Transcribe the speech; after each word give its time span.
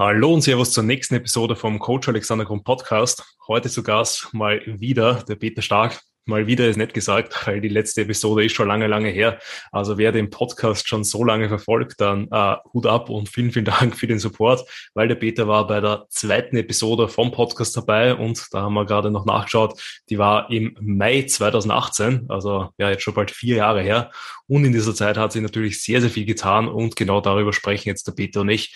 Hallo 0.00 0.32
und 0.32 0.40
Servus 0.40 0.72
zur 0.72 0.82
nächsten 0.82 1.16
Episode 1.16 1.54
vom 1.54 1.78
Coach 1.78 2.08
Alexander 2.08 2.46
Grund 2.46 2.64
Podcast. 2.64 3.36
Heute 3.46 3.68
zu 3.68 3.82
Gast 3.82 4.32
mal 4.32 4.62
wieder 4.64 5.22
der 5.24 5.34
Peter 5.34 5.60
Stark. 5.60 6.00
Mal 6.26 6.46
wieder 6.46 6.68
ist 6.68 6.76
nicht 6.76 6.94
gesagt, 6.94 7.34
weil 7.46 7.60
die 7.60 7.68
letzte 7.68 8.02
Episode 8.02 8.44
ist 8.44 8.54
schon 8.54 8.68
lange, 8.68 8.86
lange 8.86 9.08
her. 9.08 9.38
Also 9.72 9.98
wer 9.98 10.12
den 10.12 10.30
Podcast 10.30 10.88
schon 10.88 11.04
so 11.04 11.24
lange 11.24 11.48
verfolgt, 11.48 12.00
dann 12.00 12.28
äh, 12.30 12.56
Hut 12.72 12.86
ab 12.86 13.10
und 13.10 13.28
vielen, 13.28 13.50
vielen 13.50 13.64
Dank 13.80 13.96
für 13.96 14.06
den 14.06 14.18
Support, 14.18 14.68
weil 14.94 15.08
der 15.08 15.14
Peter 15.14 15.48
war 15.48 15.66
bei 15.66 15.80
der 15.80 16.06
zweiten 16.10 16.56
Episode 16.56 17.08
vom 17.08 17.32
Podcast 17.32 17.76
dabei 17.76 18.14
und 18.14 18.46
da 18.52 18.62
haben 18.62 18.74
wir 18.74 18.86
gerade 18.86 19.10
noch 19.10 19.24
nachgeschaut, 19.24 19.80
die 20.08 20.18
war 20.18 20.50
im 20.50 20.76
Mai 20.80 21.22
2018, 21.22 22.26
also 22.28 22.68
ja 22.78 22.90
jetzt 22.90 23.02
schon 23.02 23.14
bald 23.14 23.30
vier 23.30 23.56
Jahre 23.56 23.82
her. 23.82 24.10
Und 24.46 24.64
in 24.64 24.72
dieser 24.72 24.94
Zeit 24.94 25.16
hat 25.16 25.32
sich 25.32 25.42
natürlich 25.42 25.80
sehr, 25.80 26.00
sehr 26.00 26.10
viel 26.10 26.26
getan 26.26 26.68
und 26.68 26.96
genau 26.96 27.20
darüber 27.20 27.52
sprechen 27.52 27.88
jetzt 27.88 28.06
der 28.06 28.12
Peter 28.12 28.40
und 28.40 28.48
ich. 28.48 28.74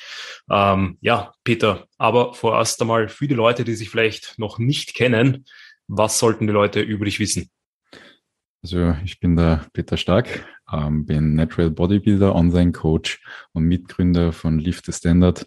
Ähm, 0.51 0.99
ja, 1.01 1.33
Peter, 1.43 1.87
aber 1.99 2.35
vorerst 2.35 2.81
einmal 2.81 3.09
für 3.09 3.27
die 3.27 3.35
Leute, 3.35 3.65
die 3.65 3.75
sich 3.75 3.91
vielleicht 3.91 4.39
noch 4.39 4.59
nicht 4.59 4.95
kennen, 4.95 5.47
was 5.89 6.19
sollten 6.19 6.47
die 6.47 6.53
Leute 6.53 6.81
über 6.81 7.05
dich 7.05 7.21
wissen? 7.21 7.51
Also 8.63 8.97
ich 9.05 9.21
bin 9.21 9.37
der 9.37 9.67
Peter 9.75 9.97
Stark, 9.97 10.47
ähm, 10.73 11.05
bin 11.05 11.35
Natural 11.35 11.71
Bodybuilder, 11.71 12.35
Online-Coach 12.35 13.23
und 13.53 13.65
Mitgründer 13.65 14.33
von 14.33 14.59
Lift 14.59 14.87
the 14.87 14.93
Standard 14.93 15.47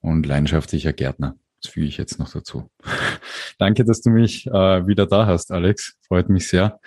und 0.00 0.26
leidenschaftlicher 0.26 0.92
Gärtner. 0.92 1.36
Das 1.62 1.72
füge 1.72 1.86
ich 1.86 1.96
jetzt 1.96 2.18
noch 2.18 2.32
dazu. 2.32 2.68
Danke, 3.58 3.84
dass 3.84 4.00
du 4.02 4.10
mich 4.10 4.46
äh, 4.48 4.86
wieder 4.86 5.06
da 5.06 5.26
hast, 5.26 5.52
Alex. 5.52 5.96
Freut 6.06 6.28
mich 6.28 6.48
sehr. 6.48 6.80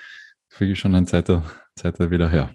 Füge 0.50 0.74
ich 0.74 0.80
schon 0.80 0.96
eine 0.96 1.06
Zeit, 1.06 1.32
Zeit 1.76 2.00
wieder 2.00 2.30
her. 2.30 2.54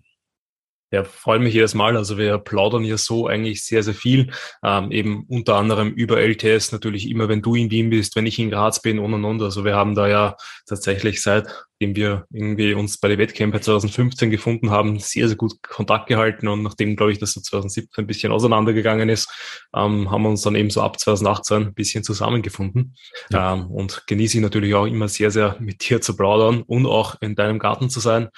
Ja, 0.94 1.02
freut 1.02 1.40
mich 1.40 1.54
jedes 1.54 1.74
Mal. 1.74 1.96
Also 1.96 2.18
wir 2.18 2.38
plaudern 2.38 2.84
ja 2.84 2.96
so 2.96 3.26
eigentlich 3.26 3.64
sehr, 3.64 3.82
sehr 3.82 3.94
viel. 3.94 4.30
Ähm, 4.62 4.92
eben 4.92 5.24
unter 5.28 5.56
anderem 5.56 5.90
über 5.90 6.20
LTS 6.20 6.70
natürlich 6.70 7.10
immer, 7.10 7.28
wenn 7.28 7.42
du 7.42 7.56
in 7.56 7.68
Wien 7.72 7.90
bist, 7.90 8.14
wenn 8.14 8.26
ich 8.26 8.38
in 8.38 8.50
Graz 8.50 8.80
bin 8.80 9.00
und 9.00 9.12
und 9.12 9.24
und. 9.24 9.42
Also 9.42 9.64
wir 9.64 9.74
haben 9.74 9.96
da 9.96 10.06
ja 10.06 10.36
tatsächlich 10.68 11.20
seitdem 11.20 11.96
wir 11.96 12.26
irgendwie 12.30 12.74
uns 12.74 12.98
bei 12.98 13.08
den 13.08 13.18
Wettkämpfen 13.18 13.60
2015 13.60 14.30
gefunden 14.30 14.70
haben, 14.70 15.00
sehr, 15.00 15.26
sehr 15.26 15.36
gut 15.36 15.60
Kontakt 15.64 16.06
gehalten. 16.06 16.46
Und 16.46 16.62
nachdem, 16.62 16.94
glaube 16.94 17.10
ich, 17.10 17.18
das 17.18 17.32
so 17.32 17.40
2017 17.40 18.04
ein 18.04 18.06
bisschen 18.06 18.30
auseinandergegangen 18.30 19.08
ist, 19.08 19.28
ähm, 19.74 20.12
haben 20.12 20.22
wir 20.22 20.28
uns 20.28 20.42
dann 20.42 20.54
eben 20.54 20.70
so 20.70 20.80
ab 20.80 21.00
2018 21.00 21.56
ein 21.56 21.74
bisschen 21.74 22.04
zusammengefunden. 22.04 22.94
Ja. 23.32 23.54
Ähm, 23.54 23.66
und 23.66 24.04
genieße 24.06 24.36
ich 24.36 24.42
natürlich 24.44 24.76
auch 24.76 24.86
immer 24.86 25.08
sehr, 25.08 25.32
sehr 25.32 25.56
mit 25.58 25.90
dir 25.90 26.00
zu 26.00 26.16
plaudern 26.16 26.62
und 26.62 26.86
auch 26.86 27.20
in 27.20 27.34
deinem 27.34 27.58
Garten 27.58 27.90
zu 27.90 27.98
sein. 27.98 28.28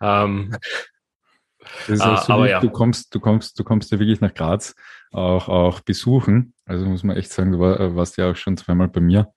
Ähm, 0.00 0.54
das 1.86 1.96
ist 1.96 2.02
ah, 2.02 2.16
so 2.16 2.32
aber 2.32 2.48
ja. 2.48 2.60
Du 2.60 2.70
kommst, 2.70 3.14
du 3.14 3.20
kommst, 3.20 3.58
du 3.58 3.64
kommst 3.64 3.90
ja 3.90 3.98
wirklich 3.98 4.20
nach 4.20 4.34
Graz 4.34 4.74
auch, 5.12 5.48
auch 5.48 5.80
besuchen. 5.80 6.54
Also 6.64 6.86
muss 6.86 7.02
man 7.02 7.16
echt 7.16 7.32
sagen, 7.32 7.52
du 7.52 7.60
war, 7.60 7.96
warst 7.96 8.16
ja 8.16 8.30
auch 8.30 8.36
schon 8.36 8.56
zweimal 8.56 8.88
bei 8.88 9.00
mir 9.00 9.32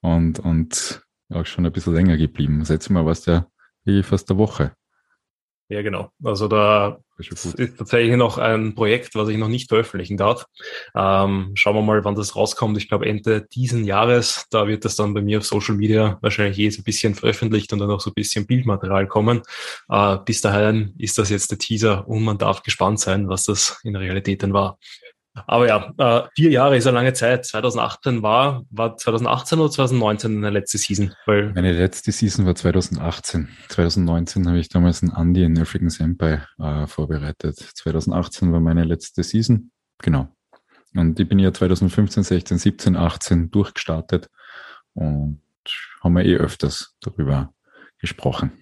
und, 0.00 0.38
und 0.38 1.02
auch 1.32 1.46
schon 1.46 1.66
ein 1.66 1.72
bisschen 1.72 1.94
länger 1.94 2.16
geblieben. 2.16 2.60
Das 2.60 2.68
letzte 2.68 2.92
Mal 2.92 3.06
warst 3.06 3.26
du 3.26 3.30
ja 3.32 3.46
wirklich 3.84 4.06
fast 4.06 4.30
eine 4.30 4.38
Woche. 4.38 4.72
Ja, 5.70 5.82
genau. 5.82 6.10
Also 6.24 6.48
da 6.48 6.98
ist 7.16 7.56
tatsächlich 7.78 8.16
noch 8.16 8.38
ein 8.38 8.74
Projekt, 8.74 9.14
was 9.14 9.28
ich 9.28 9.36
noch 9.36 9.46
nicht 9.46 9.68
veröffentlichen 9.68 10.16
darf. 10.16 10.46
Ähm, 10.96 11.52
schauen 11.54 11.76
wir 11.76 11.82
mal, 11.82 12.04
wann 12.04 12.16
das 12.16 12.34
rauskommt. 12.34 12.76
Ich 12.76 12.88
glaube 12.88 13.06
Ende 13.06 13.42
diesen 13.42 13.84
Jahres, 13.84 14.46
da 14.50 14.66
wird 14.66 14.84
das 14.84 14.96
dann 14.96 15.14
bei 15.14 15.22
mir 15.22 15.38
auf 15.38 15.46
Social 15.46 15.76
Media 15.76 16.18
wahrscheinlich 16.22 16.56
jetzt 16.56 16.80
ein 16.80 16.82
bisschen 16.82 17.14
veröffentlicht 17.14 17.72
und 17.72 17.78
dann 17.78 17.90
auch 17.92 18.00
so 18.00 18.10
ein 18.10 18.14
bisschen 18.14 18.48
Bildmaterial 18.48 19.06
kommen. 19.06 19.42
Äh, 19.88 20.16
bis 20.24 20.40
dahin 20.40 20.92
ist 20.98 21.18
das 21.18 21.30
jetzt 21.30 21.52
der 21.52 21.58
Teaser 21.58 22.08
und 22.08 22.24
man 22.24 22.36
darf 22.36 22.64
gespannt 22.64 22.98
sein, 22.98 23.28
was 23.28 23.44
das 23.44 23.78
in 23.84 23.92
der 23.92 24.02
Realität 24.02 24.42
dann 24.42 24.52
war. 24.52 24.76
Aber 25.34 25.68
ja, 25.68 25.92
äh, 25.96 26.28
vier 26.34 26.50
Jahre 26.50 26.76
ist 26.76 26.86
eine 26.86 26.96
lange 26.96 27.12
Zeit. 27.12 27.46
2018 27.46 28.22
war, 28.22 28.64
war 28.70 28.96
2018 28.96 29.58
oder 29.58 29.70
2019 29.70 30.36
eine 30.38 30.50
letzte 30.50 30.78
Season? 30.78 31.14
Weil 31.26 31.52
Meine 31.52 31.72
letzte 31.72 32.10
Season 32.12 32.46
war 32.46 32.54
2018. 32.54 33.48
2019 33.68 34.48
habe 34.48 34.58
ich 34.58 34.68
damals 34.68 35.02
einen 35.02 35.12
Andy 35.12 35.44
in 35.44 35.58
African 35.58 35.90
Senpai 35.90 36.42
äh, 36.58 36.86
vorbereitet. 36.86 37.56
2018 37.56 38.52
war 38.52 38.60
meine 38.60 38.84
letzte 38.84 39.22
Season. 39.22 39.70
Genau. 39.98 40.28
Und 40.94 41.20
ich 41.20 41.28
bin 41.28 41.38
ja 41.38 41.52
2015, 41.52 42.24
16, 42.24 42.58
17, 42.58 42.96
18 42.96 43.50
durchgestartet 43.50 44.28
und 44.94 45.40
haben 46.02 46.16
wir 46.16 46.24
eh 46.24 46.36
öfters 46.36 46.96
darüber 47.00 47.52
gesprochen. 47.98 48.52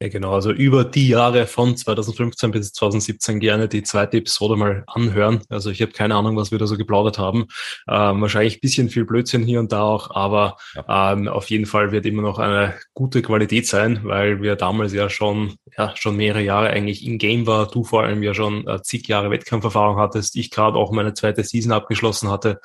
Ja, 0.00 0.08
genau. 0.08 0.34
Also 0.34 0.52
über 0.52 0.84
die 0.84 1.08
Jahre 1.08 1.48
von 1.48 1.76
2015 1.76 2.52
bis 2.52 2.72
2017 2.72 3.40
gerne 3.40 3.66
die 3.66 3.82
zweite 3.82 4.18
Episode 4.18 4.54
mal 4.54 4.84
anhören. 4.86 5.42
Also 5.48 5.70
ich 5.70 5.82
habe 5.82 5.90
keine 5.90 6.14
Ahnung, 6.14 6.36
was 6.36 6.52
wir 6.52 6.58
da 6.58 6.68
so 6.68 6.76
geplaudert 6.76 7.18
haben. 7.18 7.46
Ähm, 7.88 8.20
wahrscheinlich 8.20 8.60
bisschen 8.60 8.90
viel 8.90 9.04
Blödsinn 9.04 9.42
hier 9.42 9.58
und 9.58 9.72
da 9.72 9.82
auch, 9.82 10.12
aber 10.12 10.56
ja. 10.76 11.12
ähm, 11.12 11.26
auf 11.26 11.50
jeden 11.50 11.66
Fall 11.66 11.90
wird 11.90 12.06
immer 12.06 12.22
noch 12.22 12.38
eine 12.38 12.74
gute 12.94 13.22
Qualität 13.22 13.66
sein, 13.66 14.00
weil 14.04 14.40
wir 14.40 14.54
damals 14.54 14.92
ja 14.92 15.10
schon, 15.10 15.56
ja, 15.76 15.92
schon 15.96 16.16
mehrere 16.16 16.42
Jahre 16.42 16.70
eigentlich 16.70 17.04
in 17.04 17.18
Game 17.18 17.48
war. 17.48 17.68
Du 17.68 17.82
vor 17.82 18.04
allem 18.04 18.22
ja 18.22 18.34
schon 18.34 18.68
äh, 18.68 18.80
zig 18.82 19.08
Jahre 19.08 19.32
Wettkampferfahrung 19.32 19.96
hattest. 19.96 20.36
Ich 20.36 20.52
gerade 20.52 20.78
auch 20.78 20.92
meine 20.92 21.14
zweite 21.14 21.42
Season 21.42 21.72
abgeschlossen 21.72 22.30
hatte. 22.30 22.60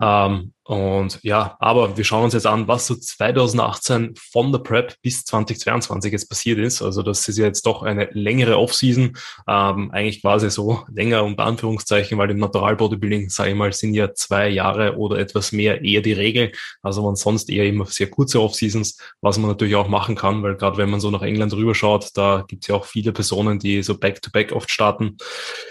Ähm, 0.00 0.52
und 0.68 1.18
ja, 1.22 1.56
aber 1.60 1.96
wir 1.96 2.04
schauen 2.04 2.24
uns 2.24 2.34
jetzt 2.34 2.46
an, 2.46 2.68
was 2.68 2.86
so 2.86 2.94
2018 2.94 4.14
von 4.16 4.52
der 4.52 4.58
Prep 4.58 4.96
bis 5.00 5.24
2022 5.24 6.12
jetzt 6.12 6.28
passiert 6.28 6.58
ist. 6.58 6.82
Also 6.82 7.02
das 7.02 7.26
ist 7.26 7.38
ja 7.38 7.46
jetzt 7.46 7.64
doch 7.64 7.82
eine 7.82 8.10
längere 8.12 8.58
Offseason, 8.58 9.16
ähm, 9.48 9.90
eigentlich 9.92 10.20
quasi 10.20 10.50
so 10.50 10.84
länger 10.92 11.24
unter 11.24 11.44
Anführungszeichen, 11.44 12.18
weil 12.18 12.32
im 12.32 12.38
Natural 12.38 12.76
Bodybuilding, 12.76 13.30
sage 13.30 13.48
ich 13.48 13.56
mal, 13.56 13.72
sind 13.72 13.94
ja 13.94 14.12
zwei 14.12 14.50
Jahre 14.50 14.98
oder 14.98 15.16
etwas 15.16 15.52
mehr 15.52 15.82
eher 15.82 16.02
die 16.02 16.12
Regel. 16.12 16.52
Also 16.82 17.02
man 17.02 17.16
sonst 17.16 17.48
eher 17.48 17.64
immer 17.64 17.86
sehr 17.86 18.10
kurze 18.10 18.42
Offseasons, 18.42 18.98
was 19.22 19.38
man 19.38 19.48
natürlich 19.48 19.74
auch 19.74 19.88
machen 19.88 20.16
kann, 20.16 20.42
weil 20.42 20.56
gerade 20.56 20.76
wenn 20.76 20.90
man 20.90 21.00
so 21.00 21.10
nach 21.10 21.22
England 21.22 21.54
rüberschaut, 21.54 22.10
da 22.12 22.44
gibt 22.46 22.64
es 22.64 22.68
ja 22.68 22.74
auch 22.74 22.84
viele 22.84 23.12
Personen, 23.12 23.58
die 23.58 23.82
so 23.82 23.96
Back-to-Back 23.96 24.50
-back 24.50 24.54
oft 24.54 24.70
starten. 24.70 25.16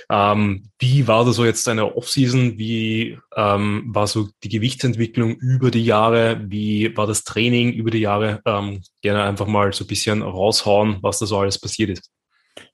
Ähm, 0.09 0.72
wie 0.79 1.08
war 1.08 1.24
da 1.24 1.34
so 1.34 1.46
jetzt 1.46 1.68
eine 1.68 1.96
Offseason? 1.96 2.58
Wie 2.58 3.19
ähm, 3.35 3.84
war 3.90 4.08
so 4.08 4.29
die 4.44 4.50
Gewichte 4.50 4.86
Entwicklung 4.87 5.35
über 5.35 5.71
die 5.71 5.85
Jahre? 5.85 6.41
Wie 6.49 6.95
war 6.97 7.07
das 7.07 7.23
Training 7.23 7.71
über 7.73 7.91
die 7.91 7.99
Jahre? 7.99 8.41
Ähm, 8.45 8.81
gerne 9.01 9.23
einfach 9.23 9.47
mal 9.47 9.71
so 9.73 9.83
ein 9.83 9.87
bisschen 9.87 10.21
raushauen, 10.21 10.97
was 11.01 11.19
da 11.19 11.25
so 11.25 11.37
alles 11.37 11.59
passiert 11.59 11.91
ist. 11.91 12.11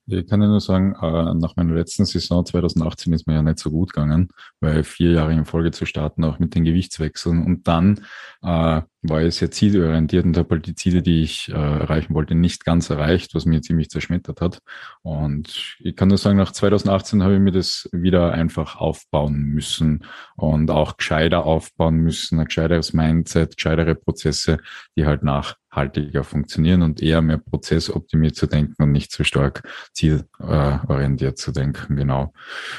Ich 0.05 0.27
kann 0.27 0.41
ja 0.41 0.49
nur 0.49 0.59
sagen, 0.59 0.95
äh, 1.01 1.33
nach 1.35 1.55
meiner 1.55 1.75
letzten 1.75 2.03
Saison 2.03 2.45
2018 2.45 3.13
ist 3.13 3.25
mir 3.25 3.35
ja 3.35 3.41
nicht 3.41 3.59
so 3.59 3.71
gut 3.71 3.93
gegangen, 3.93 4.27
weil 4.59 4.83
vier 4.83 5.11
Jahre 5.11 5.31
in 5.31 5.45
Folge 5.45 5.71
zu 5.71 5.85
starten, 5.85 6.25
auch 6.25 6.39
mit 6.39 6.55
den 6.55 6.65
Gewichtswechseln. 6.65 7.45
Und 7.45 7.69
dann 7.69 8.01
äh, 8.41 8.81
war 9.03 9.21
ich 9.21 9.35
sehr 9.35 9.51
zielorientiert 9.51 10.25
und 10.25 10.35
habe 10.37 10.55
halt 10.55 10.67
die 10.67 10.75
Ziele, 10.75 11.01
die 11.01 11.21
ich 11.21 11.47
äh, 11.49 11.53
erreichen 11.53 12.13
wollte, 12.13 12.35
nicht 12.35 12.65
ganz 12.65 12.89
erreicht, 12.89 13.33
was 13.33 13.45
mir 13.45 13.61
ziemlich 13.61 13.89
zerschmettert 13.89 14.41
hat. 14.41 14.59
Und 15.03 15.77
ich 15.79 15.95
kann 15.95 16.09
nur 16.09 16.17
sagen, 16.17 16.37
nach 16.37 16.51
2018 16.51 17.23
habe 17.23 17.35
ich 17.35 17.39
mir 17.39 17.51
das 17.51 17.87
wieder 17.93 18.33
einfach 18.33 18.75
aufbauen 18.75 19.39
müssen 19.39 20.05
und 20.35 20.69
auch 20.69 20.97
gescheiter 20.97 21.45
aufbauen 21.45 21.97
müssen, 21.97 22.39
ein 22.39 22.45
gescheiteres 22.45 22.91
Mindset, 22.91 23.55
gescheitere 23.55 23.95
Prozesse, 23.95 24.57
die 24.97 25.05
halt 25.05 25.23
nach 25.23 25.55
nachhaltiger 25.73 26.23
funktionieren 26.23 26.81
und 26.81 27.01
eher 27.01 27.21
mehr 27.21 27.37
prozessoptimiert 27.37 28.35
zu 28.35 28.47
denken 28.47 28.81
und 28.81 28.91
nicht 28.91 29.11
so 29.11 29.23
stark 29.23 29.63
zielorientiert 29.93 31.37
zu 31.37 31.51
denken. 31.51 31.95
Genau. 31.95 32.33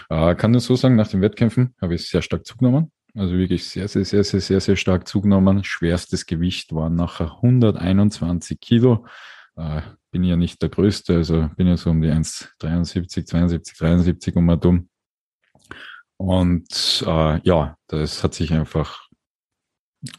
Äh, 0.09 0.35
kann 0.35 0.53
nur 0.53 0.61
so 0.61 0.77
sagen, 0.77 0.97
nach 0.97 1.09
den 1.09 1.21
Wettkämpfen 1.21 1.75
habe 1.81 1.95
ich 1.95 2.09
sehr 2.09 2.23
stark 2.23 2.47
zugenommen. 2.47 2.93
Also 3.17 3.35
wirklich 3.37 3.69
sehr, 3.69 3.87
sehr, 3.89 4.05
sehr, 4.05 4.25
sehr, 4.25 4.41
sehr, 4.41 4.61
sehr 4.61 4.77
stark 4.77 5.07
zugenommen. 5.07 5.63
Schwerstes 5.65 6.27
Gewicht 6.27 6.75
waren 6.75 6.97
nachher 6.97 7.37
121 7.37 8.59
Kilo. 8.61 9.07
Äh, 9.57 9.83
bin 10.11 10.25
ja 10.25 10.37
nicht 10.37 10.63
der 10.63 10.69
Größte, 10.69 11.17
also 11.17 11.49
bin 11.57 11.67
ja 11.67 11.77
so 11.77 11.91
um 11.91 12.01
die 12.01 12.11
1,73, 12.11 13.27
72, 13.27 13.77
73 13.79 14.37
um 14.37 14.61
dumm. 14.61 14.89
Und 16.17 17.05
äh, 17.07 17.41
ja, 17.43 17.77
das 17.89 18.23
hat 18.23 18.35
sich 18.35 18.53
einfach 18.53 19.04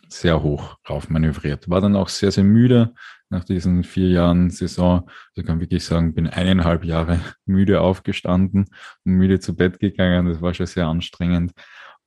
sehr 0.08 0.42
hoch 0.42 0.78
rauf 0.90 1.10
manövriert. 1.10 1.70
War 1.70 1.82
dann 1.82 1.96
auch 1.96 2.10
sehr, 2.10 2.32
sehr 2.32 2.44
müde 2.44 2.94
nach 3.30 3.44
diesen 3.44 3.84
vier 3.84 4.10
Jahren 4.10 4.50
Saison. 4.50 5.10
Also 5.36 5.46
kann 5.46 5.60
wirklich 5.60 5.86
sagen, 5.86 6.14
bin 6.14 6.28
eineinhalb 6.28 6.84
Jahre 6.86 7.20
müde 7.46 7.82
aufgestanden 7.82 8.66
und 9.04 9.14
müde 9.14 9.40
zu 9.40 9.56
Bett 9.56 9.80
gegangen. 9.80 10.28
Das 10.28 10.42
war 10.42 10.54
schon 10.54 10.66
sehr 10.66 10.88
anstrengend. 10.88 11.54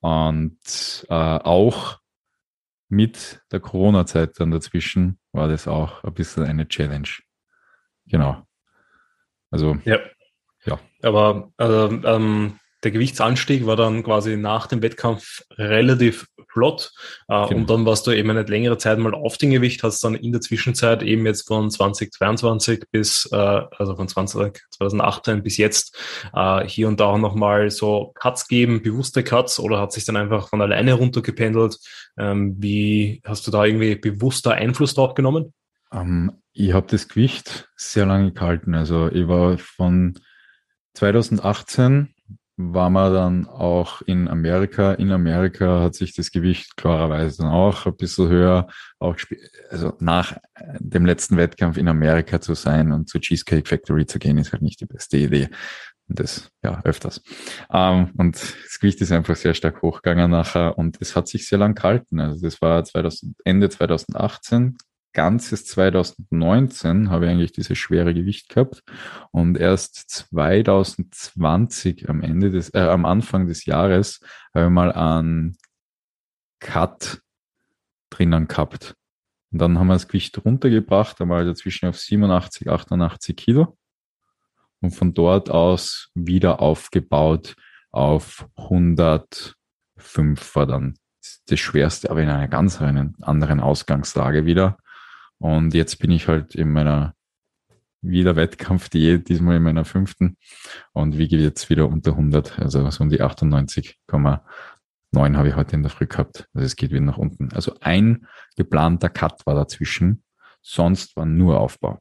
Und 0.00 1.06
äh, 1.08 1.14
auch 1.14 1.98
mit 2.88 3.42
der 3.52 3.60
Corona-Zeit 3.60 4.40
dann 4.40 4.50
dazwischen 4.50 5.19
war 5.32 5.48
das 5.48 5.69
auch 5.69 6.04
ein 6.04 6.14
bisschen 6.14 6.44
eine 6.44 6.69
Challenge. 6.69 7.08
Genau. 8.06 8.46
Also 9.50 9.78
ja. 9.84 9.98
ja. 10.64 10.78
Aber 11.02 11.52
also, 11.56 11.90
ähm, 12.04 12.58
der 12.84 12.92
Gewichtsanstieg 12.92 13.66
war 13.66 13.76
dann 13.76 14.02
quasi 14.02 14.36
nach 14.36 14.66
dem 14.66 14.82
Wettkampf 14.82 15.42
relativ 15.52 16.26
flott. 16.48 16.92
Äh, 17.28 17.48
genau. 17.48 17.60
Und 17.60 17.70
dann 17.70 17.86
warst 17.86 18.06
du 18.06 18.12
eben 18.12 18.30
eine 18.30 18.42
längere 18.42 18.78
Zeit 18.78 18.98
mal 18.98 19.14
auf 19.14 19.36
dem 19.36 19.50
Gewicht, 19.50 19.82
hast 19.82 20.02
dann 20.04 20.14
in 20.14 20.32
der 20.32 20.40
Zwischenzeit 20.40 21.02
eben 21.02 21.26
jetzt 21.26 21.46
von 21.48 21.70
2022 21.70 22.84
bis, 22.90 23.28
äh, 23.32 23.36
also 23.36 23.96
von 23.96 24.08
20, 24.08 24.60
2018 24.70 25.42
bis 25.42 25.56
jetzt 25.56 25.96
äh, 26.34 26.64
hier 26.66 26.88
und 26.88 27.00
da 27.00 27.06
auch 27.06 27.19
nochmal 27.19 27.70
so 27.70 28.12
Cuts 28.14 28.48
geben, 28.48 28.82
bewusste 28.82 29.25
Cuts 29.25 29.58
oder 29.58 29.80
hat 29.80 29.92
sich 29.92 30.04
dann 30.04 30.16
einfach 30.16 30.48
von 30.48 30.60
alleine 30.60 30.94
runtergependelt? 30.94 31.78
Ähm, 32.16 32.56
wie 32.58 33.20
hast 33.25 33.46
du 33.46 33.50
da 33.50 33.64
irgendwie 33.64 33.96
bewusster 33.96 34.52
Einfluss 34.52 34.94
drauf 34.94 35.14
genommen? 35.14 35.52
Um, 35.90 36.00
ähm, 36.00 36.32
ich 36.52 36.72
habe 36.72 36.86
das 36.88 37.08
Gewicht 37.08 37.69
sehr 37.76 38.06
lange 38.06 38.32
gehalten. 38.32 38.75
Also 38.75 39.08
ich 39.08 39.28
war 39.28 39.58
von 39.58 40.19
2018 40.94 42.14
war 42.58 42.90
man 42.90 43.14
dann 43.14 43.46
auch 43.46 44.02
in 44.02 44.26
Amerika. 44.26 44.93
In 44.94 45.12
Amerika 45.12 45.81
hat 45.81 45.94
sich 45.94 46.12
das 46.14 46.32
Gewicht 46.32 46.76
klarerweise 46.76 47.38
dann 47.38 47.52
auch 47.52 47.87
ein 47.87 47.96
bisschen 47.96 48.28
höher, 48.28 48.66
auch 48.99 49.16
also 49.70 49.94
nach 50.00 50.37
dem 50.81 51.06
letzten 51.06 51.37
Wettkampf 51.37 51.76
in 51.76 51.87
Amerika 51.87 52.40
zu 52.40 52.55
sein 52.55 52.90
und 52.90 53.08
zur 53.08 53.20
Cheesecake 53.20 53.69
Factory 53.69 54.06
zu 54.06 54.19
gehen, 54.19 54.38
ist 54.38 54.52
halt 54.52 54.62
nicht 54.62 54.81
die 54.81 54.87
beste 54.87 55.19
Idee. 55.19 55.49
Und 56.08 56.19
das, 56.19 56.50
ja, 56.64 56.81
öfters. 56.84 57.22
Ähm, 57.70 58.10
und 58.16 58.34
das 58.34 58.81
Gewicht 58.81 59.00
ist 59.02 59.12
einfach 59.12 59.37
sehr 59.37 59.54
stark 59.54 59.82
hochgegangen 59.82 60.31
nachher 60.31 60.76
und 60.78 60.96
es 61.00 61.14
hat 61.14 61.28
sich 61.28 61.46
sehr 61.46 61.58
lang 61.58 61.75
gehalten. 61.76 62.19
Also 62.19 62.40
das 62.40 62.61
war 62.61 62.82
2000, 62.82 63.37
Ende 63.44 63.69
2018, 63.69 64.78
ganzes 65.19 65.67
2019 65.67 67.11
habe 67.11 67.25
ich 67.25 67.32
eigentlich 67.32 67.50
dieses 67.50 67.76
schwere 67.76 68.15
Gewicht 68.15 68.49
gehabt 68.49 68.85
und 69.32 69.59
erst 69.59 69.97
2020 70.11 72.09
am 72.09 72.23
Ende 72.23 72.53
des, 72.53 72.73
äh, 72.73 72.79
am 72.79 73.05
Anfang 73.05 73.49
des 73.49 73.65
Jahres 73.65 74.20
habe 74.55 74.67
ich 74.67 74.70
mal 74.70 74.93
einen 74.93 75.56
Cut 76.61 77.20
drinnen 78.11 78.47
gehabt. 78.47 78.94
Und 79.50 79.61
dann 79.61 79.76
haben 79.76 79.88
wir 79.88 79.94
das 79.94 80.06
Gewicht 80.06 80.44
runtergebracht, 80.44 81.21
einmal 81.21 81.44
dazwischen 81.44 81.88
auf 81.88 81.99
87, 81.99 82.71
88 82.71 83.37
Kilo 83.37 83.76
und 84.81 84.93
von 84.93 85.14
dort 85.14 85.50
aus 85.50 86.12
wieder 86.14 86.61
aufgebaut 86.61 87.56
auf 87.91 88.47
105 88.55 89.56
war 90.55 90.67
dann 90.67 90.94
das 91.49 91.59
Schwerste, 91.59 92.09
aber 92.09 92.23
in 92.23 92.29
einer 92.29 92.47
ganz 92.47 92.81
anderen 92.81 93.59
Ausgangslage 93.59 94.47
wieder. 94.47 94.79
Und 95.38 95.75
jetzt 95.75 95.99
bin 95.99 96.11
ich 96.11 96.29
halt 96.29 96.55
in 96.55 96.73
meiner 96.73 97.14
wieder 98.00 98.37
Wettkampfdiät, 98.37 99.29
diesmal 99.29 99.56
in 99.56 99.62
meiner 99.62 99.85
fünften 99.85 100.37
und 100.93 101.19
wiege 101.19 101.37
jetzt 101.37 101.69
wieder 101.70 101.88
unter 101.88 102.12
100, 102.12 102.58
also 102.58 102.88
so 102.90 103.02
um 103.02 103.11
die 103.11 103.20
98,9 103.20 104.40
habe 105.37 105.49
ich 105.49 105.56
heute 105.56 105.75
in 105.75 105.82
der 105.82 105.90
Früh 105.90 106.06
gehabt. 106.06 106.49
Also 106.55 106.64
es 106.64 106.76
geht 106.76 106.90
wieder 106.90 107.00
nach 107.00 107.19
unten. 107.19 107.52
Also 107.52 107.75
ein 107.81 108.26
geplanter 108.56 109.08
Cut 109.08 109.44
war 109.46 109.55
dazwischen, 109.55 110.23
sonst 110.62 111.17
war 111.17 111.26
nur 111.26 111.61
Aufbau. 111.61 111.99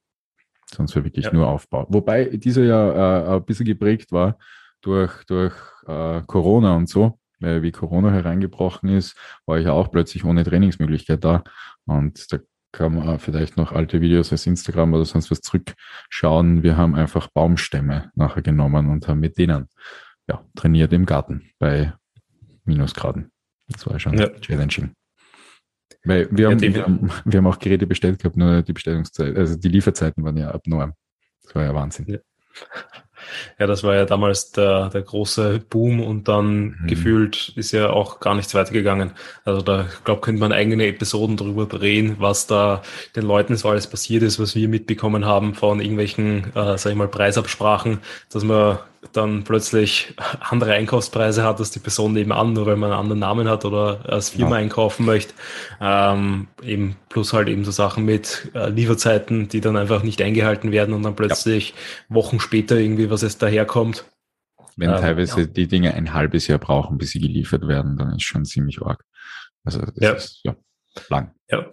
Sonst 0.72 0.96
war 0.96 1.04
wirklich 1.04 1.26
ja. 1.26 1.34
nur 1.34 1.48
Aufbau. 1.48 1.88
Wobei 1.90 2.26
dieser 2.26 2.64
ja 2.64 3.34
äh, 3.34 3.38
ein 3.38 3.46
bisschen 3.46 3.66
geprägt 3.66 4.12
war 4.12 4.38
durch, 4.82 5.24
durch 5.26 5.56
äh, 5.88 6.22
Corona 6.28 6.76
und 6.76 6.90
so, 6.90 7.20
weil 7.40 7.64
wie 7.64 7.72
Corona 7.72 8.12
hereingebrochen 8.12 8.90
ist, 8.90 9.16
war 9.46 9.58
ich 9.58 9.66
ja 9.66 9.72
auch 9.72 9.90
plötzlich 9.90 10.26
ohne 10.26 10.44
Trainingsmöglichkeit 10.44 11.24
da. 11.24 11.44
Und 11.86 12.32
da 12.32 12.40
kann 12.72 12.96
man 12.96 13.20
vielleicht 13.20 13.58
noch 13.58 13.72
alte 13.72 14.02
Videos 14.02 14.32
als 14.32 14.46
Instagram 14.46 14.94
oder 14.94 15.06
sonst 15.06 15.32
was 15.32 15.42
zurückschauen. 15.42 16.64
Wir 16.64 16.78
haben 16.78 16.96
einfach 16.96 17.28
Baumstämme 17.28 18.12
nachher 18.16 18.42
genommen 18.42 18.90
und 18.90 19.08
haben 19.08 19.20
mit 19.20 19.38
denen 19.38 19.68
ja, 20.28 20.46
trainiert 20.56 20.94
im 20.94 21.06
Garten 21.06 21.50
bei 21.60 21.94
Minusgraden. 22.66 23.32
Das 23.70 23.88
war 23.88 24.00
schon 24.00 24.18
ja. 24.18 24.30
challenging. 24.40 24.94
Weil 26.04 26.28
wir 26.32 26.50
haben, 26.50 26.60
ja, 26.60 26.74
wir, 26.74 26.84
haben, 26.84 27.12
wir 27.26 27.38
haben 27.38 27.48
auch 27.48 27.60
Geräte 27.60 27.88
bestellt 27.88 28.20
gehabt, 28.20 28.38
nur 28.38 28.62
die 28.62 28.74
Bestellungszeit, 28.74 29.36
also 29.36 29.58
die 29.58 29.70
Lieferzeiten 29.70 30.24
waren 30.24 30.38
ja 30.38 30.52
abnorm. 30.52 30.94
Das 31.44 31.56
war 31.56 31.64
ja 31.64 31.74
Wahnsinn. 31.74 32.06
Ja. 32.08 32.20
Ja, 33.60 33.68
das 33.68 33.84
war 33.84 33.96
ja 33.96 34.06
damals 34.06 34.52
der, 34.52 34.90
der 34.90 35.02
große 35.02 35.60
Boom 35.70 36.02
und 36.02 36.28
dann 36.28 36.76
mhm. 36.80 36.88
gefühlt 36.88 37.54
ist 37.56 37.72
ja 37.72 37.90
auch 37.90 38.20
gar 38.20 38.36
nichts 38.36 38.54
weitergegangen. 38.54 39.12
Also 39.46 39.62
da, 39.62 39.86
glaube 40.04 40.22
könnte 40.22 40.40
man 40.40 40.52
eigene 40.52 40.88
Episoden 40.88 41.38
darüber 41.38 41.66
drehen, 41.66 42.18
was 42.20 42.48
da 42.48 42.82
den 43.16 43.24
Leuten 43.24 43.56
so 43.56 43.70
alles 43.70 43.88
passiert 43.88 44.24
ist, 44.24 44.40
was 44.40 44.56
wir 44.56 44.68
mitbekommen 44.68 45.26
haben 45.26 45.54
von 45.54 45.80
irgendwelchen, 45.80 46.56
äh, 46.56 46.78
sag 46.78 46.92
ich 46.92 46.98
mal, 46.98 47.08
Preisabsprachen, 47.08 48.00
dass 48.32 48.44
man 48.44 48.80
dann 49.14 49.44
plötzlich 49.44 50.14
andere 50.40 50.74
Einkaufspreise 50.74 51.44
hat 51.44 51.60
als 51.60 51.72
die 51.72 51.80
Person 51.80 52.14
nebenan, 52.14 52.54
nur 52.54 52.66
weil 52.66 52.76
man 52.76 52.92
einen 52.92 53.00
anderen 53.00 53.20
Namen 53.20 53.50
hat 53.50 53.66
oder 53.66 54.02
als 54.08 54.30
Firma 54.30 54.52
ja. 54.52 54.64
einkaufen 54.64 55.06
möchte. 55.06 55.34
Ähm, 55.82 56.48
eben 56.62 56.96
plus 57.10 57.34
halt 57.34 57.48
eben 57.48 57.66
so 57.66 57.72
Sachen 57.72 58.06
mit 58.06 58.52
äh, 58.54 58.70
Lieferzeiten, 58.70 59.48
die 59.48 59.62
dann 59.62 59.78
einfach 59.78 60.04
nicht 60.04 60.22
eingehalten 60.22 60.72
werden 60.72 60.94
und 60.94 61.04
dann 61.04 61.16
plötzlich 61.16 61.70
ja. 61.70 62.16
Wochen 62.16 62.40
später 62.40 62.78
irgendwie 62.78 63.10
was 63.10 63.24
es 63.24 63.38
daherkommt. 63.38 64.06
Wenn 64.76 64.90
ähm, 64.90 64.98
teilweise 64.98 65.42
ja. 65.42 65.48
die 65.48 65.68
Dinge 65.68 65.94
ein 65.94 66.14
halbes 66.14 66.48
Jahr 66.48 66.60
brauchen, 66.60 66.98
bis 66.98 67.12
sie 67.12 67.20
geliefert 67.20 67.68
werden, 67.68 67.98
dann 67.98 68.16
ist 68.16 68.24
schon 68.24 68.46
ziemlich 68.46 68.82
arg. 68.82 69.04
Also 69.64 69.82
das 69.82 69.96
ja. 69.98 70.12
ist 70.14 70.40
ja 70.44 70.56
lang. 71.10 71.34
Ja. 71.50 71.66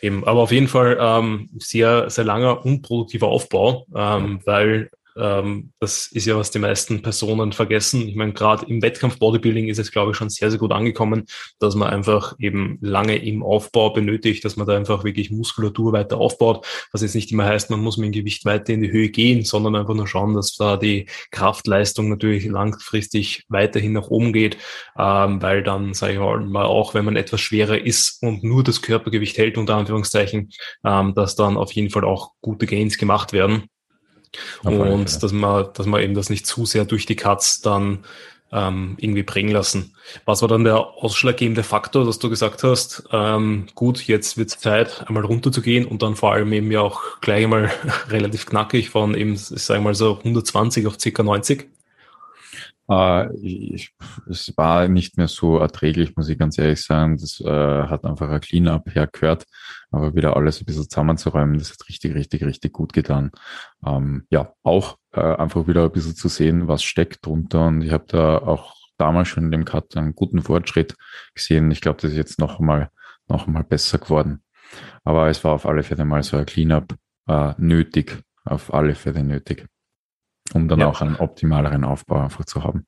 Eben, 0.00 0.24
aber 0.24 0.40
auf 0.40 0.52
jeden 0.52 0.68
Fall 0.68 0.98
ähm, 1.00 1.50
sehr, 1.58 2.10
sehr 2.10 2.24
langer 2.24 2.64
unproduktiver 2.64 3.28
Aufbau, 3.28 3.86
ähm, 3.94 4.40
weil 4.44 4.90
ähm, 5.18 5.72
das 5.80 6.06
ist 6.12 6.26
ja, 6.26 6.36
was 6.36 6.50
die 6.50 6.58
meisten 6.58 7.02
Personen 7.02 7.52
vergessen. 7.52 8.08
Ich 8.08 8.14
meine, 8.14 8.32
gerade 8.32 8.66
im 8.66 8.82
Wettkampf 8.82 9.18
Bodybuilding 9.18 9.68
ist 9.68 9.78
es, 9.78 9.90
glaube 9.90 10.12
ich, 10.12 10.16
schon 10.16 10.30
sehr, 10.30 10.50
sehr 10.50 10.58
gut 10.58 10.72
angekommen, 10.72 11.24
dass 11.58 11.74
man 11.74 11.88
einfach 11.88 12.34
eben 12.38 12.78
lange 12.80 13.16
im 13.16 13.42
Aufbau 13.42 13.90
benötigt, 13.90 14.44
dass 14.44 14.56
man 14.56 14.66
da 14.66 14.76
einfach 14.76 15.04
wirklich 15.04 15.30
Muskulatur 15.30 15.92
weiter 15.92 16.18
aufbaut, 16.18 16.66
was 16.92 17.02
jetzt 17.02 17.14
nicht 17.14 17.32
immer 17.32 17.44
heißt, 17.44 17.70
man 17.70 17.80
muss 17.80 17.96
mit 17.96 18.06
dem 18.06 18.12
Gewicht 18.12 18.44
weiter 18.44 18.72
in 18.72 18.82
die 18.82 18.92
Höhe 18.92 19.08
gehen, 19.08 19.44
sondern 19.44 19.76
einfach 19.76 19.94
nur 19.94 20.06
schauen, 20.06 20.34
dass 20.34 20.56
da 20.56 20.76
die 20.76 21.06
Kraftleistung 21.30 22.08
natürlich 22.08 22.46
langfristig 22.46 23.44
weiterhin 23.48 23.92
nach 23.92 24.08
oben 24.08 24.32
geht, 24.32 24.56
ähm, 24.98 25.42
weil 25.42 25.62
dann, 25.62 25.94
sage 25.94 26.14
ich 26.14 26.18
mal, 26.18 26.66
auch 26.66 26.94
wenn 26.94 27.04
man 27.04 27.16
etwas 27.16 27.40
schwerer 27.40 27.78
ist 27.84 28.22
und 28.22 28.44
nur 28.44 28.62
das 28.64 28.82
Körpergewicht 28.82 29.38
hält, 29.38 29.58
unter 29.58 29.76
Anführungszeichen, 29.76 30.50
ähm, 30.84 31.14
dass 31.14 31.36
dann 31.36 31.56
auf 31.56 31.72
jeden 31.72 31.90
Fall 31.90 32.04
auch 32.04 32.32
gute 32.40 32.66
Gains 32.66 32.98
gemacht 32.98 33.32
werden. 33.32 33.68
Und 34.62 35.22
dass 35.22 35.32
man, 35.32 35.68
dass 35.74 35.86
man 35.86 36.02
eben 36.02 36.14
das 36.14 36.30
nicht 36.30 36.46
zu 36.46 36.66
sehr 36.66 36.84
durch 36.84 37.06
die 37.06 37.16
Cuts 37.16 37.60
dann 37.60 38.00
ähm, 38.50 38.96
irgendwie 38.98 39.22
bringen 39.22 39.50
lassen. 39.50 39.94
Was 40.24 40.40
war 40.40 40.48
dann 40.48 40.64
der 40.64 40.78
ausschlaggebende 40.78 41.62
Faktor, 41.62 42.04
dass 42.04 42.18
du 42.18 42.30
gesagt 42.30 42.62
hast, 42.62 43.04
ähm, 43.12 43.66
gut, 43.74 44.06
jetzt 44.06 44.38
wird 44.38 44.48
es 44.48 44.58
Zeit, 44.58 45.04
einmal 45.06 45.24
runterzugehen 45.24 45.84
und 45.84 46.02
dann 46.02 46.16
vor 46.16 46.32
allem 46.32 46.52
eben 46.52 46.70
ja 46.70 46.80
auch 46.80 47.20
gleich 47.20 47.44
einmal 47.44 47.70
relativ 48.08 48.46
knackig 48.46 48.90
von 48.90 49.14
eben, 49.14 49.34
ich 49.34 49.40
sage 49.40 49.80
mal 49.80 49.94
so 49.94 50.18
120 50.18 50.86
auf 50.86 50.96
ca. 50.98 51.22
90? 51.22 51.68
Äh, 52.90 53.36
ich, 53.36 53.90
es 54.30 54.56
war 54.56 54.88
nicht 54.88 55.18
mehr 55.18 55.28
so 55.28 55.58
erträglich, 55.58 56.16
muss 56.16 56.28
ich 56.28 56.38
ganz 56.38 56.58
ehrlich 56.58 56.82
sagen. 56.82 57.18
Das 57.18 57.40
äh, 57.40 57.82
hat 57.82 58.04
einfach 58.04 58.30
ein 58.30 58.40
Clean-up 58.40 58.88
hergehört, 58.94 59.44
aber 59.90 60.14
wieder 60.14 60.36
alles 60.36 60.60
ein 60.60 60.66
bisschen 60.66 60.88
zusammenzuräumen, 60.88 61.58
das 61.58 61.70
hat 61.70 61.88
richtig, 61.88 62.14
richtig, 62.14 62.44
richtig 62.44 62.72
gut 62.72 62.92
getan. 62.92 63.30
Ähm, 63.84 64.26
ja, 64.30 64.52
auch 64.62 64.98
äh, 65.12 65.20
einfach 65.20 65.66
wieder 65.66 65.84
ein 65.84 65.92
bisschen 65.92 66.14
zu 66.14 66.28
sehen, 66.28 66.68
was 66.68 66.82
steckt 66.82 67.24
drunter. 67.24 67.66
Und 67.66 67.82
ich 67.82 67.92
habe 67.92 68.04
da 68.08 68.38
auch 68.38 68.74
damals 68.98 69.28
schon 69.28 69.44
in 69.44 69.50
dem 69.50 69.64
Cut 69.64 69.96
einen 69.96 70.14
guten 70.14 70.42
Fortschritt 70.42 70.94
gesehen. 71.34 71.70
Ich 71.70 71.80
glaube, 71.80 72.00
das 72.00 72.10
ist 72.10 72.16
jetzt 72.16 72.38
noch 72.38 72.58
mal, 72.60 72.90
noch 73.28 73.46
mal 73.46 73.64
besser 73.64 73.98
geworden. 73.98 74.42
Aber 75.04 75.28
es 75.28 75.42
war 75.44 75.52
auf 75.52 75.66
alle 75.66 75.82
Fälle 75.82 76.04
mal 76.04 76.22
so 76.22 76.36
ein 76.36 76.46
Clean-up 76.46 76.94
äh, 77.28 77.54
nötig, 77.56 78.22
auf 78.44 78.74
alle 78.74 78.94
Fälle 78.94 79.24
nötig 79.24 79.66
um 80.54 80.68
dann 80.68 80.80
ja. 80.80 80.88
auch 80.88 81.00
einen 81.00 81.16
optimaleren 81.16 81.84
Aufbau 81.84 82.22
einfach 82.22 82.44
zu 82.44 82.64
haben. 82.64 82.86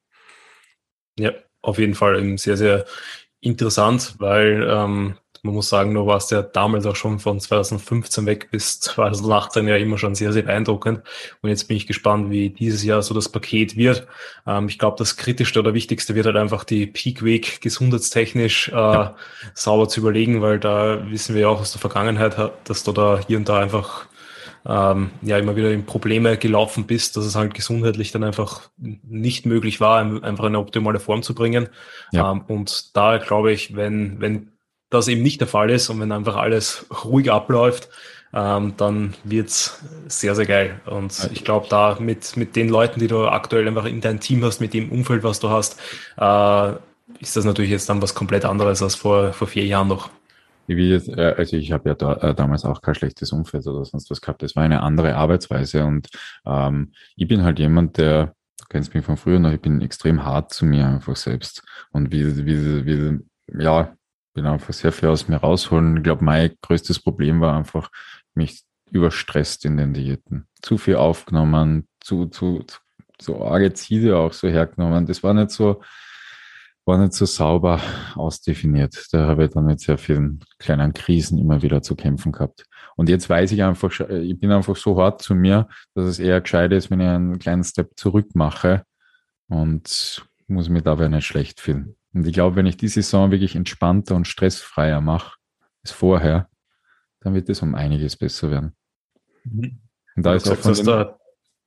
Ja, 1.18 1.32
auf 1.62 1.78
jeden 1.78 1.94
Fall 1.94 2.38
sehr, 2.38 2.56
sehr 2.56 2.84
interessant, 3.40 4.16
weil 4.18 4.66
ähm, 4.68 5.16
man 5.42 5.54
muss 5.54 5.68
sagen, 5.68 5.94
du 5.94 6.06
warst 6.06 6.30
ja 6.30 6.42
damals 6.42 6.86
auch 6.86 6.96
schon 6.96 7.18
von 7.18 7.40
2015 7.40 8.26
weg 8.26 8.50
bis 8.50 8.80
2018 8.80 9.66
ja 9.68 9.76
immer 9.76 9.98
schon 9.98 10.14
sehr, 10.14 10.32
sehr 10.32 10.42
beeindruckend. 10.42 11.02
Und 11.40 11.50
jetzt 11.50 11.68
bin 11.68 11.76
ich 11.76 11.86
gespannt, 11.86 12.30
wie 12.30 12.50
dieses 12.50 12.84
Jahr 12.84 13.02
so 13.02 13.14
das 13.14 13.28
Paket 13.28 13.76
wird. 13.76 14.06
Ähm, 14.46 14.68
ich 14.68 14.78
glaube, 14.78 14.96
das 14.98 15.16
Kritischste 15.16 15.60
oder 15.60 15.74
Wichtigste 15.74 16.14
wird 16.14 16.26
halt 16.26 16.36
einfach 16.36 16.64
die 16.64 16.86
Peak 16.86 17.24
Week 17.24 17.60
gesundheitstechnisch 17.60 18.68
äh, 18.68 18.72
ja. 18.72 19.16
sauber 19.54 19.88
zu 19.88 20.00
überlegen, 20.00 20.42
weil 20.42 20.58
da 20.58 21.10
wissen 21.10 21.34
wir 21.34 21.42
ja 21.42 21.48
auch 21.48 21.60
aus 21.60 21.72
der 21.72 21.80
Vergangenheit, 21.80 22.36
dass 22.64 22.84
du 22.84 22.92
da 22.92 23.20
hier 23.26 23.38
und 23.38 23.48
da 23.48 23.60
einfach 23.60 24.06
ähm, 24.66 25.10
ja 25.22 25.38
immer 25.38 25.56
wieder 25.56 25.70
in 25.70 25.86
Probleme 25.86 26.36
gelaufen 26.36 26.86
bist, 26.86 27.16
dass 27.16 27.24
es 27.24 27.34
halt 27.34 27.54
gesundheitlich 27.54 28.12
dann 28.12 28.24
einfach 28.24 28.68
nicht 28.78 29.46
möglich 29.46 29.80
war, 29.80 30.00
einfach 30.00 30.44
eine 30.44 30.58
optimale 30.58 31.00
Form 31.00 31.22
zu 31.22 31.34
bringen. 31.34 31.68
Ja. 32.12 32.30
Ähm, 32.30 32.42
und 32.46 32.96
da 32.96 33.18
glaube 33.18 33.52
ich, 33.52 33.74
wenn, 33.76 34.20
wenn 34.20 34.52
das 34.90 35.08
eben 35.08 35.22
nicht 35.22 35.40
der 35.40 35.48
Fall 35.48 35.70
ist 35.70 35.88
und 35.88 36.00
wenn 36.00 36.12
einfach 36.12 36.36
alles 36.36 36.86
ruhig 37.04 37.30
abläuft, 37.30 37.88
ähm, 38.32 38.74
dann 38.76 39.14
wird's 39.24 39.82
sehr, 40.06 40.34
sehr 40.34 40.46
geil. 40.46 40.80
Und 40.86 41.30
ich 41.32 41.44
glaube, 41.44 41.66
da 41.68 41.96
mit, 41.98 42.36
mit 42.36 42.54
den 42.56 42.68
Leuten, 42.68 43.00
die 43.00 43.08
du 43.08 43.26
aktuell 43.26 43.66
einfach 43.66 43.86
in 43.86 44.00
deinem 44.00 44.20
Team 44.20 44.44
hast, 44.44 44.60
mit 44.60 44.74
dem 44.74 44.90
Umfeld, 44.90 45.22
was 45.22 45.40
du 45.40 45.48
hast, 45.48 45.80
äh, 46.16 46.72
ist 47.18 47.36
das 47.36 47.44
natürlich 47.44 47.70
jetzt 47.70 47.88
dann 47.88 48.02
was 48.02 48.14
komplett 48.14 48.44
anderes 48.44 48.82
als 48.82 48.94
vor, 48.94 49.32
vor 49.32 49.48
vier 49.48 49.66
Jahren 49.66 49.88
noch. 49.88 50.10
Jetzt, 50.66 51.08
äh, 51.08 51.34
also 51.36 51.56
ich 51.56 51.72
habe 51.72 51.88
ja 51.88 51.94
da, 51.96 52.14
äh, 52.14 52.34
damals 52.34 52.64
auch 52.64 52.80
kein 52.80 52.94
schlechtes 52.94 53.32
Umfeld 53.32 53.66
oder 53.66 53.84
sonst 53.84 54.10
was 54.10 54.20
gehabt. 54.20 54.42
Das 54.42 54.54
war 54.54 54.62
eine 54.62 54.82
andere 54.82 55.16
Arbeitsweise 55.16 55.84
und 55.84 56.08
ähm, 56.46 56.92
ich 57.16 57.26
bin 57.26 57.42
halt 57.42 57.58
jemand, 57.58 57.98
der, 57.98 58.34
du 58.58 58.64
kennst 58.68 58.94
mich 58.94 59.04
von 59.04 59.16
früher 59.16 59.40
noch, 59.40 59.52
ich 59.52 59.60
bin 59.60 59.80
extrem 59.80 60.24
hart 60.24 60.52
zu 60.52 60.64
mir 60.64 60.86
einfach 60.86 61.16
selbst 61.16 61.64
und 61.90 62.12
wie, 62.12 62.46
wie, 62.46 62.86
wie 62.86 63.18
ja, 63.60 63.96
bin 64.32 64.46
einfach 64.46 64.72
sehr 64.72 64.92
viel 64.92 65.08
aus 65.08 65.28
mir 65.28 65.36
rausholen. 65.36 65.98
Ich 65.98 66.02
glaube, 66.02 66.24
mein 66.24 66.52
größtes 66.62 67.00
Problem 67.00 67.40
war 67.40 67.56
einfach, 67.56 67.90
mich 68.34 68.62
überstresst 68.90 69.64
in 69.64 69.76
den 69.76 69.92
Diäten. 69.92 70.46
Zu 70.62 70.78
viel 70.78 70.96
aufgenommen, 70.96 71.88
zu, 72.00 72.26
zu, 72.26 72.62
zu, 72.64 72.78
so 73.20 73.44
arge 73.44 73.72
Ziele 73.72 74.16
auch 74.16 74.32
so 74.32 74.48
hergenommen. 74.48 75.06
Das 75.06 75.22
war 75.22 75.34
nicht 75.34 75.50
so, 75.50 75.82
war 76.84 76.98
nicht 76.98 77.12
so 77.12 77.26
sauber 77.26 77.80
ausdefiniert. 78.14 79.06
Da 79.12 79.26
habe 79.26 79.44
ich 79.44 79.50
dann 79.50 79.66
mit 79.66 79.80
sehr 79.80 79.98
vielen 79.98 80.40
kleinen 80.58 80.92
Krisen 80.92 81.38
immer 81.38 81.62
wieder 81.62 81.82
zu 81.82 81.94
kämpfen 81.94 82.32
gehabt. 82.32 82.64
Und 82.96 83.08
jetzt 83.08 83.28
weiß 83.28 83.52
ich 83.52 83.62
einfach, 83.62 83.98
ich 84.10 84.38
bin 84.38 84.52
einfach 84.52 84.76
so 84.76 85.00
hart 85.00 85.22
zu 85.22 85.34
mir, 85.34 85.68
dass 85.94 86.06
es 86.06 86.18
eher 86.18 86.40
gescheit 86.40 86.72
ist, 86.72 86.90
wenn 86.90 87.00
ich 87.00 87.06
einen 87.06 87.38
kleinen 87.38 87.64
Step 87.64 87.92
zurück 87.96 88.34
mache 88.34 88.84
und 89.48 90.24
muss 90.48 90.68
mich 90.68 90.82
dabei 90.82 91.08
nicht 91.08 91.26
schlecht 91.26 91.60
fühlen. 91.60 91.96
Und 92.12 92.26
ich 92.26 92.32
glaube, 92.32 92.56
wenn 92.56 92.66
ich 92.66 92.76
die 92.76 92.88
Saison 92.88 93.30
wirklich 93.30 93.54
entspannter 93.54 94.16
und 94.16 94.26
stressfreier 94.26 95.00
mache 95.00 95.36
als 95.82 95.92
vorher, 95.92 96.48
dann 97.20 97.34
wird 97.34 97.48
es 97.48 97.62
um 97.62 97.74
einiges 97.74 98.16
besser 98.16 98.50
werden. 98.50 98.72
Mhm. 99.44 99.80
Und 100.16 100.26
da 100.26 100.34
ist 100.34 100.48
auch 100.50 100.56
von 100.56 100.74
den, 100.74 100.84
da, 100.86 101.18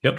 ja. 0.01 0.11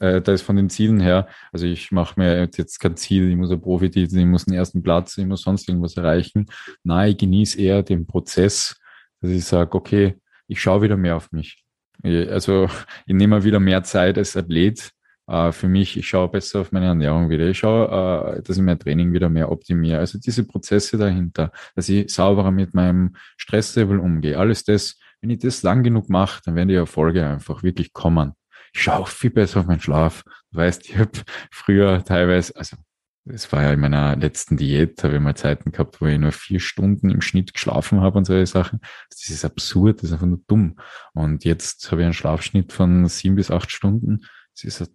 äh, 0.00 0.20
da 0.20 0.32
ist 0.32 0.42
von 0.42 0.56
den 0.56 0.68
Zielen 0.68 1.00
her, 1.00 1.28
also 1.52 1.66
ich 1.66 1.92
mache 1.92 2.18
mir 2.18 2.48
jetzt 2.56 2.80
kein 2.80 2.96
Ziel, 2.96 3.30
ich 3.30 3.36
muss 3.36 3.50
ein 3.50 3.60
Profititel, 3.60 4.18
ich 4.18 4.26
muss 4.26 4.44
den 4.44 4.54
ersten 4.54 4.82
Platz, 4.82 5.16
ich 5.18 5.26
muss 5.26 5.42
sonst 5.42 5.68
irgendwas 5.68 5.96
erreichen. 5.96 6.46
Nein, 6.82 7.12
ich 7.12 7.18
genieße 7.18 7.60
eher 7.60 7.82
den 7.82 8.06
Prozess, 8.06 8.76
dass 9.20 9.30
ich 9.30 9.44
sage, 9.44 9.72
okay, 9.74 10.16
ich 10.48 10.60
schaue 10.60 10.82
wieder 10.82 10.96
mehr 10.96 11.16
auf 11.16 11.30
mich. 11.30 11.64
Also 12.02 12.68
ich 13.06 13.14
nehme 13.14 13.44
wieder 13.44 13.60
mehr 13.60 13.84
Zeit 13.84 14.18
als 14.18 14.36
Athlet 14.36 14.90
für 15.26 15.68
mich, 15.68 15.96
ich 15.96 16.08
schaue 16.08 16.28
besser 16.28 16.60
auf 16.60 16.72
meine 16.72 16.86
Ernährung 16.86 17.30
wieder. 17.30 17.46
Ich 17.46 17.58
schaue, 17.58 18.36
äh, 18.38 18.42
dass 18.42 18.56
ich 18.56 18.62
mein 18.62 18.78
Training 18.78 19.12
wieder 19.12 19.28
mehr 19.28 19.50
optimiere. 19.52 19.98
Also 19.98 20.18
diese 20.18 20.44
Prozesse 20.44 20.98
dahinter, 20.98 21.52
dass 21.74 21.88
ich 21.88 22.12
sauberer 22.12 22.50
mit 22.50 22.74
meinem 22.74 23.14
Stresslevel 23.36 23.98
umgehe. 23.98 24.38
Alles 24.38 24.64
das, 24.64 24.98
wenn 25.20 25.30
ich 25.30 25.38
das 25.38 25.62
lang 25.62 25.84
genug 25.84 26.08
mache, 26.10 26.42
dann 26.44 26.56
werden 26.56 26.68
die 26.68 26.74
Erfolge 26.74 27.24
einfach 27.26 27.62
wirklich 27.62 27.92
kommen. 27.92 28.32
Ich 28.74 28.82
schaue 28.82 29.06
viel 29.06 29.30
besser 29.30 29.60
auf 29.60 29.66
meinen 29.66 29.80
Schlaf. 29.80 30.24
Du 30.50 30.58
weißt, 30.58 30.88
ich 30.88 30.98
habe 30.98 31.12
früher 31.50 32.04
teilweise, 32.04 32.56
also 32.56 32.76
es 33.24 33.52
war 33.52 33.62
ja 33.62 33.72
in 33.72 33.80
meiner 33.80 34.16
letzten 34.16 34.56
Diät, 34.56 35.04
habe 35.04 35.14
ich 35.14 35.20
mal 35.20 35.36
Zeiten 35.36 35.70
gehabt, 35.70 36.00
wo 36.00 36.06
ich 36.06 36.18
nur 36.18 36.32
vier 36.32 36.58
Stunden 36.58 37.10
im 37.10 37.20
Schnitt 37.20 37.54
geschlafen 37.54 38.00
habe 38.00 38.18
und 38.18 38.24
solche 38.24 38.46
Sachen. 38.46 38.80
Das 39.10 39.28
ist 39.28 39.44
absurd, 39.44 39.98
das 39.98 40.04
ist 40.04 40.12
einfach 40.14 40.26
nur 40.26 40.40
dumm. 40.48 40.76
Und 41.12 41.44
jetzt 41.44 41.90
habe 41.92 42.00
ich 42.00 42.06
einen 42.06 42.14
Schlafschnitt 42.14 42.72
von 42.72 43.06
sieben 43.06 43.36
bis 43.36 43.50
acht 43.52 43.70
Stunden. 43.70 44.22
Das 44.54 44.64
ist 44.64 44.92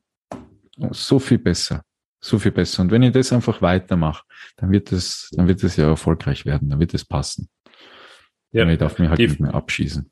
so 0.91 1.19
viel 1.19 1.39
besser. 1.39 1.83
So 2.19 2.39
viel 2.39 2.51
besser. 2.51 2.81
Und 2.81 2.91
wenn 2.91 3.03
ich 3.03 3.11
das 3.11 3.31
einfach 3.31 3.61
weitermache, 3.61 4.23
dann 4.57 4.71
wird 4.71 4.91
es, 4.91 5.29
dann 5.35 5.47
wird 5.47 5.63
es 5.63 5.75
ja 5.75 5.87
erfolgreich 5.87 6.45
werden, 6.45 6.69
dann 6.69 6.79
wird 6.79 6.93
es 6.93 7.05
passen. 7.05 7.49
Ja. 8.51 8.63
Und 8.63 8.69
ich 8.69 8.79
darf 8.79 8.97
mir 8.97 9.09
halt 9.09 9.19
nicht 9.19 9.39
mehr 9.39 9.53
abschießen. 9.53 10.09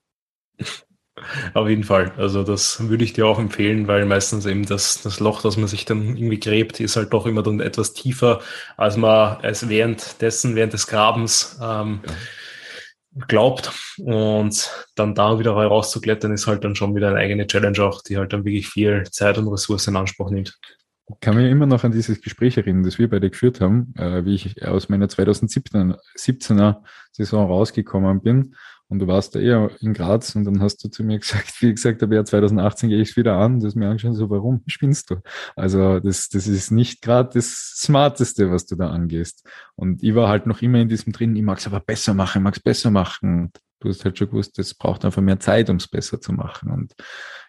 Auf 1.53 1.69
jeden 1.69 1.85
Fall. 1.85 2.11
Also 2.17 2.43
das 2.43 2.89
würde 2.89 3.05
ich 3.05 3.13
dir 3.13 3.25
auch 3.25 3.39
empfehlen, 3.39 3.87
weil 3.87 4.05
meistens 4.05 4.45
eben 4.45 4.65
das, 4.65 5.01
das 5.01 5.21
Loch, 5.21 5.41
das 5.41 5.55
man 5.55 5.67
sich 5.67 5.85
dann 5.85 6.17
irgendwie 6.17 6.39
gräbt, 6.39 6.81
ist 6.81 6.97
halt 6.97 7.13
doch 7.13 7.25
immer 7.25 7.41
dann 7.41 7.61
etwas 7.61 7.93
tiefer, 7.93 8.41
als 8.75 8.97
man 8.97 9.37
es 9.41 9.69
währenddessen, 9.69 10.55
während 10.55 10.73
des 10.73 10.87
Grabens 10.87 11.57
ähm, 11.61 12.01
ja 12.05 12.13
glaubt 13.27 13.71
und 13.97 14.71
dann 14.95 15.15
da 15.15 15.39
wieder 15.39 15.51
rauszuklettern, 15.51 16.33
ist 16.33 16.47
halt 16.47 16.63
dann 16.63 16.75
schon 16.75 16.95
wieder 16.95 17.09
eine 17.09 17.19
eigene 17.19 17.47
Challenge 17.47 17.79
auch, 17.83 18.01
die 18.01 18.17
halt 18.17 18.33
dann 18.33 18.43
wirklich 18.43 18.67
viel 18.67 19.03
Zeit 19.09 19.37
und 19.37 19.47
Ressourcen 19.47 19.91
in 19.91 19.97
Anspruch 19.97 20.29
nimmt. 20.31 20.57
Ich 21.07 21.19
kann 21.21 21.35
mich 21.35 21.49
immer 21.49 21.67
noch 21.67 21.83
an 21.83 21.91
dieses 21.91 22.21
Gespräch 22.21 22.57
erinnern, 22.57 22.83
das 22.83 22.97
wir 22.97 23.09
beide 23.09 23.29
geführt 23.29 23.61
haben, 23.61 23.93
äh, 23.97 24.25
wie 24.25 24.33
ich 24.33 24.65
aus 24.65 24.89
meiner 24.89 25.05
2017er 25.05 26.77
Saison 27.11 27.47
rausgekommen 27.47 28.21
bin 28.21 28.55
und 28.87 28.99
du 28.99 29.07
warst 29.07 29.33
da 29.33 29.39
eher 29.39 29.71
in 29.81 29.93
Graz 29.93 30.35
und 30.35 30.43
dann 30.43 30.61
hast 30.61 30.83
du 30.83 30.89
zu 30.89 31.03
mir 31.03 31.19
gesagt, 31.19 31.61
wie 31.61 31.73
gesagt 31.73 32.01
habe, 32.01 32.15
ja, 32.15 32.23
2018 32.23 32.89
gehe 32.89 33.01
ich 33.01 33.11
es 33.11 33.17
wieder 33.17 33.37
an. 33.37 33.59
Das 33.59 33.69
ist 33.69 33.75
mir 33.75 33.87
angeschaut, 33.87 34.15
so, 34.15 34.29
warum 34.29 34.61
spinnst 34.67 35.09
du? 35.09 35.17
Also 35.55 35.99
das, 35.99 36.29
das 36.29 36.47
ist 36.47 36.71
nicht 36.71 37.01
gerade 37.01 37.29
das 37.33 37.73
Smarteste, 37.77 38.51
was 38.51 38.65
du 38.65 38.75
da 38.75 38.89
angehst. 38.89 39.47
Und 39.75 40.03
ich 40.03 40.13
war 40.13 40.29
halt 40.29 40.45
noch 40.45 40.61
immer 40.61 40.79
in 40.79 40.89
diesem 40.89 41.13
drin, 41.13 41.35
ich 41.35 41.43
mag 41.43 41.57
es 41.57 41.67
aber 41.67 41.79
besser 41.79 42.13
machen, 42.13 42.39
ich 42.39 42.43
mag 42.43 42.55
es 42.55 42.63
besser 42.63 42.91
machen. 42.91 43.51
Du 43.79 43.89
hast 43.89 44.05
halt 44.05 44.17
schon 44.17 44.29
gewusst, 44.29 44.57
es 44.59 44.73
braucht 44.73 45.03
einfach 45.03 45.21
mehr 45.21 45.39
Zeit, 45.39 45.69
um 45.69 45.77
es 45.77 45.87
besser 45.87 46.21
zu 46.21 46.31
machen. 46.31 46.71
Und 46.71 46.93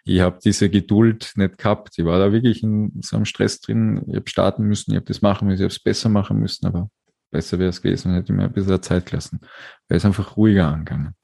ich 0.05 0.19
habe 0.21 0.39
diese 0.43 0.69
Geduld 0.69 1.33
nicht 1.35 1.57
gehabt. 1.57 1.97
Ich 1.97 2.05
war 2.05 2.19
da 2.19 2.31
wirklich 2.31 2.63
in 2.63 2.99
so 3.01 3.15
einem 3.15 3.25
Stress 3.25 3.61
drin. 3.61 4.03
Ich 4.07 4.15
habe 4.15 4.29
starten 4.29 4.63
müssen, 4.63 4.91
ich 4.91 4.97
habe 4.97 5.05
das 5.05 5.21
machen 5.21 5.47
müssen, 5.47 5.61
ich 5.61 5.65
habe 5.65 5.73
es 5.73 5.79
besser 5.79 6.09
machen 6.09 6.37
müssen, 6.37 6.65
aber 6.65 6.89
besser 7.31 7.59
wäre 7.59 7.69
es 7.69 7.81
gewesen, 7.81 8.13
hätte 8.13 8.31
ich 8.33 8.37
mir 8.37 8.45
ein 8.45 8.53
bisschen 8.53 8.81
Zeit 8.81 9.05
gelassen. 9.05 9.39
Wäre 9.87 9.97
es 9.97 10.05
einfach 10.05 10.35
ruhiger 10.37 10.67
angegangen. 10.67 11.15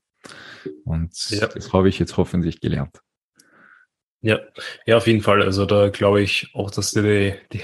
Und 0.85 1.29
ja. 1.29 1.47
das 1.47 1.73
habe 1.73 1.89
ich 1.89 1.99
jetzt 1.99 2.17
hoffentlich 2.17 2.61
gelernt. 2.61 3.01
Ja, 4.25 4.39
ja, 4.85 4.95
auf 4.95 5.05
jeden 5.05 5.21
Fall. 5.21 5.41
Also 5.41 5.65
da 5.65 5.89
glaube 5.89 6.21
ich 6.21 6.47
auch, 6.53 6.71
dass 6.71 6.91
die, 6.91 7.33
die, 7.51 7.59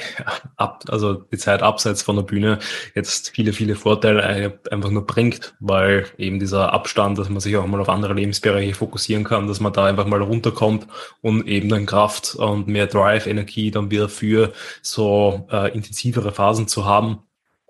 ab, 0.58 0.84
also 0.90 1.14
die 1.14 1.38
Zeit 1.38 1.64
abseits 1.64 2.02
von 2.02 2.18
der 2.18 2.24
Bühne 2.24 2.60
jetzt 2.96 3.30
viele, 3.30 3.54
viele 3.54 3.76
Vorteile 3.76 4.60
einfach 4.70 4.90
nur 4.90 5.08
bringt, 5.08 5.56
weil 5.62 6.06
eben 6.18 6.38
dieser 6.38 6.74
Abstand, 6.74 7.18
dass 7.18 7.30
man 7.30 7.40
sich 7.40 7.56
auch 7.56 7.66
mal 7.66 7.80
auf 7.80 7.88
andere 7.88 8.14
Lebensbereiche 8.14 8.76
fokussieren 8.76 9.24
kann, 9.24 9.48
dass 9.48 9.62
man 9.62 9.72
da 9.72 9.86
einfach 9.86 10.06
mal 10.06 10.22
runterkommt 10.22 10.86
und 11.22 11.48
eben 11.48 11.70
dann 11.70 11.86
Kraft 11.86 12.36
und 12.36 12.68
mehr 12.68 12.88
Drive, 12.88 13.26
Energie 13.26 13.72
dann 13.72 13.90
wieder 13.90 14.10
für 14.10 14.52
so 14.82 15.48
äh, 15.50 15.74
intensivere 15.74 16.34
Phasen 16.34 16.68
zu 16.68 16.84
haben 16.84 17.20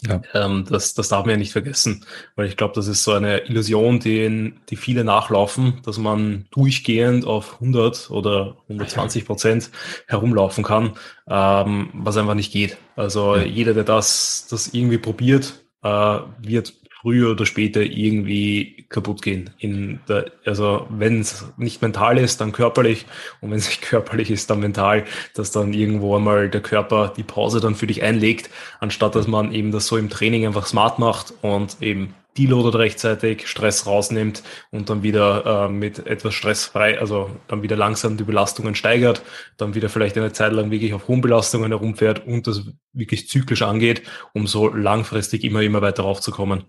ja. 0.01 0.22
Ähm, 0.34 0.65
das, 0.70 0.94
das 0.94 1.10
darf 1.10 1.25
man 1.25 1.32
ja 1.32 1.38
nicht 1.38 1.51
vergessen, 1.51 2.06
weil 2.36 2.48
ich 2.48 2.56
glaube, 2.56 2.74
das 2.74 2.88
ist 2.88 3.03
so 3.03 3.13
eine 3.13 3.39
Illusion, 3.50 4.00
die, 4.00 4.53
die 4.70 4.75
viele 4.75 5.03
nachlaufen, 5.03 5.82
dass 5.84 5.98
man 5.98 6.46
durchgehend 6.51 7.25
auf 7.25 7.56
100 7.56 8.10
oder 8.10 8.58
120 8.70 9.25
Prozent 9.25 9.72
herumlaufen 10.08 10.63
kann, 10.63 10.94
ähm, 11.27 11.89
was 11.94 12.18
einfach 12.18 12.36
nicht 12.36 12.53
geht. 12.53 12.77
Also 12.96 13.36
ja. 13.36 13.44
jeder, 13.44 13.74
der 13.74 13.84
das, 13.84 14.48
das 14.50 14.74
irgendwie 14.74 15.00
probiert, 15.00 15.65
äh, 15.84 16.20
wird 16.41 16.74
früher 17.01 17.32
oder 17.32 17.46
später 17.46 17.82
irgendwie 17.82 18.86
kaputt 18.89 19.22
gehen. 19.22 19.51
In 19.58 20.00
der, 20.10 20.32
also 20.46 20.88
wenn 20.89 21.22
es 21.22 21.46
nicht 21.58 21.82
mental 21.82 22.18
ist, 22.18 22.41
dann 22.41 22.51
körperlich 22.51 23.06
und 23.41 23.51
wenn 23.51 23.58
es 23.58 23.68
nicht 23.68 23.82
körperlich 23.89 24.32
ist, 24.32 24.50
dann 24.50 24.60
mental, 24.60 25.06
dass 25.34 25.51
dann 25.51 25.74
irgendwo 25.74 26.15
einmal 26.15 26.50
der 26.50 26.62
Körper 26.62 27.13
die 27.15 27.24
Pause 27.24 27.62
dann 27.62 27.75
für 27.75 27.88
dich 27.88 28.03
einlegt, 28.03 28.50
anstatt 28.79 29.15
dass 29.15 29.27
man 29.27 29.53
eben 29.53 29.72
das 29.72 29.88
so 29.88 29.98
im 29.98 30.10
Training 30.10 30.46
einfach 30.46 30.65
smart 30.65 31.00
macht 31.00 31.34
und 31.41 31.77
eben 31.82 32.13
deloadet 32.39 32.75
rechtzeitig, 32.75 33.48
Stress 33.48 33.86
rausnimmt 33.86 34.43
und 34.72 34.89
dann 34.89 35.03
wieder 35.03 35.65
äh, 35.65 35.69
mit 35.69 36.05
etwas 36.08 36.34
stressfrei, 36.34 37.00
also 37.00 37.29
dann 37.48 37.62
wieder 37.62 37.75
langsam 37.75 38.17
die 38.17 38.24
Belastungen 38.24 38.75
steigert, 38.75 39.22
dann 39.58 39.75
wieder 39.75 39.89
vielleicht 39.89 40.17
eine 40.17 40.31
Zeit 40.31 40.53
lang 40.53 40.72
wirklich 40.72 40.93
auf 40.93 41.08
hohen 41.08 41.22
Belastungen 41.22 41.72
herumfährt 41.72 42.25
und 42.25 42.48
das 42.48 42.63
wirklich 42.93 43.27
zyklisch 43.27 43.62
angeht, 43.62 44.03
um 44.34 44.48
so 44.48 44.67
langfristig 44.74 45.43
immer, 45.43 45.62
immer 45.62 45.81
weiter 45.81 46.03
raufzukommen. 46.03 46.63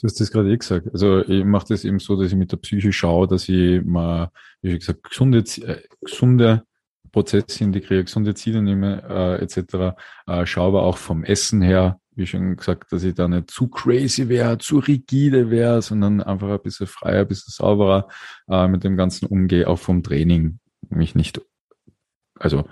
Du 0.00 0.06
hast 0.06 0.20
das 0.20 0.30
gerade 0.30 0.52
eh 0.52 0.56
gesagt. 0.56 0.88
Also 0.92 1.22
ich 1.26 1.44
mache 1.44 1.66
das 1.70 1.84
eben 1.84 1.98
so, 1.98 2.20
dass 2.20 2.30
ich 2.30 2.38
mit 2.38 2.52
der 2.52 2.58
Psyche 2.58 2.92
schaue, 2.92 3.26
dass 3.26 3.48
ich 3.48 3.84
mal, 3.84 4.30
wie 4.62 4.78
gesagt, 4.78 5.02
gesunde, 5.02 5.38
äh, 5.38 5.82
gesunde 6.00 6.62
Prozesse 7.10 7.64
integriere, 7.64 8.04
gesunde 8.04 8.34
Ziele 8.34 8.62
nehme, 8.62 9.02
äh, 9.08 9.42
etc. 9.42 9.96
Äh, 10.26 10.46
schaue 10.46 10.68
aber 10.68 10.82
auch 10.82 10.98
vom 10.98 11.24
Essen 11.24 11.62
her, 11.62 11.98
wie 12.18 12.26
schon 12.26 12.56
gesagt, 12.56 12.92
dass 12.92 13.04
ich 13.04 13.14
da 13.14 13.28
nicht 13.28 13.50
zu 13.50 13.68
crazy 13.68 14.28
wäre, 14.28 14.58
zu 14.58 14.78
rigide 14.78 15.50
wäre, 15.50 15.80
sondern 15.80 16.20
einfach 16.20 16.50
ein 16.50 16.62
bisschen 16.62 16.86
freier, 16.86 17.20
ein 17.20 17.28
bisschen 17.28 17.52
sauberer 17.52 18.08
äh, 18.48 18.66
mit 18.68 18.84
dem 18.84 18.96
Ganzen 18.96 19.26
umgehe, 19.26 19.68
auch 19.68 19.78
vom 19.78 20.02
Training 20.02 20.58
mich 20.90 21.14
nicht, 21.14 21.40
also 22.38 22.68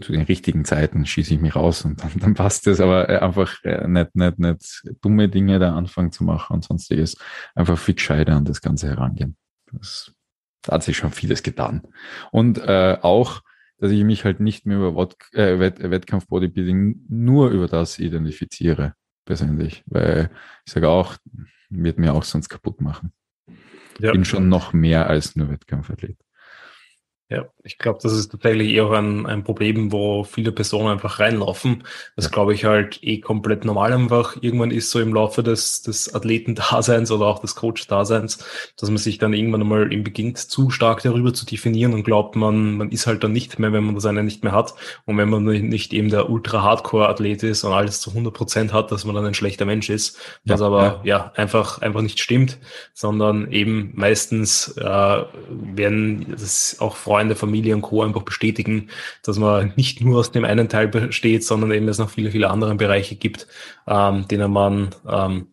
zu 0.00 0.12
den 0.12 0.22
richtigen 0.22 0.64
Zeiten 0.64 1.06
schieße 1.06 1.34
ich 1.34 1.40
mich 1.40 1.56
raus 1.56 1.84
und 1.84 2.02
dann, 2.02 2.12
dann 2.20 2.34
passt 2.34 2.66
es, 2.66 2.80
aber 2.80 3.08
äh, 3.08 3.18
einfach 3.18 3.64
äh, 3.64 3.88
nicht, 3.88 4.14
nicht, 4.14 4.38
nicht 4.38 4.82
dumme 5.00 5.28
Dinge 5.28 5.58
da 5.58 5.74
anfangen 5.74 6.12
zu 6.12 6.24
machen 6.24 6.54
und 6.54 6.64
sonstiges. 6.64 7.16
Einfach 7.54 7.78
viel 7.78 7.94
gescheiter 7.94 8.36
an 8.36 8.44
das 8.44 8.60
Ganze 8.60 8.88
herangehen. 8.88 9.36
Das, 9.72 10.12
da 10.62 10.74
hat 10.74 10.84
sich 10.84 10.96
schon 10.96 11.10
vieles 11.10 11.42
getan. 11.42 11.82
Und 12.30 12.58
äh, 12.58 12.98
auch, 13.02 13.42
dass 13.78 13.92
ich 13.92 14.04
mich 14.04 14.24
halt 14.24 14.40
nicht 14.40 14.66
mehr 14.66 14.78
über 14.78 14.96
Wett, 14.96 15.16
äh, 15.32 15.58
Wett, 15.58 15.78
Wettkampf-Bodybuilding 15.78 17.06
nur 17.08 17.50
über 17.50 17.68
das 17.68 17.98
identifiziere, 17.98 18.94
persönlich. 19.24 19.82
Weil 19.86 20.30
ich 20.66 20.72
sage 20.72 20.88
auch, 20.88 21.16
wird 21.70 21.98
mir 21.98 22.12
auch 22.12 22.24
sonst 22.24 22.48
kaputt 22.48 22.80
machen. 22.80 23.12
ja. 23.98 24.12
bin 24.12 24.24
schon 24.24 24.48
noch 24.48 24.72
mehr 24.72 25.08
als 25.08 25.36
nur 25.36 25.50
Wettkampfathlet. 25.50 26.18
Ja, 27.30 27.44
ich 27.62 27.76
glaube, 27.76 27.98
das 28.02 28.14
ist 28.14 28.32
tatsächlich 28.32 28.70
eher 28.72 28.90
ein, 28.92 29.26
ein 29.26 29.44
Problem, 29.44 29.92
wo 29.92 30.24
viele 30.24 30.50
Personen 30.50 30.88
einfach 30.88 31.20
reinlaufen. 31.20 31.84
Das 32.16 32.30
glaube 32.30 32.54
ich 32.54 32.64
halt 32.64 33.00
eh 33.02 33.20
komplett 33.20 33.66
normal 33.66 33.92
einfach. 33.92 34.38
Irgendwann 34.40 34.70
ist 34.70 34.90
so 34.90 34.98
im 34.98 35.12
Laufe 35.12 35.42
des, 35.42 35.82
des 35.82 36.14
Athletendaseins 36.14 37.10
oder 37.10 37.26
auch 37.26 37.40
des 37.40 37.54
Coach-Daseins, 37.54 38.38
dass 38.78 38.88
man 38.88 38.96
sich 38.96 39.18
dann 39.18 39.34
irgendwann 39.34 39.60
einmal 39.60 39.92
im 39.92 40.04
beginnt, 40.04 40.38
zu 40.38 40.70
stark 40.70 41.02
darüber 41.02 41.34
zu 41.34 41.44
definieren 41.44 41.92
und 41.92 42.02
glaubt, 42.02 42.34
man, 42.34 42.78
man 42.78 42.90
ist 42.90 43.06
halt 43.06 43.22
dann 43.22 43.32
nicht 43.32 43.58
mehr, 43.58 43.74
wenn 43.74 43.84
man 43.84 43.94
das 43.94 44.06
eine 44.06 44.22
nicht 44.22 44.42
mehr 44.42 44.54
hat. 44.54 44.72
Und 45.04 45.18
wenn 45.18 45.28
man 45.28 45.44
nicht 45.44 45.92
eben 45.92 46.08
der 46.08 46.30
Ultra-Hardcore-Athlet 46.30 47.42
ist 47.42 47.62
und 47.62 47.74
alles 47.74 48.00
zu 48.00 48.08
100 48.08 48.32
Prozent 48.32 48.72
hat, 48.72 48.90
dass 48.90 49.04
man 49.04 49.14
dann 49.14 49.26
ein 49.26 49.34
schlechter 49.34 49.66
Mensch 49.66 49.90
ist. 49.90 50.18
Was 50.46 50.60
ja, 50.60 50.66
aber 50.66 50.82
ja. 50.82 51.00
ja, 51.04 51.32
einfach, 51.36 51.82
einfach 51.82 52.00
nicht 52.00 52.20
stimmt, 52.20 52.56
sondern 52.94 53.52
eben 53.52 53.92
meistens 53.94 54.78
äh, 54.78 55.24
werden 55.50 56.26
das 56.30 56.76
auch 56.80 56.96
Freunde 56.96 57.17
Freunde, 57.18 57.34
Familie 57.34 57.74
und 57.74 57.82
Co. 57.82 58.04
einfach 58.04 58.22
bestätigen, 58.22 58.90
dass 59.24 59.38
man 59.38 59.72
nicht 59.74 60.00
nur 60.00 60.20
aus 60.20 60.30
dem 60.30 60.44
einen 60.44 60.68
Teil 60.68 60.86
besteht, 60.86 61.42
sondern 61.42 61.72
eben 61.72 61.88
es 61.88 61.98
noch 61.98 62.10
viele, 62.10 62.30
viele 62.30 62.48
andere 62.48 62.76
Bereiche 62.76 63.16
gibt, 63.16 63.48
ähm, 63.88 64.28
denen 64.28 64.52
man 64.52 64.90
ähm, 65.08 65.48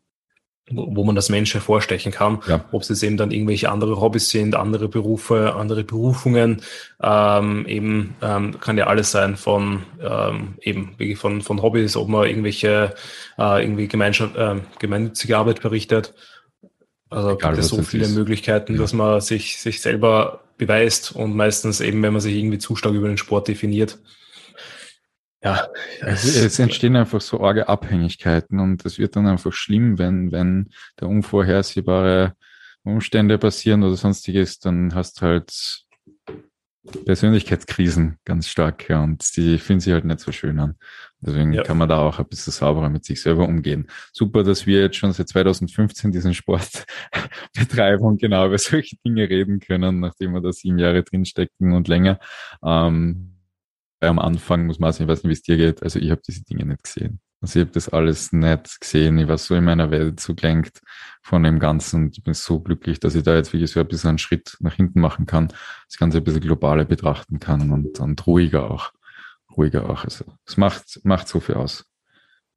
wo 0.71 1.03
man 1.03 1.15
das 1.15 1.29
Mensch 1.29 1.53
hervorstechen 1.53 2.11
kann. 2.11 2.39
Ja. 2.47 2.65
Ob 2.71 2.81
es 2.81 2.89
jetzt 2.89 3.03
eben 3.03 3.17
dann 3.17 3.29
irgendwelche 3.29 3.69
andere 3.69 4.01
Hobbys 4.01 4.29
sind, 4.31 4.55
andere 4.55 4.89
Berufe, 4.89 5.53
andere 5.55 5.83
Berufungen, 5.83 6.61
ähm, 7.01 7.65
eben 7.67 8.15
ähm, 8.21 8.59
kann 8.59 8.77
ja 8.77 8.87
alles 8.87 9.11
sein 9.11 9.35
von 9.35 9.83
ähm, 10.01 10.55
eben 10.61 10.95
von, 11.17 11.41
von 11.41 11.61
Hobbys, 11.61 11.95
ob 11.95 12.09
man 12.09 12.27
irgendwelche 12.27 12.95
äh, 13.37 13.63
irgendwie 13.63 13.87
Gemeinschaft, 13.87 14.35
äh, 14.35 14.55
gemeinnützige 14.79 15.37
Arbeit 15.37 15.61
berichtet. 15.61 16.15
Also 17.11 17.31
Egal, 17.31 17.51
gibt 17.51 17.63
es 17.63 17.69
so 17.69 17.83
viele 17.83 18.05
ist. 18.05 18.15
Möglichkeiten, 18.15 18.73
ja. 18.73 18.79
dass 18.79 18.93
man 18.93 19.21
sich, 19.21 19.61
sich 19.61 19.81
selber 19.81 20.44
beweist 20.57 21.11
und 21.11 21.35
meistens 21.35 21.81
eben, 21.81 22.01
wenn 22.03 22.13
man 22.13 22.21
sich 22.21 22.35
irgendwie 22.35 22.57
zu 22.57 22.75
stark 22.75 22.93
über 22.93 23.07
den 23.07 23.17
Sport 23.17 23.47
definiert. 23.47 23.99
Ja, 25.43 25.67
es, 26.01 26.35
es 26.35 26.57
entstehen 26.57 26.95
einfach 26.95 27.21
so 27.21 27.41
arge 27.41 27.69
Abhängigkeiten 27.69 28.59
und 28.59 28.83
es 28.83 28.97
wird 28.97 29.15
dann 29.15 29.27
einfach 29.27 29.53
schlimm, 29.53 29.99
wenn, 29.99 30.31
wenn 30.31 30.71
da 30.95 31.05
unvorhersehbare 31.05 32.33
Umstände 32.83 33.37
passieren 33.37 33.83
oder 33.83 33.95
sonstiges, 33.95 34.59
dann 34.59 34.95
hast 34.95 35.21
du 35.21 35.25
halt 35.25 35.85
Persönlichkeitskrisen 37.05 38.17
ganz 38.25 38.47
stark, 38.47 38.89
ja, 38.89 39.03
und 39.03 39.35
die 39.37 39.57
fühlen 39.57 39.79
sich 39.79 39.93
halt 39.93 40.05
nicht 40.05 40.19
so 40.19 40.31
schön 40.31 40.59
an. 40.59 40.75
Deswegen 41.25 41.53
ja. 41.53 41.63
kann 41.63 41.77
man 41.77 41.89
da 41.89 41.99
auch 41.99 42.19
ein 42.19 42.27
bisschen 42.27 42.53
sauberer 42.53 42.89
mit 42.89 43.03
sich 43.03 43.21
selber 43.21 43.47
umgehen. 43.47 43.87
Super, 44.13 44.43
dass 44.43 44.67
wir 44.67 44.81
jetzt 44.81 44.97
schon 44.97 45.11
seit 45.11 45.27
2015 45.27 46.11
diesen 46.11 46.33
Sport 46.33 46.85
betreiben 47.57 48.03
und 48.03 48.21
genau 48.21 48.45
über 48.45 48.57
solche 48.57 48.97
Dinge 49.03 49.27
reden 49.29 49.59
können, 49.59 49.99
nachdem 49.99 50.33
wir 50.33 50.41
da 50.41 50.51
sieben 50.51 50.77
Jahre 50.77 51.03
drinstecken 51.03 51.73
und 51.73 51.87
länger. 51.87 52.19
Ähm, 52.63 53.31
am 54.01 54.19
Anfang 54.19 54.67
muss 54.67 54.79
man 54.79 54.91
sagen, 54.91 55.05
ich 55.05 55.09
weiß 55.09 55.23
nicht, 55.23 55.29
wie 55.29 55.33
es 55.33 55.41
dir 55.41 55.57
geht, 55.57 55.81
also 55.81 55.99
ich 55.99 56.11
habe 56.11 56.21
diese 56.25 56.43
Dinge 56.43 56.65
nicht 56.65 56.83
gesehen. 56.83 57.19
Also 57.41 57.59
ich 57.59 57.65
habe 57.65 57.73
das 57.73 57.89
alles 57.89 58.31
nicht 58.31 58.81
gesehen. 58.81 59.17
Ich 59.17 59.27
war 59.27 59.37
so 59.37 59.55
in 59.55 59.63
meiner 59.63 59.91
Welt 59.91 60.19
zugelenkt 60.19 60.81
von 61.21 61.43
dem 61.43 61.59
Ganzen 61.59 62.05
und 62.05 62.17
ich 62.17 62.23
bin 62.23 62.33
so 62.33 62.59
glücklich, 62.59 62.99
dass 62.99 63.15
ich 63.15 63.23
da 63.23 63.35
jetzt 63.35 63.53
wirklich 63.53 63.71
so 63.71 63.79
ein 63.79 63.87
bisschen 63.87 64.09
einen 64.09 64.17
Schritt 64.17 64.57
nach 64.59 64.73
hinten 64.73 64.99
machen 65.01 65.25
kann, 65.25 65.49
das 65.87 65.97
Ganze 65.97 66.19
ein 66.19 66.23
bisschen 66.23 66.41
globaler 66.41 66.85
betrachten 66.85 67.39
kann 67.39 67.71
und, 67.71 67.99
und 67.99 68.25
ruhiger 68.27 68.69
auch. 68.71 68.91
Ruhiger 69.57 69.89
auch. 69.89 70.03
Also 70.03 70.25
es 70.45 70.57
macht, 70.57 70.99
macht 71.03 71.27
so 71.27 71.39
viel 71.39 71.55
aus. 71.55 71.85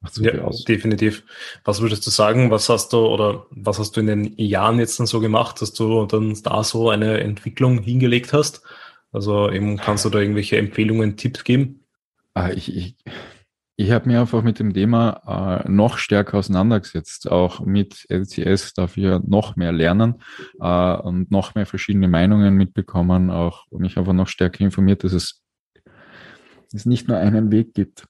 Macht 0.01 0.13
so 0.13 0.23
ja, 0.23 0.31
viel 0.31 0.41
aus. 0.41 0.63
definitiv. 0.63 1.23
Was 1.63 1.81
würdest 1.81 2.05
du 2.05 2.09
sagen, 2.09 2.51
was 2.51 2.69
hast 2.69 2.93
du 2.93 3.05
oder 3.05 3.45
was 3.51 3.79
hast 3.79 3.95
du 3.95 3.99
in 4.01 4.07
den 4.07 4.37
Jahren 4.37 4.79
jetzt 4.79 4.99
dann 4.99 5.07
so 5.07 5.19
gemacht, 5.19 5.61
dass 5.61 5.73
du 5.73 6.05
dann 6.05 6.37
da 6.43 6.63
so 6.63 6.89
eine 6.89 7.19
Entwicklung 7.19 7.79
hingelegt 7.79 8.33
hast? 8.33 8.61
Also 9.11 9.49
eben 9.49 9.77
kannst 9.77 10.05
du 10.05 10.09
da 10.09 10.19
irgendwelche 10.19 10.57
Empfehlungen, 10.57 11.17
Tipps 11.17 11.43
geben? 11.43 11.83
Ah, 12.33 12.51
ich, 12.51 12.75
ich, 12.75 12.95
ich 13.75 13.91
habe 13.91 14.09
mir 14.09 14.19
einfach 14.19 14.43
mit 14.43 14.59
dem 14.59 14.73
Thema 14.73 15.63
äh, 15.65 15.69
noch 15.69 15.97
stärker 15.97 16.37
auseinandergesetzt. 16.37 17.31
Auch 17.31 17.61
mit 17.61 18.05
LCS 18.09 18.73
darf 18.73 18.97
ich 18.97 19.05
ja 19.05 19.21
noch 19.25 19.55
mehr 19.55 19.71
lernen 19.71 20.21
äh, 20.59 20.95
und 20.95 21.31
noch 21.31 21.55
mehr 21.55 21.65
verschiedene 21.65 22.09
Meinungen 22.09 22.55
mitbekommen. 22.55 23.31
Auch 23.31 23.67
mich 23.71 23.97
einfach 23.97 24.11
noch 24.11 24.27
stärker 24.27 24.65
informiert, 24.65 25.05
dass 25.05 25.13
es, 25.13 25.41
es 26.73 26.85
nicht 26.85 27.07
nur 27.07 27.17
einen 27.17 27.51
Weg 27.51 27.73
gibt, 27.73 28.07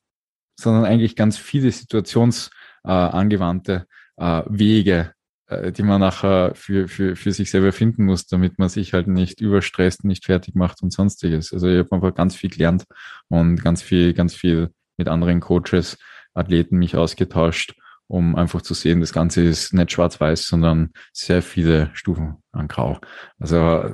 sondern 0.60 0.86
eigentlich 0.86 1.16
ganz 1.16 1.38
viele 1.38 1.72
situationsangewandte 1.72 3.86
äh, 4.18 4.42
Wege, 4.48 5.13
äh, 5.48 5.72
die 5.72 5.84
man 5.84 6.01
nachher 6.01 6.54
für, 6.56 6.88
für, 6.88 7.16
für 7.16 7.32
sich 7.32 7.50
selber 7.50 7.72
finden 7.72 8.06
muss, 8.06 8.28
damit 8.28 8.60
man 8.60 8.69
sich 8.69 8.93
halt 8.93 9.08
nicht 9.08 9.41
überstresst, 9.41 10.04
nicht 10.04 10.26
fertig 10.26 10.56
macht 10.56 10.84
und 10.84 10.91
sonstiges. 10.91 11.54
Also 11.54 11.67
ich 11.67 11.80
habe 11.80 11.91
einfach 11.91 12.13
ganz 12.13 12.36
viel 12.36 12.50
gelernt 12.50 12.86
und 13.30 13.63
ganz 13.63 13.82
viel, 13.82 14.13
ganz 14.13 14.36
viel 14.36 14.72
mit 14.98 15.08
anderen 15.08 15.39
Coaches, 15.39 15.98
Athleten 16.34 16.78
mich 16.78 16.95
ausgetauscht, 16.95 17.76
um 18.08 18.36
einfach 18.36 18.62
zu 18.62 18.74
sehen, 18.74 19.02
das 19.02 19.13
Ganze 19.13 19.43
ist 19.43 19.74
nicht 19.74 19.91
schwarz-weiß, 19.91 20.48
sondern 20.48 20.91
sehr 21.13 21.41
viele 21.41 21.91
Stufen 21.93 22.38
an 22.52 22.67
Grau. 22.67 23.00
Also 23.39 23.93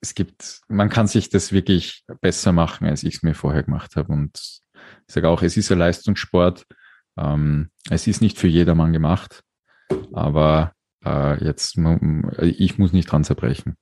es 0.00 0.14
gibt, 0.14 0.60
man 0.68 0.88
kann 0.88 1.06
sich 1.06 1.28
das 1.28 1.52
wirklich 1.52 2.04
besser 2.20 2.52
machen, 2.52 2.86
als 2.86 3.02
ich 3.02 3.16
es 3.16 3.22
mir 3.22 3.34
vorher 3.34 3.62
gemacht 3.62 3.96
habe. 3.96 4.12
Und 4.12 4.60
ich 5.06 5.14
sage 5.14 5.28
auch, 5.28 5.42
es 5.42 5.56
ist 5.56 5.70
ein 5.70 5.78
Leistungssport. 5.78 6.66
Ähm, 7.18 7.70
es 7.90 8.06
ist 8.06 8.20
nicht 8.20 8.38
für 8.38 8.48
jedermann 8.48 8.92
gemacht, 8.92 9.42
aber 10.12 10.72
äh, 11.04 11.42
jetzt, 11.44 11.78
ich 12.40 12.78
muss 12.78 12.92
nicht 12.92 13.10
dran 13.10 13.24
zerbrechen. 13.24 13.76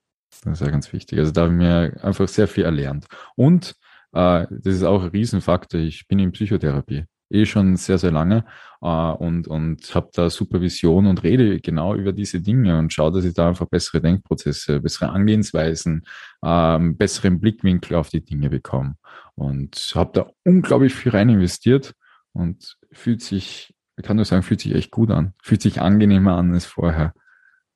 Das 0.45 0.61
ist 0.61 0.67
ja 0.67 0.71
ganz 0.71 0.93
wichtig. 0.93 1.19
Also 1.19 1.33
da 1.33 1.43
habe 1.43 1.53
ich 1.53 1.59
mir 1.59 2.05
einfach 2.05 2.29
sehr 2.29 2.49
viel 2.49 2.65
erlernt. 2.65 3.07
Und 3.37 3.75
äh, 4.13 4.47
das 4.51 4.75
ist 4.75 4.83
auch 4.83 5.03
ein 5.03 5.11
Riesenfaktor. 5.11 5.81
Ich 5.81 6.07
bin 6.09 6.19
in 6.19 6.33
Psychotherapie 6.33 7.05
eh 7.31 7.45
schon 7.45 7.77
sehr, 7.77 7.99
sehr 7.99 8.11
lange 8.11 8.45
äh, 8.81 8.87
und, 8.87 9.49
und 9.49 9.95
habe 9.95 10.11
da 10.13 10.31
Supervision 10.31 11.07
und 11.07 11.23
rede 11.23 11.61
genau 11.61 11.95
über 11.95 12.13
diese 12.13 12.41
Dinge 12.41 12.79
und 12.79 12.93
schaue, 12.93 13.13
dass 13.13 13.25
ich 13.25 13.35
da 13.35 13.49
einfach 13.49 13.67
bessere 13.67 14.01
Denkprozesse, 14.01 14.81
bessere 14.81 15.11
Angehensweisen, 15.11 16.07
ähm, 16.45 16.97
besseren 16.97 17.41
Blickwinkel 17.41 17.97
auf 17.97 18.11
die 18.11 18.25
Dinge 18.25 18.51
bekomme. 18.51 18.95
Und 19.35 19.93
habe 19.95 20.11
da 20.15 20.31
unglaublich 20.45 20.95
viel 20.95 21.13
rein 21.13 21.29
investiert 21.29 21.95
und 22.33 22.77
fühlt 22.93 23.23
sich, 23.23 23.75
ich 23.97 24.05
kann 24.05 24.17
nur 24.17 24.25
sagen, 24.25 24.43
fühlt 24.43 24.61
sich 24.61 24.75
echt 24.75 24.91
gut 24.91 25.11
an. 25.11 25.35
Fühlt 25.43 25.63
sich 25.63 25.81
angenehmer 25.81 26.37
an 26.37 26.53
als 26.53 26.67
vorher. 26.67 27.13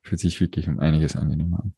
Fühlt 0.01 0.19
sich 0.19 0.41
wirklich 0.41 0.67
um 0.67 0.79
einiges 0.79 1.15
angenehmer 1.15 1.61
an. 1.63 1.73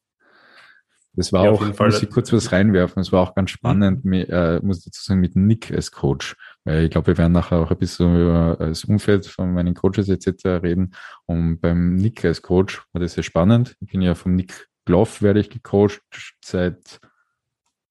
Das 1.16 1.32
war 1.32 1.46
ja, 1.46 1.52
auch, 1.52 1.62
muss 1.62 2.04
ich 2.04 2.10
kurz 2.10 2.34
was 2.34 2.52
reinwerfen, 2.52 3.02
das 3.02 3.12
war 3.12 3.22
auch 3.22 3.36
ganz 3.36 3.50
spannend, 3.50 4.04
mhm. 4.04 4.14
äh, 4.14 4.60
muss 4.60 4.80
ich 4.80 4.86
dazu 4.86 5.02
sagen, 5.02 5.22
mit 5.22 5.36
Nick 5.36 5.72
als 5.72 5.92
Coach. 5.92 6.36
Ich 6.66 6.90
glaube, 6.90 7.08
wir 7.08 7.18
werden 7.20 7.34
nachher 7.34 7.60
auch 7.60 7.70
ein 7.70 7.78
bisschen 7.78 8.16
über 8.16 8.58
das 8.60 8.86
Umfeld 8.86 9.28
von 9.28 9.54
meinen 9.54 9.76
Coaches 9.76 10.10
etc. 10.10 10.64
reden. 10.64 10.96
Und 11.26 11.60
beim 11.60 11.96
Nick 11.96 12.26
als 12.26 12.42
Coach 12.42 12.82
war 12.92 13.02
das 13.02 13.14
sehr 13.14 13.24
spannend. 13.24 13.76
Ich 13.82 13.92
bin 13.92 14.02
ja 14.02 14.16
vom 14.16 14.36
Nick 14.36 14.68
Gloff, 14.86 15.22
werde 15.22 15.40
ich 15.40 15.50
gecoacht 15.50 16.02
seit 16.44 17.00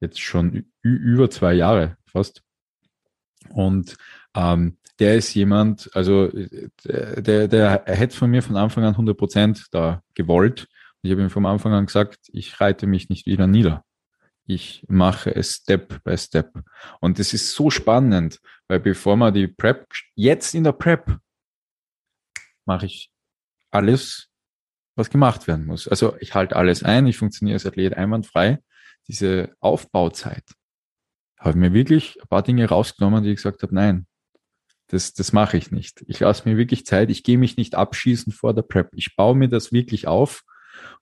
jetzt 0.00 0.20
schon 0.20 0.66
über 0.82 1.30
zwei 1.30 1.54
Jahre 1.54 1.96
fast. 2.06 2.42
Und 3.50 3.96
ähm, 4.34 4.78
der 4.98 5.16
ist 5.16 5.34
jemand, 5.34 5.90
also 5.94 6.30
der, 6.84 7.48
der, 7.48 7.82
hätte 7.86 8.16
von 8.16 8.30
mir 8.30 8.42
von 8.42 8.56
Anfang 8.56 8.84
an 8.84 8.94
100 8.94 9.16
Prozent 9.16 9.66
da 9.70 10.02
gewollt 10.14 10.68
ich 11.04 11.10
habe 11.10 11.20
ihm 11.20 11.30
vom 11.30 11.44
Anfang 11.44 11.74
an 11.74 11.84
gesagt, 11.84 12.30
ich 12.32 12.60
reite 12.62 12.86
mich 12.86 13.10
nicht 13.10 13.26
wieder 13.26 13.46
nieder. 13.46 13.84
Ich 14.46 14.84
mache 14.88 15.34
es 15.34 15.54
Step 15.56 16.02
by 16.04 16.16
Step. 16.18 16.52
Und 17.00 17.18
das 17.18 17.32
ist 17.32 17.52
so 17.52 17.70
spannend, 17.70 18.40
weil 18.68 18.80
bevor 18.80 19.16
man 19.16 19.32
die 19.32 19.48
Prep, 19.48 19.86
jetzt 20.14 20.54
in 20.54 20.64
der 20.64 20.72
Prep, 20.72 21.18
mache 22.66 22.86
ich 22.86 23.10
alles, 23.70 24.28
was 24.96 25.10
gemacht 25.10 25.46
werden 25.46 25.66
muss. 25.66 25.88
Also 25.88 26.16
ich 26.20 26.34
halte 26.34 26.56
alles 26.56 26.82
ein, 26.82 27.06
ich 27.06 27.16
funktioniere 27.16 27.56
als 27.56 27.66
Athlet 27.66 27.94
einwandfrei. 27.94 28.62
Diese 29.08 29.54
Aufbauzeit 29.60 30.44
habe 31.38 31.58
mir 31.58 31.72
wirklich 31.72 32.20
ein 32.22 32.28
paar 32.28 32.42
Dinge 32.42 32.68
rausgenommen, 32.68 33.22
die 33.22 33.30
ich 33.30 33.36
gesagt 33.36 33.62
habe, 33.62 33.74
nein, 33.74 34.06
das, 34.88 35.14
das 35.14 35.32
mache 35.32 35.56
ich 35.56 35.70
nicht. 35.70 36.04
Ich 36.06 36.20
lasse 36.20 36.48
mir 36.48 36.56
wirklich 36.56 36.86
Zeit, 36.86 37.10
ich 37.10 37.22
gehe 37.22 37.38
mich 37.38 37.56
nicht 37.56 37.74
abschießen 37.74 38.32
vor 38.32 38.54
der 38.54 38.62
Prep. 38.62 38.90
Ich 38.94 39.16
baue 39.16 39.34
mir 39.34 39.48
das 39.48 39.72
wirklich 39.72 40.06
auf 40.06 40.42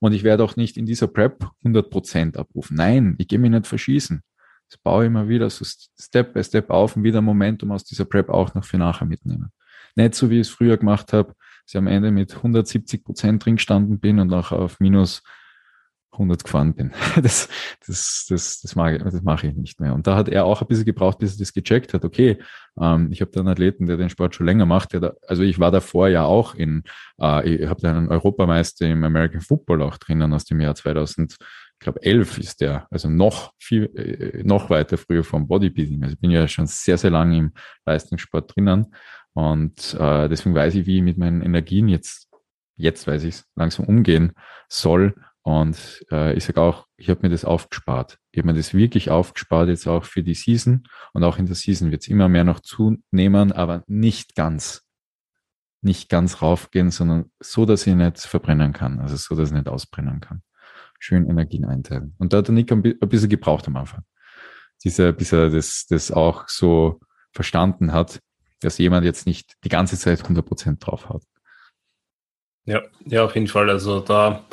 und 0.00 0.12
ich 0.12 0.24
werde 0.24 0.44
auch 0.44 0.56
nicht 0.56 0.76
in 0.76 0.86
dieser 0.86 1.06
Prep 1.06 1.46
100% 1.64 2.36
abrufen. 2.36 2.76
Nein, 2.76 3.14
ich 3.18 3.28
gehe 3.28 3.38
mich 3.38 3.50
nicht 3.50 3.66
verschießen. 3.66 4.22
Das 4.68 4.78
baue 4.78 5.04
ich 5.04 5.08
immer 5.08 5.28
wieder 5.28 5.50
so 5.50 5.64
Step 5.64 6.32
by 6.32 6.42
Step 6.42 6.70
auf 6.70 6.96
und 6.96 7.04
wieder 7.04 7.20
Momentum 7.20 7.72
aus 7.72 7.84
dieser 7.84 8.04
Prep 8.04 8.30
auch 8.30 8.54
noch 8.54 8.64
für 8.64 8.78
nachher 8.78 9.06
mitnehmen. 9.06 9.52
Nicht 9.94 10.14
so, 10.14 10.30
wie 10.30 10.36
ich 10.36 10.48
es 10.48 10.48
früher 10.48 10.78
gemacht 10.78 11.12
habe, 11.12 11.34
dass 11.64 11.74
ich 11.74 11.76
am 11.76 11.86
Ende 11.86 12.10
mit 12.10 12.34
170% 12.34 13.38
drin 13.38 13.56
gestanden 13.56 14.00
bin 14.00 14.18
und 14.18 14.32
auch 14.32 14.52
auf 14.52 14.80
minus 14.80 15.22
100 16.12 16.44
gefahren 16.44 16.74
bin. 16.74 16.92
Das, 17.22 17.48
das, 17.86 18.26
das, 18.28 18.60
das, 18.60 18.76
mache, 18.76 18.98
das 18.98 19.22
mache 19.22 19.46
ich 19.46 19.54
nicht 19.54 19.80
mehr. 19.80 19.94
Und 19.94 20.06
da 20.06 20.16
hat 20.16 20.28
er 20.28 20.44
auch 20.44 20.60
ein 20.60 20.66
bisschen 20.66 20.84
gebraucht, 20.84 21.18
bis 21.18 21.34
er 21.34 21.38
das 21.38 21.52
gecheckt 21.52 21.94
hat. 21.94 22.04
Okay, 22.04 22.38
ähm, 22.80 23.08
ich 23.10 23.20
habe 23.20 23.30
da 23.30 23.40
einen 23.40 23.48
Athleten, 23.48 23.86
der 23.86 23.96
den 23.96 24.10
Sport 24.10 24.34
schon 24.34 24.46
länger 24.46 24.66
macht. 24.66 24.92
Der 24.92 25.00
da, 25.00 25.12
also 25.26 25.42
ich 25.42 25.58
war 25.58 25.70
davor 25.70 26.08
ja 26.08 26.24
auch 26.24 26.54
in, 26.54 26.82
äh, 27.20 27.48
ich 27.48 27.68
habe 27.68 27.80
da 27.80 27.90
einen 27.90 28.08
Europameister 28.08 28.86
im 28.86 29.04
American 29.04 29.40
Football 29.40 29.82
auch 29.82 29.98
drinnen 29.98 30.32
aus 30.32 30.44
dem 30.44 30.60
Jahr 30.60 30.74
2000. 30.74 31.32
Ich 31.32 31.84
glaube, 31.84 32.02
elf 32.02 32.38
ist 32.38 32.60
der, 32.60 32.86
also 32.90 33.08
noch 33.08 33.52
viel, 33.58 33.84
äh, 33.96 34.42
noch 34.44 34.70
weiter 34.70 34.98
früher 34.98 35.24
vom 35.24 35.48
Bodybuilding. 35.48 36.02
Also 36.02 36.14
ich 36.14 36.20
bin 36.20 36.30
ja 36.30 36.46
schon 36.48 36.66
sehr, 36.66 36.98
sehr 36.98 37.10
lange 37.10 37.38
im 37.38 37.52
Leistungssport 37.86 38.54
drinnen. 38.54 38.94
Und 39.34 39.94
äh, 39.98 40.28
deswegen 40.28 40.54
weiß 40.54 40.74
ich, 40.74 40.86
wie 40.86 40.98
ich 40.98 41.02
mit 41.02 41.18
meinen 41.18 41.42
Energien 41.42 41.88
jetzt, 41.88 42.28
jetzt 42.76 43.06
weiß 43.06 43.24
ich 43.24 43.36
es, 43.36 43.44
langsam 43.56 43.86
umgehen 43.86 44.32
soll 44.68 45.14
und 45.42 46.04
äh, 46.10 46.34
ich 46.34 46.44
sage 46.44 46.60
auch, 46.60 46.86
ich 46.96 47.10
habe 47.10 47.20
mir 47.22 47.30
das 47.30 47.44
aufgespart. 47.44 48.18
Ich 48.30 48.38
habe 48.38 48.52
mir 48.52 48.54
das 48.54 48.74
wirklich 48.74 49.10
aufgespart, 49.10 49.68
jetzt 49.68 49.88
auch 49.88 50.04
für 50.04 50.22
die 50.22 50.34
Season. 50.34 50.84
Und 51.12 51.24
auch 51.24 51.38
in 51.38 51.46
der 51.46 51.56
Season 51.56 51.90
wird 51.90 52.02
es 52.02 52.08
immer 52.08 52.28
mehr 52.28 52.44
noch 52.44 52.60
zunehmen, 52.60 53.50
aber 53.50 53.82
nicht 53.88 54.36
ganz. 54.36 54.84
Nicht 55.80 56.08
ganz 56.08 56.42
raufgehen, 56.42 56.92
sondern 56.92 57.32
so, 57.40 57.66
dass 57.66 57.86
ich 57.88 57.94
nicht 57.94 58.20
verbrennen 58.20 58.72
kann. 58.72 59.00
Also 59.00 59.16
so, 59.16 59.34
dass 59.34 59.48
ich 59.48 59.54
nicht 59.54 59.68
ausbrennen 59.68 60.20
kann. 60.20 60.42
Schön 61.00 61.28
Energien 61.28 61.64
einteilen. 61.64 62.14
Und 62.18 62.32
da 62.32 62.38
hat 62.38 62.46
der 62.46 62.54
Nick 62.54 62.70
ein 62.70 62.82
bisschen 62.82 63.28
gebraucht 63.28 63.66
am 63.66 63.76
Anfang. 63.76 64.04
Dieser, 64.84 65.12
bis 65.12 65.32
er 65.32 65.50
das, 65.50 65.86
das 65.88 66.12
auch 66.12 66.48
so 66.48 67.00
verstanden 67.32 67.92
hat, 67.92 68.20
dass 68.60 68.78
jemand 68.78 69.04
jetzt 69.04 69.26
nicht 69.26 69.56
die 69.64 69.68
ganze 69.68 69.98
Zeit 69.98 70.22
100 70.22 70.46
Prozent 70.46 70.86
drauf 70.86 71.08
hat. 71.08 71.24
Ja, 72.64 72.80
ja, 73.06 73.24
auf 73.24 73.34
jeden 73.34 73.48
Fall. 73.48 73.68
Also 73.68 73.98
da 73.98 74.44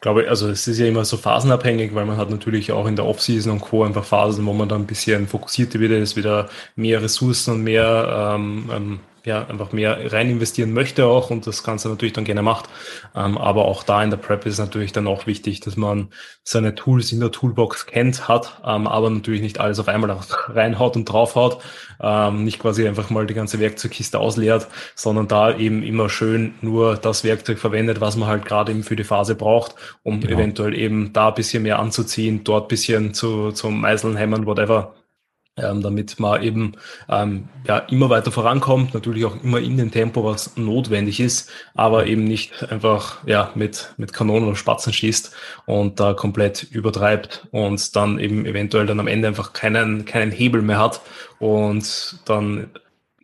glaube 0.00 0.28
also 0.28 0.48
es 0.48 0.66
ist 0.68 0.78
ja 0.78 0.86
immer 0.86 1.04
so 1.04 1.16
phasenabhängig, 1.16 1.94
weil 1.94 2.06
man 2.06 2.16
hat 2.16 2.30
natürlich 2.30 2.72
auch 2.72 2.86
in 2.86 2.96
der 2.96 3.06
Offseason 3.06 3.52
und 3.52 3.60
Co. 3.60 3.84
einfach 3.84 4.04
Phasen, 4.04 4.46
wo 4.46 4.52
man 4.52 4.68
dann 4.68 4.82
ein 4.82 4.86
bisschen 4.86 5.26
fokussierter 5.26 5.80
wird, 5.80 5.92
ist 5.92 6.16
wieder 6.16 6.48
mehr 6.76 7.02
Ressourcen 7.02 7.54
und 7.54 7.64
mehr 7.64 8.34
ähm, 8.36 8.70
ähm, 8.72 9.00
ja, 9.24 9.46
einfach 9.46 9.72
mehr 9.72 10.12
rein 10.12 10.30
investieren 10.30 10.72
möchte 10.72 11.06
auch 11.06 11.30
und 11.30 11.46
das 11.46 11.62
Ganze 11.62 11.88
natürlich 11.88 12.12
dann 12.12 12.24
gerne 12.24 12.42
macht. 12.42 12.68
Ähm, 13.14 13.38
aber 13.38 13.64
auch 13.66 13.82
da 13.82 14.02
in 14.02 14.10
der 14.10 14.16
Prep 14.16 14.46
ist 14.46 14.58
natürlich 14.58 14.92
dann 14.92 15.06
auch 15.06 15.26
wichtig, 15.26 15.60
dass 15.60 15.76
man 15.76 16.08
seine 16.44 16.74
Tools 16.74 17.12
in 17.12 17.20
der 17.20 17.30
Toolbox 17.30 17.86
kennt, 17.86 18.28
hat, 18.28 18.60
ähm, 18.64 18.86
aber 18.86 19.10
natürlich 19.10 19.42
nicht 19.42 19.60
alles 19.60 19.78
auf 19.78 19.88
einmal 19.88 20.10
reinhaut 20.48 20.96
und 20.96 21.04
draufhaut, 21.04 21.62
ähm, 22.00 22.44
nicht 22.44 22.58
quasi 22.58 22.86
einfach 22.86 23.10
mal 23.10 23.26
die 23.26 23.34
ganze 23.34 23.60
Werkzeugkiste 23.60 24.18
ausleert, 24.18 24.68
sondern 24.94 25.28
da 25.28 25.56
eben 25.56 25.82
immer 25.82 26.08
schön 26.08 26.54
nur 26.60 26.96
das 26.96 27.24
Werkzeug 27.24 27.58
verwendet, 27.58 28.00
was 28.00 28.16
man 28.16 28.28
halt 28.28 28.44
gerade 28.44 28.72
eben 28.72 28.82
für 28.82 28.96
die 28.96 29.04
Phase 29.04 29.34
braucht, 29.34 29.74
um 30.02 30.20
genau. 30.20 30.34
eventuell 30.34 30.74
eben 30.74 31.12
da 31.12 31.28
ein 31.28 31.34
bisschen 31.34 31.62
mehr 31.62 31.78
anzuziehen, 31.78 32.44
dort 32.44 32.66
ein 32.66 32.68
bisschen 32.68 33.14
zu, 33.14 33.52
zum 33.52 33.80
Meißeln, 33.80 34.16
Hämmern, 34.16 34.46
whatever 34.46 34.94
ähm, 35.62 35.82
damit 35.82 36.18
man 36.18 36.42
eben 36.42 36.72
ähm, 37.08 37.48
ja, 37.66 37.78
immer 37.78 38.10
weiter 38.10 38.32
vorankommt, 38.32 38.94
natürlich 38.94 39.24
auch 39.24 39.42
immer 39.42 39.60
in 39.60 39.76
dem 39.76 39.90
Tempo, 39.90 40.24
was 40.24 40.56
notwendig 40.56 41.20
ist, 41.20 41.50
aber 41.74 42.06
eben 42.06 42.24
nicht 42.24 42.70
einfach 42.70 43.18
ja, 43.26 43.50
mit, 43.54 43.94
mit 43.96 44.12
Kanonen 44.12 44.48
und 44.48 44.56
Spatzen 44.56 44.92
schießt 44.92 45.32
und 45.66 46.00
da 46.00 46.14
komplett 46.14 46.62
übertreibt 46.62 47.46
und 47.50 47.94
dann 47.96 48.18
eben 48.18 48.46
eventuell 48.46 48.86
dann 48.86 49.00
am 49.00 49.08
Ende 49.08 49.28
einfach 49.28 49.52
keinen, 49.52 50.04
keinen 50.04 50.32
Hebel 50.32 50.62
mehr 50.62 50.78
hat 50.78 51.00
und 51.38 52.18
dann 52.24 52.70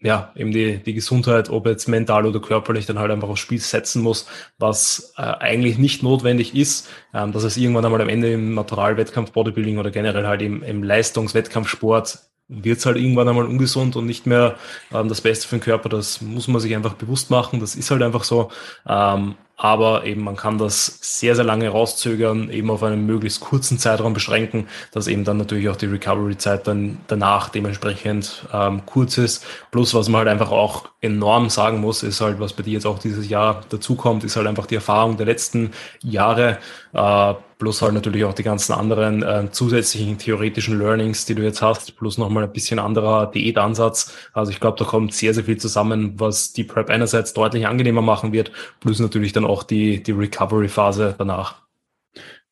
ja, 0.04 0.30
eben 0.36 0.52
die, 0.52 0.82
die 0.82 0.92
Gesundheit, 0.92 1.48
ob 1.48 1.66
jetzt 1.66 1.88
mental 1.88 2.26
oder 2.26 2.38
körperlich, 2.38 2.84
dann 2.84 2.98
halt 2.98 3.10
einfach 3.10 3.30
aufs 3.30 3.40
Spiel 3.40 3.58
setzen 3.58 4.02
muss, 4.02 4.26
was 4.58 5.14
äh, 5.16 5.22
eigentlich 5.22 5.78
nicht 5.78 6.02
notwendig 6.02 6.54
ist, 6.54 6.90
ähm, 7.14 7.32
dass 7.32 7.42
es 7.42 7.56
irgendwann 7.56 7.86
einmal 7.86 8.02
am 8.02 8.10
Ende 8.10 8.30
im 8.30 8.54
Naturalwettkampf, 8.54 9.32
Bodybuilding 9.32 9.78
oder 9.78 9.90
generell 9.90 10.26
halt 10.26 10.42
im, 10.42 10.62
im 10.62 10.82
Leistungswettkampfsport 10.82 12.18
wird 12.48 12.78
es 12.78 12.84
halt 12.84 12.98
irgendwann 12.98 13.28
einmal 13.28 13.46
ungesund 13.46 13.96
und 13.96 14.04
nicht 14.04 14.26
mehr 14.26 14.56
ähm, 14.92 15.08
das 15.08 15.22
Beste 15.22 15.48
für 15.48 15.56
den 15.56 15.62
Körper. 15.62 15.88
Das 15.88 16.20
muss 16.20 16.48
man 16.48 16.60
sich 16.60 16.74
einfach 16.74 16.94
bewusst 16.94 17.30
machen. 17.30 17.60
Das 17.60 17.74
ist 17.74 17.90
halt 17.90 18.02
einfach 18.02 18.24
so. 18.24 18.50
Ähm, 18.86 19.36
aber 19.56 20.04
eben 20.04 20.22
man 20.22 20.36
kann 20.36 20.58
das 20.58 20.98
sehr, 21.00 21.36
sehr 21.36 21.44
lange 21.44 21.68
rauszögern, 21.68 22.50
eben 22.50 22.70
auf 22.70 22.82
einen 22.82 23.06
möglichst 23.06 23.40
kurzen 23.40 23.78
Zeitraum 23.78 24.12
beschränken, 24.12 24.68
dass 24.92 25.06
eben 25.06 25.24
dann 25.24 25.36
natürlich 25.36 25.68
auch 25.68 25.76
die 25.76 25.86
Recovery-Zeit 25.86 26.66
dann 26.66 26.98
danach 27.06 27.48
dementsprechend 27.48 28.46
ähm, 28.52 28.82
kurz 28.84 29.16
ist. 29.18 29.46
Plus, 29.70 29.94
was 29.94 30.08
man 30.08 30.20
halt 30.20 30.28
einfach 30.28 30.50
auch 30.50 30.88
enorm 31.00 31.50
sagen 31.50 31.80
muss, 31.80 32.02
ist 32.02 32.20
halt, 32.20 32.40
was 32.40 32.52
bei 32.52 32.62
dir 32.62 32.74
jetzt 32.74 32.86
auch 32.86 32.98
dieses 32.98 33.28
Jahr 33.28 33.62
dazukommt, 33.68 34.24
ist 34.24 34.36
halt 34.36 34.46
einfach 34.46 34.66
die 34.66 34.74
Erfahrung 34.74 35.16
der 35.16 35.26
letzten 35.26 35.70
Jahre, 36.02 36.58
äh, 36.92 37.34
plus 37.58 37.82
halt 37.82 37.94
natürlich 37.94 38.24
auch 38.24 38.34
die 38.34 38.42
ganzen 38.42 38.72
anderen 38.72 39.22
äh, 39.22 39.50
zusätzlichen 39.50 40.18
theoretischen 40.18 40.78
Learnings, 40.78 41.24
die 41.26 41.34
du 41.34 41.42
jetzt 41.42 41.62
hast, 41.62 41.96
plus 41.96 42.18
nochmal 42.18 42.44
ein 42.44 42.52
bisschen 42.52 42.78
anderer 42.78 43.30
Diätansatz. 43.30 44.14
Also 44.32 44.50
ich 44.50 44.60
glaube, 44.60 44.78
da 44.78 44.84
kommt 44.84 45.12
sehr, 45.12 45.34
sehr 45.34 45.44
viel 45.44 45.56
zusammen, 45.56 46.18
was 46.18 46.52
die 46.52 46.64
Prep 46.64 46.90
einerseits 46.90 47.32
deutlich 47.34 47.66
angenehmer 47.66 48.02
machen 48.02 48.32
wird, 48.32 48.52
plus 48.80 49.00
natürlich 49.00 49.32
dann 49.32 49.44
auch 49.44 49.62
die, 49.62 50.02
die 50.02 50.12
Recovery-Phase 50.12 51.14
danach. 51.16 51.62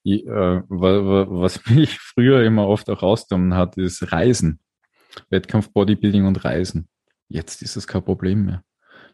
Ich, 0.05 0.27
äh, 0.27 0.63
was 0.69 1.65
mich 1.71 1.99
früher 1.99 2.43
immer 2.43 2.67
oft 2.67 2.89
auch 2.91 3.03
rausgenommen 3.03 3.55
hat, 3.55 3.77
ist 3.77 4.13
Reisen. 4.13 4.61
Wettkampf, 5.31 5.71
Bodybuilding 5.73 6.27
und 6.27 6.45
Reisen. 6.45 6.89
Jetzt 7.29 7.63
ist 7.63 7.77
es 7.77 7.87
kein 7.87 8.05
Problem 8.05 8.47
mehr. 8.47 8.63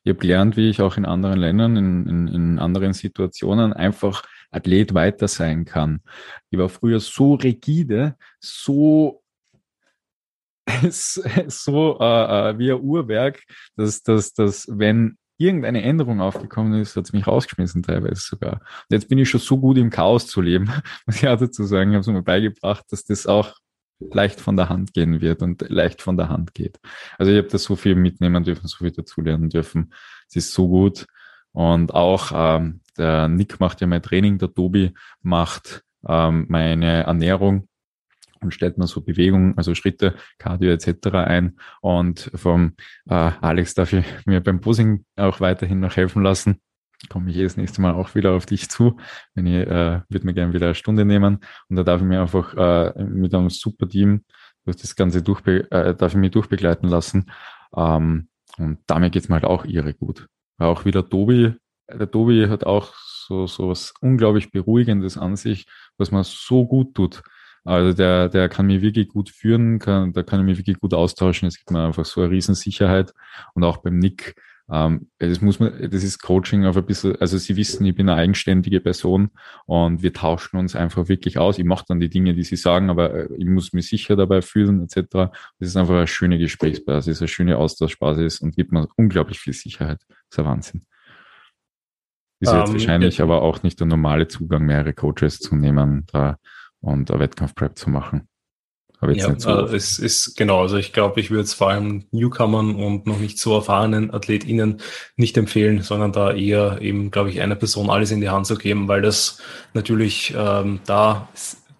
Ich 0.04 0.10
habe 0.10 0.20
gelernt, 0.20 0.56
wie 0.56 0.70
ich 0.70 0.80
auch 0.80 0.96
in 0.96 1.04
anderen 1.04 1.38
Ländern, 1.38 1.76
in, 1.76 2.06
in, 2.06 2.28
in 2.28 2.58
anderen 2.58 2.92
Situationen 2.92 3.72
einfach 3.72 4.22
Athlet 4.50 4.94
weiter 4.94 5.28
sein 5.28 5.64
kann. 5.64 6.00
Ich 6.50 6.58
war 6.58 6.68
früher 6.68 7.00
so 7.00 7.34
rigide, 7.34 8.16
so 8.40 9.22
so 11.48 11.98
äh, 12.00 12.50
äh, 12.50 12.58
wie 12.58 12.72
ein 12.72 12.80
Uhrwerk, 12.80 13.42
dass, 13.76 14.02
dass, 14.02 14.34
dass 14.34 14.66
wenn 14.70 15.16
irgendeine 15.38 15.82
Änderung 15.82 16.20
aufgekommen 16.20 16.74
ist, 16.80 16.96
hat 16.96 17.04
es 17.04 17.12
mich 17.12 17.26
rausgeschmissen 17.26 17.82
teilweise 17.82 18.20
sogar. 18.20 18.54
Und 18.54 18.90
jetzt 18.90 19.08
bin 19.08 19.18
ich 19.18 19.30
schon 19.30 19.40
so 19.40 19.58
gut 19.58 19.78
im 19.78 19.90
Chaos 19.90 20.26
zu 20.26 20.40
leben, 20.40 20.70
muss 21.06 21.16
ich 21.16 21.28
auch 21.28 21.38
dazu 21.38 21.64
sagen, 21.64 21.90
ich 21.90 21.94
habe 21.94 22.00
es 22.00 22.06
mir 22.08 22.22
beigebracht, 22.22 22.84
dass 22.90 23.04
das 23.04 23.26
auch 23.26 23.54
leicht 24.00 24.40
von 24.40 24.56
der 24.56 24.68
Hand 24.68 24.94
gehen 24.94 25.20
wird 25.20 25.42
und 25.42 25.68
leicht 25.68 26.02
von 26.02 26.16
der 26.16 26.28
Hand 26.28 26.54
geht. 26.54 26.78
Also 27.18 27.32
ich 27.32 27.38
habe 27.38 27.48
da 27.48 27.58
so 27.58 27.76
viel 27.76 27.94
mitnehmen 27.94 28.44
dürfen, 28.44 28.68
so 28.68 28.78
viel 28.78 28.92
dazulernen 28.92 29.48
dürfen. 29.48 29.92
Es 30.28 30.36
ist 30.36 30.52
so 30.52 30.68
gut. 30.68 31.06
Und 31.52 31.94
auch 31.94 32.30
ähm, 32.32 32.80
der 32.98 33.28
Nick 33.28 33.60
macht 33.60 33.80
ja 33.80 33.86
mein 33.86 34.02
Training, 34.02 34.38
der 34.38 34.52
Tobi 34.52 34.94
macht 35.22 35.84
ähm, 36.06 36.46
meine 36.48 37.04
Ernährung 37.04 37.68
und 38.40 38.54
stellt 38.54 38.78
mir 38.78 38.86
so 38.86 39.00
Bewegungen, 39.00 39.56
also 39.56 39.74
Schritte, 39.74 40.14
Cardio 40.38 40.70
etc. 40.70 41.08
ein. 41.14 41.58
Und 41.80 42.30
vom 42.34 42.74
äh, 43.08 43.14
Alex 43.14 43.74
darf 43.74 43.92
ich 43.92 44.04
mir 44.26 44.40
beim 44.40 44.60
Posing 44.60 45.04
auch 45.16 45.40
weiterhin 45.40 45.80
noch 45.80 45.96
helfen 45.96 46.22
lassen. 46.22 46.60
Komme 47.08 47.30
ich 47.30 47.38
das 47.38 47.56
nächste 47.56 47.80
Mal 47.80 47.94
auch 47.94 48.14
wieder 48.14 48.32
auf 48.32 48.46
dich 48.46 48.68
zu. 48.68 48.96
Wenn 49.34 49.46
ich 49.46 49.66
äh, 49.66 50.00
würde 50.08 50.26
mir 50.26 50.34
gerne 50.34 50.52
wieder 50.52 50.66
eine 50.66 50.74
Stunde 50.74 51.04
nehmen. 51.04 51.38
Und 51.68 51.76
da 51.76 51.84
darf 51.84 52.00
ich 52.00 52.06
mir 52.06 52.20
einfach 52.20 52.54
äh, 52.54 53.04
mit 53.04 53.34
einem 53.34 53.50
super 53.50 53.88
Team 53.88 54.24
durch 54.64 54.76
das 54.76 54.96
Ganze 54.96 55.22
durchbe 55.22 55.70
äh, 55.70 55.94
darf 55.94 56.12
ich 56.12 56.18
mich 56.18 56.32
durchbegleiten 56.32 56.88
lassen. 56.88 57.30
Ähm, 57.74 58.28
und 58.58 58.78
damit 58.86 59.12
geht's 59.12 59.28
mir 59.28 59.36
halt 59.36 59.44
auch 59.44 59.64
irre 59.64 59.94
gut. 59.94 60.26
Auch 60.58 60.84
wieder 60.84 61.08
Tobi, 61.08 61.54
der 61.92 62.10
Tobi 62.10 62.48
hat 62.48 62.64
auch 62.64 62.94
so, 62.94 63.46
so 63.46 63.68
was 63.68 63.94
unglaublich 64.00 64.50
Beruhigendes 64.50 65.18
an 65.18 65.36
sich, 65.36 65.66
was 65.96 66.10
man 66.10 66.24
so 66.24 66.66
gut 66.66 66.94
tut. 66.94 67.22
Also 67.64 67.92
der, 67.92 68.28
der 68.28 68.48
kann 68.48 68.66
mich 68.66 68.80
wirklich 68.80 69.08
gut 69.08 69.30
führen, 69.30 69.78
kann, 69.78 70.12
da 70.12 70.22
kann 70.22 70.40
ich 70.40 70.46
mich 70.46 70.58
wirklich 70.58 70.80
gut 70.80 70.94
austauschen. 70.94 71.48
Es 71.48 71.58
gibt 71.58 71.70
mir 71.70 71.84
einfach 71.84 72.04
so 72.04 72.22
eine 72.22 72.30
Riesensicherheit. 72.30 73.12
Und 73.54 73.64
auch 73.64 73.78
beim 73.78 73.98
Nick, 73.98 74.36
ähm, 74.70 75.10
das 75.18 75.40
muss 75.40 75.60
man, 75.60 75.90
das 75.90 76.02
ist 76.02 76.22
Coaching 76.22 76.64
auf 76.64 76.76
ein 76.76 76.86
bisschen, 76.86 77.16
also 77.16 77.36
Sie 77.36 77.56
wissen, 77.56 77.84
ich 77.84 77.94
bin 77.94 78.08
eine 78.08 78.18
eigenständige 78.18 78.80
Person 78.80 79.30
und 79.66 80.02
wir 80.02 80.12
tauschen 80.12 80.58
uns 80.58 80.76
einfach 80.76 81.08
wirklich 81.08 81.38
aus. 81.38 81.58
Ich 81.58 81.64
mache 81.64 81.84
dann 81.88 82.00
die 82.00 82.10
Dinge, 82.10 82.34
die 82.34 82.44
Sie 82.44 82.56
sagen, 82.56 82.90
aber 82.90 83.12
äh, 83.14 83.28
ich 83.36 83.46
muss 83.46 83.72
mich 83.72 83.88
sicher 83.88 84.16
dabei 84.16 84.42
fühlen, 84.42 84.82
etc. 84.82 85.30
Das 85.58 85.68
ist 85.68 85.76
einfach 85.76 85.94
eine 85.94 86.06
schöne 86.06 86.38
Gesprächsbasis, 86.38 87.20
eine 87.20 87.28
schöne 87.28 87.58
Austauschbasis 87.58 88.40
und 88.40 88.56
gibt 88.56 88.72
mir 88.72 88.88
unglaublich 88.96 89.40
viel 89.40 89.54
Sicherheit. 89.54 90.00
Das 90.08 90.18
ist 90.30 90.38
ein 90.38 90.44
Wahnsinn. 90.44 90.87
Ist 92.40 92.52
jetzt 92.52 92.68
um, 92.68 92.68
ähm, 92.68 92.72
wahrscheinlich 92.72 93.18
ja. 93.18 93.24
aber 93.24 93.42
auch 93.42 93.62
nicht 93.62 93.80
der 93.80 93.86
normale 93.86 94.28
Zugang, 94.28 94.64
mehrere 94.64 94.92
Coaches 94.92 95.38
zu 95.38 95.56
nehmen. 95.56 96.06
Da 96.12 96.36
und 96.80 97.10
eine 97.10 97.20
Wettkampfprep 97.20 97.76
zu 97.76 97.90
machen. 97.90 98.28
Aber 99.00 99.12
jetzt 99.12 99.22
ja, 99.22 99.28
nicht 99.28 99.40
so 99.42 99.66
äh, 99.66 99.76
es 99.76 99.98
ist 99.98 100.36
genau, 100.36 100.62
also 100.62 100.76
ich 100.76 100.92
glaube, 100.92 101.20
ich 101.20 101.30
würde 101.30 101.44
es 101.44 101.54
vor 101.54 101.70
allem 101.70 102.06
Newcomern 102.10 102.74
und 102.74 103.06
noch 103.06 103.18
nicht 103.18 103.38
so 103.38 103.54
erfahrenen 103.54 104.12
AthletInnen 104.12 104.80
nicht 105.16 105.36
empfehlen, 105.36 105.82
sondern 105.82 106.12
da 106.12 106.32
eher 106.32 106.80
eben, 106.80 107.12
glaube 107.12 107.30
ich, 107.30 107.40
einer 107.40 107.54
Person 107.54 107.90
alles 107.90 108.10
in 108.10 108.20
die 108.20 108.28
Hand 108.28 108.46
zu 108.46 108.56
geben, 108.56 108.88
weil 108.88 109.02
das 109.02 109.40
natürlich 109.72 110.34
ähm, 110.36 110.80
da 110.84 111.28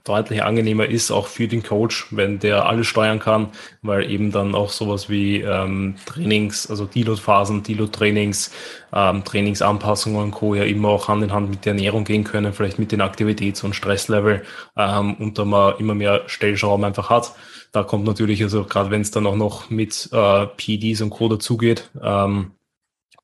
deutlich 0.08 0.42
angenehmer 0.42 0.86
ist, 0.86 1.10
auch 1.10 1.26
für 1.26 1.48
den 1.48 1.62
Coach, 1.62 2.06
wenn 2.10 2.38
der 2.38 2.66
alles 2.66 2.86
steuern 2.86 3.18
kann, 3.18 3.48
weil 3.82 4.10
eben 4.10 4.32
dann 4.32 4.54
auch 4.54 4.70
sowas 4.70 5.08
wie 5.10 5.42
ähm, 5.42 5.96
Trainings, 6.06 6.68
also 6.68 6.86
Deload-Phasen, 6.86 7.62
Deload-Trainings, 7.62 8.50
ähm, 8.92 9.24
Trainingsanpassungen 9.24 10.22
und 10.22 10.30
Co. 10.30 10.54
ja 10.54 10.64
immer 10.64 10.88
auch 10.88 11.08
Hand 11.08 11.22
in 11.22 11.32
Hand 11.32 11.50
mit 11.50 11.64
der 11.64 11.74
Ernährung 11.74 12.04
gehen 12.04 12.24
können, 12.24 12.52
vielleicht 12.52 12.78
mit 12.78 12.90
den 12.90 13.02
Aktivitäts- 13.02 13.62
und 13.62 13.74
Stresslevel 13.74 14.42
ähm, 14.76 15.14
und 15.14 15.38
da 15.38 15.44
man 15.44 15.78
immer 15.78 15.94
mehr 15.94 16.22
Stellschrauben 16.26 16.84
einfach 16.84 17.10
hat. 17.10 17.34
Da 17.72 17.82
kommt 17.82 18.06
natürlich, 18.06 18.42
also 18.42 18.64
gerade 18.64 18.90
wenn 18.90 19.02
es 19.02 19.10
dann 19.10 19.26
auch 19.26 19.36
noch 19.36 19.68
mit 19.68 20.08
äh, 20.12 20.46
PDs 20.46 21.02
und 21.02 21.10
Co. 21.10 21.28
dazugeht, 21.28 21.90
ähm, 22.02 22.52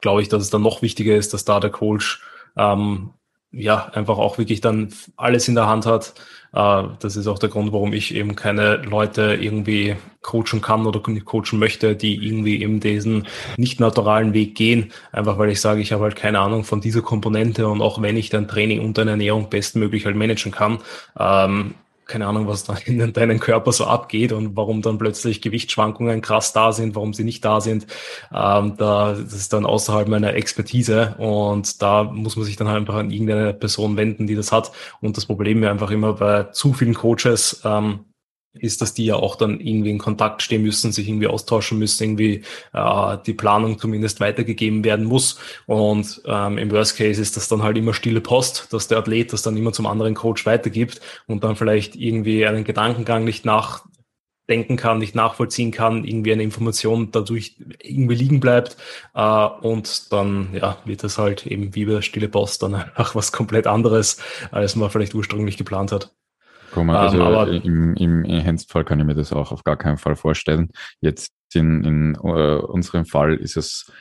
glaube 0.00 0.20
ich, 0.20 0.28
dass 0.28 0.42
es 0.42 0.50
dann 0.50 0.62
noch 0.62 0.82
wichtiger 0.82 1.16
ist, 1.16 1.32
dass 1.32 1.46
da 1.46 1.60
der 1.60 1.70
Coach 1.70 2.22
ähm, 2.56 3.14
ja 3.52 3.86
einfach 3.86 4.18
auch 4.18 4.38
wirklich 4.38 4.60
dann 4.60 4.92
alles 5.16 5.48
in 5.48 5.54
der 5.54 5.66
Hand 5.66 5.86
hat. 5.86 6.14
Äh, 6.54 6.84
das 7.00 7.16
ist 7.16 7.26
auch 7.26 7.38
der 7.38 7.48
Grund, 7.48 7.72
warum 7.72 7.92
ich 7.92 8.14
eben 8.14 8.36
keine 8.36 8.76
Leute 8.76 9.38
irgendwie 9.40 9.96
coachen 10.22 10.60
kann 10.60 10.86
oder 10.86 11.00
coachen 11.00 11.58
möchte, 11.58 11.96
die 11.96 12.14
irgendwie 12.14 12.62
eben 12.62 12.80
diesen 12.80 13.26
nicht 13.56 13.80
naturalen 13.80 14.32
Weg 14.32 14.54
gehen. 14.54 14.92
Einfach 15.12 15.38
weil 15.38 15.50
ich 15.50 15.60
sage, 15.60 15.80
ich 15.80 15.92
habe 15.92 16.04
halt 16.04 16.16
keine 16.16 16.40
Ahnung 16.40 16.64
von 16.64 16.80
dieser 16.80 17.02
Komponente 17.02 17.68
und 17.68 17.82
auch 17.82 18.00
wenn 18.00 18.16
ich 18.16 18.30
dann 18.30 18.48
Training 18.48 18.80
und 18.80 18.98
eine 18.98 19.12
Ernährung 19.12 19.50
bestmöglich 19.50 20.06
halt 20.06 20.16
managen 20.16 20.52
kann, 20.52 20.78
ähm, 21.18 21.74
keine 22.06 22.26
Ahnung, 22.26 22.46
was 22.46 22.64
da 22.64 22.76
in 22.86 23.12
deinem 23.12 23.40
Körper 23.40 23.72
so 23.72 23.86
abgeht 23.86 24.32
und 24.32 24.56
warum 24.56 24.82
dann 24.82 24.98
plötzlich 24.98 25.40
Gewichtsschwankungen 25.40 26.20
krass 26.20 26.52
da 26.52 26.72
sind, 26.72 26.94
warum 26.94 27.14
sie 27.14 27.24
nicht 27.24 27.44
da 27.44 27.60
sind. 27.60 27.86
Ähm, 28.32 28.74
da, 28.76 29.12
das 29.12 29.32
ist 29.32 29.52
dann 29.52 29.66
außerhalb 29.66 30.08
meiner 30.08 30.34
Expertise 30.34 31.14
und 31.18 31.82
da 31.82 32.04
muss 32.04 32.36
man 32.36 32.44
sich 32.44 32.56
dann 32.56 32.68
halt 32.68 32.78
einfach 32.78 32.94
an 32.94 33.10
irgendeine 33.10 33.54
Person 33.54 33.96
wenden, 33.96 34.26
die 34.26 34.34
das 34.34 34.52
hat. 34.52 34.72
Und 35.00 35.16
das 35.16 35.26
Problem 35.26 35.62
ist 35.62 35.68
einfach 35.68 35.90
immer 35.90 36.14
bei 36.14 36.44
zu 36.44 36.72
vielen 36.72 36.94
Coaches, 36.94 37.62
ähm, 37.64 38.00
ist, 38.54 38.80
dass 38.80 38.94
die 38.94 39.06
ja 39.06 39.16
auch 39.16 39.36
dann 39.36 39.60
irgendwie 39.60 39.90
in 39.90 39.98
Kontakt 39.98 40.42
stehen 40.42 40.62
müssen, 40.62 40.92
sich 40.92 41.08
irgendwie 41.08 41.26
austauschen 41.26 41.78
müssen, 41.78 42.04
irgendwie 42.04 42.42
äh, 42.72 43.18
die 43.26 43.34
Planung 43.34 43.78
zumindest 43.78 44.20
weitergegeben 44.20 44.84
werden 44.84 45.04
muss. 45.04 45.38
Und 45.66 46.22
ähm, 46.26 46.58
im 46.58 46.70
Worst 46.70 46.96
Case 46.96 47.20
ist 47.20 47.36
das 47.36 47.48
dann 47.48 47.62
halt 47.62 47.76
immer 47.76 47.94
stille 47.94 48.20
Post, 48.20 48.72
dass 48.72 48.88
der 48.88 48.98
Athlet 48.98 49.32
das 49.32 49.42
dann 49.42 49.56
immer 49.56 49.72
zum 49.72 49.86
anderen 49.86 50.14
Coach 50.14 50.46
weitergibt 50.46 51.00
und 51.26 51.44
dann 51.44 51.56
vielleicht 51.56 51.96
irgendwie 51.96 52.46
einen 52.46 52.64
Gedankengang 52.64 53.24
nicht 53.24 53.44
nachdenken 53.44 54.76
kann, 54.76 54.98
nicht 54.98 55.14
nachvollziehen 55.14 55.72
kann, 55.72 56.04
irgendwie 56.04 56.32
eine 56.32 56.44
Information 56.44 57.10
dadurch 57.10 57.56
irgendwie 57.82 58.14
liegen 58.14 58.40
bleibt 58.40 58.76
äh, 59.14 59.46
und 59.46 60.12
dann 60.12 60.50
ja 60.54 60.78
wird 60.84 61.02
das 61.02 61.18
halt 61.18 61.46
eben 61.46 61.74
wie 61.74 61.86
bei 61.86 62.02
stille 62.02 62.28
Post 62.28 62.62
dann 62.62 62.74
einfach 62.74 63.16
was 63.16 63.32
komplett 63.32 63.66
anderes, 63.66 64.18
als 64.52 64.76
man 64.76 64.90
vielleicht 64.90 65.14
ursprünglich 65.14 65.56
geplant 65.56 65.90
hat. 65.90 66.12
Ähm, 66.76 66.90
also 66.90 67.22
aber, 67.22 67.48
im, 67.48 67.94
im 67.94 68.24
Ernstfall 68.24 68.84
kann 68.84 69.00
ich 69.00 69.06
mir 69.06 69.14
das 69.14 69.32
auch 69.32 69.52
auf 69.52 69.64
gar 69.64 69.76
keinen 69.76 69.98
Fall 69.98 70.16
vorstellen. 70.16 70.70
Jetzt 71.00 71.32
in, 71.54 71.84
in 71.84 72.18
uh, 72.18 72.64
unserem 72.66 73.06
Fall 73.06 73.34
ist 73.34 73.56
es, 73.56 73.92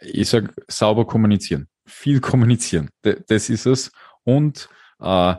ich 0.00 0.28
sag, 0.28 0.54
sauber 0.68 1.06
kommunizieren, 1.06 1.68
viel 1.86 2.20
kommunizieren. 2.20 2.90
D 3.04 3.16
das 3.28 3.50
ist 3.50 3.66
es. 3.66 3.90
Und 4.24 4.68
uh, 5.02 5.34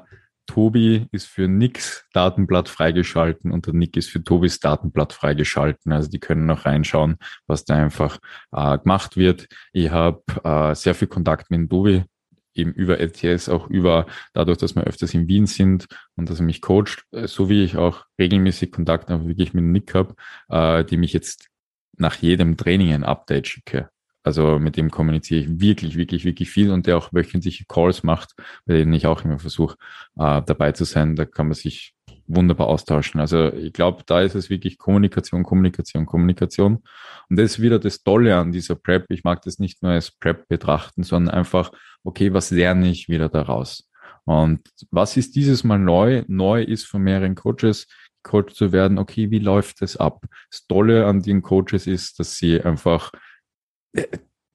Tobi 0.47 1.07
ist 1.11 1.27
für 1.27 1.47
Nicks 1.47 2.05
Datenblatt 2.13 2.67
freigeschalten 2.67 3.51
und 3.51 3.67
der 3.67 3.73
Nick 3.73 3.95
ist 3.95 4.09
für 4.09 4.21
Tobis 4.21 4.59
Datenblatt 4.59 5.13
freigeschalten. 5.13 5.93
Also 5.93 6.09
die 6.09 6.19
können 6.19 6.45
noch 6.45 6.65
reinschauen, 6.65 7.15
was 7.47 7.63
da 7.63 7.75
einfach 7.75 8.19
äh, 8.51 8.77
gemacht 8.79 9.15
wird. 9.15 9.47
Ich 9.71 9.91
habe 9.91 10.21
äh, 10.43 10.75
sehr 10.75 10.93
viel 10.93 11.07
Kontakt 11.07 11.51
mit 11.51 11.69
Tobi 11.69 12.03
eben 12.53 12.71
über 12.73 12.99
LTS, 12.99 13.49
auch 13.49 13.67
über 13.69 14.05
dadurch, 14.33 14.57
dass 14.57 14.75
wir 14.75 14.83
öfters 14.83 15.13
in 15.13 15.27
Wien 15.27 15.47
sind 15.47 15.87
und 16.15 16.29
dass 16.29 16.39
er 16.39 16.45
mich 16.45 16.61
coacht, 16.61 17.05
äh, 17.11 17.27
so 17.27 17.49
wie 17.49 17.63
ich 17.63 17.77
auch 17.77 18.05
regelmäßig 18.19 18.71
Kontakt 18.71 19.11
auch 19.11 19.25
wirklich 19.25 19.53
mit 19.53 19.65
Nick 19.65 19.93
habe, 19.93 20.15
äh, 20.49 20.83
die 20.85 20.97
mich 20.97 21.13
jetzt 21.13 21.47
nach 21.97 22.15
jedem 22.15 22.57
Training 22.57 22.93
ein 22.93 23.03
Update 23.03 23.47
schicke. 23.47 23.89
Also 24.23 24.59
mit 24.59 24.77
dem 24.77 24.91
kommuniziere 24.91 25.41
ich 25.41 25.59
wirklich, 25.59 25.97
wirklich, 25.97 26.25
wirklich 26.25 26.49
viel 26.49 26.71
und 26.71 26.85
der 26.85 26.97
auch 26.97 27.11
wöchentliche 27.11 27.65
Calls 27.65 28.03
macht, 28.03 28.33
bei 28.65 28.75
denen 28.75 28.93
ich 28.93 29.07
auch 29.07 29.25
immer 29.25 29.39
versuche, 29.39 29.77
äh, 30.17 30.41
dabei 30.45 30.73
zu 30.73 30.83
sein. 30.83 31.15
Da 31.15 31.25
kann 31.25 31.47
man 31.47 31.55
sich 31.55 31.95
wunderbar 32.27 32.67
austauschen. 32.67 33.19
Also 33.19 33.51
ich 33.53 33.73
glaube, 33.73 34.03
da 34.05 34.21
ist 34.21 34.35
es 34.35 34.49
wirklich 34.49 34.77
Kommunikation, 34.77 35.43
Kommunikation, 35.43 36.05
Kommunikation. 36.05 36.83
Und 37.29 37.39
das 37.39 37.51
ist 37.51 37.61
wieder 37.61 37.79
das 37.79 38.03
Tolle 38.03 38.37
an 38.37 38.51
dieser 38.51 38.75
Prep. 38.75 39.05
Ich 39.09 39.23
mag 39.23 39.41
das 39.41 39.59
nicht 39.59 39.83
nur 39.83 39.91
als 39.91 40.11
Prep 40.11 40.47
betrachten, 40.47 41.03
sondern 41.03 41.33
einfach, 41.33 41.71
okay, 42.03 42.33
was 42.33 42.51
lerne 42.51 42.89
ich 42.89 43.09
wieder 43.09 43.29
daraus? 43.29 43.89
Und 44.25 44.61
was 44.91 45.17
ist 45.17 45.35
dieses 45.35 45.63
Mal 45.63 45.79
neu? 45.79 46.23
Neu 46.27 46.61
ist 46.61 46.85
von 46.85 47.01
mehreren 47.01 47.35
Coaches 47.35 47.87
Coach 48.23 48.53
zu 48.53 48.71
werden. 48.71 48.97
Okay, 48.97 49.31
wie 49.31 49.39
läuft 49.39 49.81
das 49.81 49.97
ab? 49.97 50.23
Das 50.49 50.67
Tolle 50.67 51.05
an 51.07 51.21
den 51.21 51.41
Coaches 51.41 51.87
ist, 51.87 52.19
dass 52.19 52.37
sie 52.37 52.61
einfach 52.61 53.11
äh, 53.93 54.05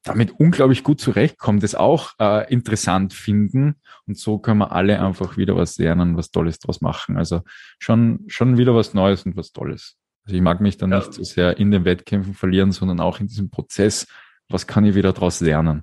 damit 0.07 0.39
unglaublich 0.39 0.85
gut 0.85 1.01
zurechtkommen, 1.01 1.61
das 1.61 1.75
auch 1.75 2.13
äh, 2.21 2.51
interessant 2.53 3.13
finden. 3.13 3.77
Und 4.07 4.17
so 4.17 4.39
können 4.39 4.59
wir 4.59 4.73
alle 4.73 5.01
einfach 5.01 5.37
wieder 5.37 5.57
was 5.57 5.79
lernen, 5.79 6.17
was 6.17 6.31
Tolles 6.31 6.61
draus 6.61 6.81
machen. 6.81 7.17
Also 7.17 7.43
schon, 7.79 8.25
schon 8.29 8.57
wieder 8.57 8.75
was 8.75 8.95
Neues 8.95 9.25
und 9.25 9.37
was 9.37 9.53
Tolles. 9.53 9.97
Also 10.25 10.37
ich 10.37 10.43
mag 10.43 10.61
mich 10.61 10.77
dann 10.77 10.93
ja. 10.93 10.99
nicht 10.99 11.13
so 11.13 11.25
sehr 11.25 11.59
in 11.59 11.71
den 11.71 11.85
Wettkämpfen 11.85 12.35
verlieren, 12.35 12.73
sondern 12.73 13.01
auch 13.01 13.21
in 13.21 13.27
diesem 13.27 13.51
Prozess. 13.51 14.07
Was 14.49 14.67
kann 14.67 14.85
ich 14.85 14.95
wieder 14.95 15.13
daraus 15.13 15.41
lernen? 15.41 15.83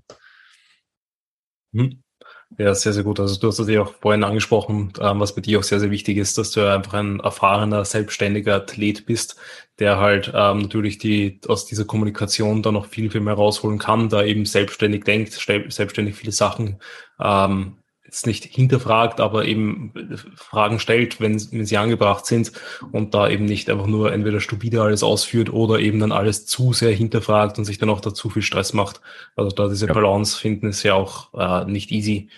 Ja, 2.60 2.76
sehr, 2.76 2.94
sehr 2.94 3.04
gut. 3.04 3.20
Also 3.20 3.40
du 3.40 3.48
hast 3.48 3.58
das 3.58 3.68
ja 3.68 3.82
auch 3.82 3.94
vorhin 4.00 4.24
angesprochen, 4.24 4.94
ähm, 5.02 5.20
was 5.20 5.34
bei 5.34 5.42
dir 5.42 5.58
auch 5.60 5.64
sehr, 5.64 5.80
sehr 5.80 5.90
wichtig 5.90 6.18
ist, 6.18 6.38
dass 6.38 6.52
du 6.52 6.62
einfach 6.72 6.94
ein 6.94 7.20
erfahrener, 7.20 7.84
selbstständiger 7.84 8.56
Athlet 8.56 9.08
bist, 9.08 9.38
der 9.80 9.98
halt 9.98 10.32
ähm, 10.36 10.60
natürlich 10.60 11.00
die 11.00 11.40
aus 11.48 11.66
dieser 11.66 11.86
Kommunikation 11.86 12.62
dann 12.62 12.76
noch 12.76 12.86
viel, 12.86 13.10
viel 13.10 13.22
mehr 13.22 13.34
rausholen 13.34 13.80
kann, 13.80 14.08
da 14.10 14.24
eben 14.24 14.46
selbstständig 14.46 15.04
denkt, 15.04 15.34
selbstständig 15.34 16.16
viele 16.16 16.32
Sachen 16.32 16.80
ähm, 17.20 17.78
jetzt 18.14 18.28
nicht 18.28 18.46
hinterfragt, 18.46 19.20
aber 19.20 19.46
eben 19.46 19.92
Fragen 20.36 20.78
stellt, 20.78 21.20
wenn, 21.20 21.34
wenn 21.52 21.66
sie 21.66 21.78
angebracht 21.78 22.28
sind 22.28 22.52
und 22.92 23.16
da 23.16 23.28
eben 23.28 23.46
nicht 23.46 23.72
einfach 23.72 23.88
nur 23.88 24.14
entweder 24.14 24.40
stupide 24.40 24.84
alles 24.84 25.02
ausführt 25.02 25.52
oder 25.52 25.80
eben 25.80 26.00
dann 26.00 26.12
alles 26.12 26.46
zu 26.46 26.74
sehr 26.74 26.92
hinterfragt 26.92 27.58
und 27.58 27.66
sich 27.66 27.80
dann 27.80 27.90
auch 27.90 28.02
da 28.02 28.14
zu 28.14 28.30
viel 28.30 28.44
Stress 28.44 28.74
macht. 28.74 29.02
Also 29.36 29.50
da 29.56 29.68
diese 29.68 29.88
ja. 29.88 29.94
Balance 29.94 30.38
finden 30.38 30.68
ist 30.68 30.84
ja 30.84 30.94
auch 30.94 31.34
äh, 31.34 31.70
nicht 31.70 31.92
easy. 31.92 32.30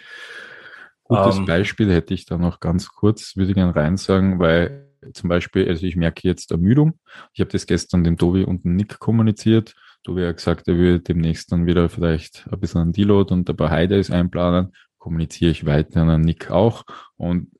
Gutes 1.03 1.38
ähm, 1.38 1.45
Beispiel 1.45 1.91
hätte 1.91 2.13
ich 2.13 2.25
da 2.25 2.38
noch 2.38 2.61
ganz 2.61 2.88
kurz, 2.88 3.35
würde 3.35 3.49
ich 3.49 3.55
gerne 3.55 3.75
rein 3.75 3.97
sagen, 3.97 4.39
weil 4.39 4.89
zum 5.13 5.27
Beispiel, 5.27 5.67
also 5.67 5.85
ich 5.85 5.97
merke 5.97 6.25
jetzt 6.25 6.51
Ermüdung. 6.51 6.99
Ich 7.33 7.41
habe 7.41 7.51
das 7.51 7.67
gestern 7.67 8.05
dem 8.05 8.17
Tobi 8.17 8.45
und 8.45 8.63
dem 8.63 8.75
Nick 8.77 8.97
kommuniziert. 8.97 9.75
Tobi 10.03 10.25
hat 10.25 10.38
gesagt, 10.38 10.67
er 10.69 10.77
würde 10.77 11.01
demnächst 11.01 11.51
dann 11.51 11.65
wieder 11.65 11.89
vielleicht 11.89 12.47
ein 12.49 12.59
bisschen 12.59 12.81
einen 12.81 12.93
Deload 12.93 13.33
und 13.33 13.49
ein 13.49 13.57
paar 13.57 13.69
Highdays 13.69 14.09
einplanen 14.09 14.71
kommuniziere 15.05 15.51
ich 15.51 15.67
weiter 15.67 16.01
an 16.01 16.21
Nick 16.21 16.49
auch 16.49 16.83
und 17.15 17.51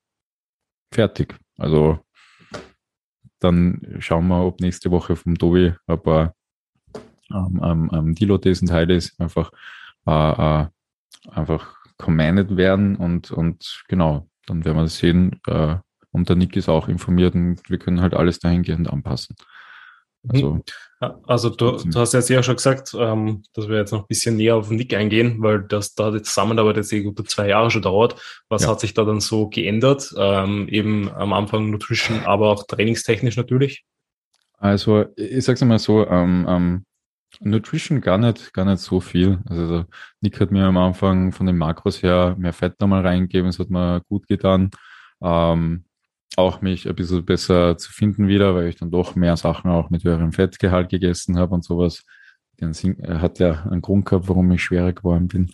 fertig. 0.92 1.36
Also 1.60 2.00
dann 3.40 3.98
schauen 4.00 4.28
wir, 4.30 4.44
ob 4.44 4.62
nächste 4.62 4.90
Woche 4.90 5.16
vom 5.16 5.38
Tobi 5.38 5.74
ein 5.86 6.02
paar 6.02 6.34
ähm, 7.32 7.62
ähm, 7.64 7.92
ähm 7.94 8.16
Deload-Days 8.16 8.64
und 8.64 8.72
High-Days 8.72 9.20
einfach, 9.20 9.52
äh, 10.08 10.12
äh, 10.64 10.68
einfach 11.30 11.76
commanded 11.98 12.58
werden 12.58 12.96
und, 12.96 13.30
und 13.30 13.84
genau, 13.88 14.28
dann 14.48 14.66
werden 14.66 14.78
wir 14.78 14.88
sehen. 14.88 15.40
Äh, 15.46 15.76
und 16.10 16.28
der 16.28 16.38
Nick 16.38 16.56
ist 16.56 16.68
auch 16.68 16.88
informiert 16.88 17.36
und 17.36 17.70
wir 17.70 17.78
können 17.78 18.02
halt 18.02 18.16
alles 18.16 18.40
dahingehend 18.40 18.92
anpassen. 18.92 19.36
Also, 20.30 20.54
mhm. 20.54 20.64
also 21.28 21.50
du, 21.50 21.72
du 21.72 22.00
hast 22.00 22.14
jetzt 22.14 22.30
ja 22.30 22.42
schon 22.44 22.56
gesagt, 22.56 22.96
ähm, 22.98 23.44
dass 23.54 23.68
wir 23.68 23.78
jetzt 23.78 23.92
noch 23.92 24.02
ein 24.02 24.08
bisschen 24.08 24.38
näher 24.38 24.56
auf 24.56 24.68
den 24.68 24.78
Nick 24.78 24.94
eingehen, 24.94 25.38
weil 25.40 25.62
das 25.64 25.96
da 25.96 26.12
die 26.12 26.22
Zusammenarbeit 26.22 26.78
jetzt 26.78 26.92
über 26.92 27.26
zwei 27.26 27.50
Jahre 27.50 27.72
schon 27.72 27.82
dauert. 27.82 28.16
Was 28.50 28.64
ja. 28.64 28.70
hat 28.70 28.80
sich 28.80 28.94
da 28.94 29.04
dann 29.04 29.20
so 29.20 29.50
geändert? 29.50 30.14
Ähm, 30.18 30.68
eben 30.70 31.12
am 31.12 31.34
Anfang 31.34 31.70
Nutrition, 31.70 32.22
aber 32.26 32.50
auch 32.50 32.66
trainingstechnisch 32.66 33.38
natürlich. 33.38 33.86
Also 34.58 35.06
ich 35.16 35.44
sag's 35.44 35.64
mal 35.64 35.80
so, 35.80 36.08
ähm, 36.08 36.46
ähm, 36.48 36.86
Nutrition 37.42 38.02
gar 38.02 38.18
nicht, 38.18 38.54
gar 38.54 38.66
nicht 38.66 38.80
so 38.80 39.00
viel. 39.00 39.40
Also 39.50 39.86
Nick 40.22 40.40
hat 40.40 40.52
mir 40.52 40.66
am 40.66 40.78
Anfang 40.78 41.32
von 41.32 41.46
den 41.46 41.58
Makros 41.58 42.02
her 42.02 42.36
mehr 42.38 42.54
Fett 42.54 42.80
nochmal 42.80 43.06
reingegeben, 43.06 43.50
es 43.50 43.60
hat 43.60 43.70
mir 43.70 44.02
gut 44.08 44.28
getan. 44.28 44.72
Ähm, 45.22 45.86
auch 46.38 46.62
mich 46.62 46.88
ein 46.88 46.96
bisschen 46.96 47.26
besser 47.26 47.78
zu 47.78 47.92
finden 47.92 48.28
wieder, 48.28 48.56
weil 48.56 48.68
ich 48.68 48.76
dann 48.76 48.92
doch 48.92 49.16
mehr 49.16 49.38
Sachen 49.38 49.72
auch 49.72 49.90
mit 49.90 50.04
höherem 50.04 50.34
Fettgehalt 50.34 50.90
gegessen 50.90 51.38
habe 51.38 51.56
und 51.56 51.64
sowas. 51.64 52.04
Den 52.62 52.74
hat 53.22 53.40
ja 53.40 53.64
einen 53.66 53.82
Grund 53.82 54.06
gehabt, 54.06 54.30
warum 54.30 54.52
ich 54.52 54.64
schwerer 54.64 54.94
geworden 54.94 55.28
bin. 55.28 55.52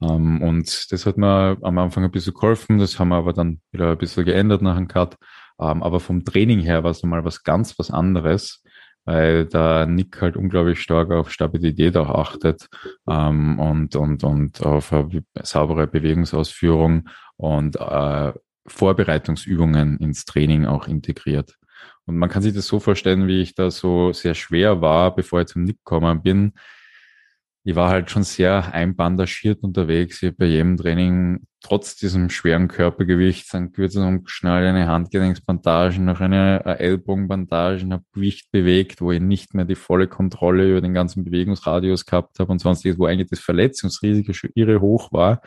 Ähm, 0.00 0.42
und 0.42 0.92
das 0.92 1.04
hat 1.04 1.18
mir 1.18 1.58
am 1.60 1.78
Anfang 1.78 2.04
ein 2.04 2.10
bisschen 2.10 2.34
geholfen. 2.34 2.78
Das 2.78 2.98
haben 2.98 3.08
wir 3.08 3.16
aber 3.16 3.34
dann 3.34 3.60
wieder 3.70 3.90
ein 3.90 3.98
bisschen 3.98 4.24
geändert 4.24 4.62
nach 4.62 4.76
dem 4.76 4.88
Cut. 4.88 5.16
Ähm, 5.60 5.82
aber 5.82 6.00
vom 6.00 6.24
Training 6.24 6.60
her 6.60 6.84
war 6.84 6.90
es 6.90 7.02
nochmal 7.02 7.24
was 7.24 7.42
ganz 7.42 7.78
was 7.78 7.90
anderes, 7.90 8.62
weil 9.04 9.46
der 9.46 9.86
Nick 9.86 10.20
halt 10.22 10.36
unglaublich 10.36 10.80
stark 10.80 11.10
auf 11.10 11.30
Stabilität 11.30 11.96
auch 11.96 12.10
achtet 12.10 12.68
ähm, 13.08 13.58
und, 13.58 13.96
und, 13.96 14.24
und 14.24 14.64
auf 14.64 14.92
eine 14.92 15.22
saubere 15.42 15.86
Bewegungsausführung 15.86 17.08
und 17.36 17.76
äh, 17.76 18.32
Vorbereitungsübungen 18.68 19.98
ins 19.98 20.24
Training 20.24 20.66
auch 20.66 20.86
integriert. 20.86 21.56
Und 22.06 22.16
man 22.16 22.28
kann 22.28 22.42
sich 22.42 22.54
das 22.54 22.66
so 22.66 22.80
vorstellen, 22.80 23.26
wie 23.26 23.42
ich 23.42 23.54
da 23.54 23.70
so 23.70 24.12
sehr 24.12 24.34
schwer 24.34 24.80
war, 24.80 25.14
bevor 25.14 25.40
ich 25.40 25.48
zum 25.48 25.64
Nick 25.64 25.78
gekommen 25.78 26.22
bin. 26.22 26.52
Ich 27.64 27.74
war 27.74 27.90
halt 27.90 28.10
schon 28.10 28.22
sehr 28.22 28.72
einbandagiert 28.72 29.62
unterwegs. 29.62 30.22
Ich 30.22 30.28
habe 30.28 30.36
bei 30.38 30.46
jedem 30.46 30.78
Training 30.78 31.46
trotz 31.60 31.96
diesem 31.96 32.30
schweren 32.30 32.68
Körpergewicht 32.68 33.54
einen 33.54 33.72
Kürzung 33.72 34.24
geschnallt, 34.24 34.66
eine 34.66 34.86
Handgelenksbandage, 34.86 36.00
noch 36.00 36.20
eine 36.20 36.64
Ellbogenbandage, 36.64 37.86
habe 37.90 38.04
Gewicht 38.14 38.50
bewegt, 38.52 39.00
wo 39.02 39.12
ich 39.12 39.20
nicht 39.20 39.52
mehr 39.52 39.66
die 39.66 39.74
volle 39.74 40.08
Kontrolle 40.08 40.70
über 40.70 40.80
den 40.80 40.94
ganzen 40.94 41.24
Bewegungsradius 41.24 42.06
gehabt 42.06 42.38
habe 42.38 42.50
und 42.52 42.60
sonstiges, 42.60 42.98
wo 42.98 43.04
eigentlich 43.04 43.28
das 43.28 43.40
Verletzungsrisiko 43.40 44.32
schon 44.32 44.50
irre 44.54 44.80
hoch 44.80 45.12
war. 45.12 45.42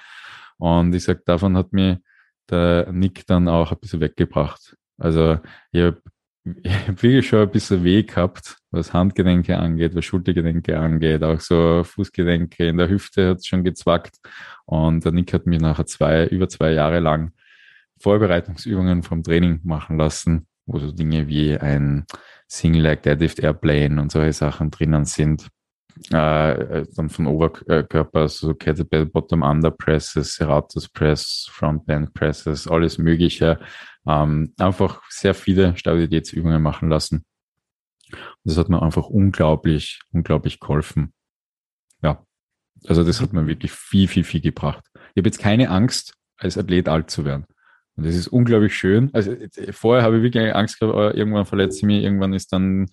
Und 0.57 0.93
ich 0.93 1.03
sag, 1.03 1.25
davon 1.25 1.57
hat 1.57 1.73
mir 1.73 2.01
der 2.49 2.91
Nick 2.91 3.25
dann 3.27 3.47
auch 3.47 3.71
ein 3.71 3.79
bisschen 3.79 4.01
weggebracht. 4.01 4.75
Also 4.97 5.39
ich 5.71 5.81
habe 5.81 6.01
hab 6.87 7.03
wirklich 7.03 7.27
schon 7.27 7.41
ein 7.41 7.51
bisschen 7.51 7.83
weh 7.83 8.03
gehabt, 8.03 8.57
was 8.71 8.93
Handgelenke 8.93 9.57
angeht, 9.57 9.95
was 9.95 10.05
Schultergelenke 10.05 10.77
angeht, 10.79 11.23
auch 11.23 11.39
so 11.39 11.83
Fußgelenke 11.83 12.67
in 12.67 12.77
der 12.77 12.89
Hüfte 12.89 13.29
hat 13.29 13.37
es 13.37 13.47
schon 13.47 13.63
gezwackt. 13.63 14.17
Und 14.65 15.05
der 15.05 15.11
Nick 15.11 15.33
hat 15.33 15.45
mich 15.45 15.61
nachher 15.61 15.85
zwei, 15.85 16.25
über 16.27 16.49
zwei 16.49 16.71
Jahre 16.71 16.99
lang 16.99 17.31
Vorbereitungsübungen 17.99 19.03
vom 19.03 19.23
Training 19.23 19.59
machen 19.63 19.97
lassen, 19.97 20.47
wo 20.65 20.79
so 20.79 20.91
Dinge 20.91 21.27
wie 21.27 21.57
ein 21.57 22.05
Single 22.47 22.81
Leg 22.81 23.03
Deadlift 23.03 23.39
Airplane 23.39 24.01
und 24.01 24.11
solche 24.11 24.33
Sachen 24.33 24.71
drinnen 24.71 25.05
sind. 25.05 25.47
Äh, 26.09 26.85
dann 26.95 27.09
von 27.09 27.27
Oberkörper, 27.27 28.21
also 28.21 28.53
Kettlebell 28.53 29.05
Bottom 29.05 29.43
Under 29.43 29.71
Presses, 29.71 30.35
Serratus 30.35 30.89
Press, 30.89 31.47
Front 31.51 31.85
Band 31.85 32.13
Presses, 32.13 32.67
alles 32.67 32.97
Mögliche. 32.97 33.59
Ähm, 34.07 34.53
einfach 34.57 35.01
sehr 35.09 35.33
viele 35.33 35.77
Stabilitätsübungen 35.77 36.61
machen 36.61 36.89
lassen. 36.89 37.23
Das 38.43 38.57
hat 38.57 38.69
mir 38.69 38.81
einfach 38.81 39.07
unglaublich, 39.07 39.99
unglaublich 40.11 40.59
geholfen. 40.59 41.13
Ja, 42.01 42.25
also 42.87 43.03
das 43.03 43.21
hat 43.21 43.33
mir 43.33 43.47
wirklich 43.47 43.71
viel, 43.71 44.07
viel, 44.07 44.23
viel 44.23 44.41
gebracht. 44.41 44.83
Ich 45.13 45.21
habe 45.21 45.27
jetzt 45.27 45.39
keine 45.39 45.69
Angst, 45.69 46.13
als 46.37 46.57
Athlet 46.57 46.89
alt 46.89 47.09
zu 47.09 47.25
werden. 47.25 47.45
Und 47.95 48.05
das 48.05 48.15
ist 48.15 48.27
unglaublich 48.27 48.75
schön. 48.75 49.09
Also 49.13 49.35
vorher 49.71 50.03
habe 50.03 50.17
ich 50.17 50.23
wirklich 50.23 50.55
Angst 50.55 50.79
gehabt, 50.79 51.15
irgendwann 51.15 51.45
verletze 51.45 51.77
ich 51.77 51.83
mich, 51.83 52.03
irgendwann 52.03 52.33
ist 52.33 52.51
dann 52.51 52.87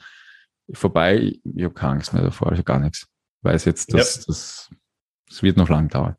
vorbei. 0.72 1.18
Ich, 1.18 1.40
ich 1.56 1.64
habe 1.64 1.74
keine 1.74 1.92
Angst 1.94 2.12
mehr 2.12 2.22
davor, 2.22 2.50
also 2.50 2.62
gar 2.62 2.78
nichts. 2.78 3.06
Ich 3.40 3.44
weiß 3.44 3.64
jetzt, 3.64 3.92
dass 3.92 4.16
ja. 4.16 4.22
das, 4.26 4.70
das 5.28 5.42
wird 5.42 5.56
noch 5.56 5.68
lang 5.68 5.88
dauern. 5.88 6.16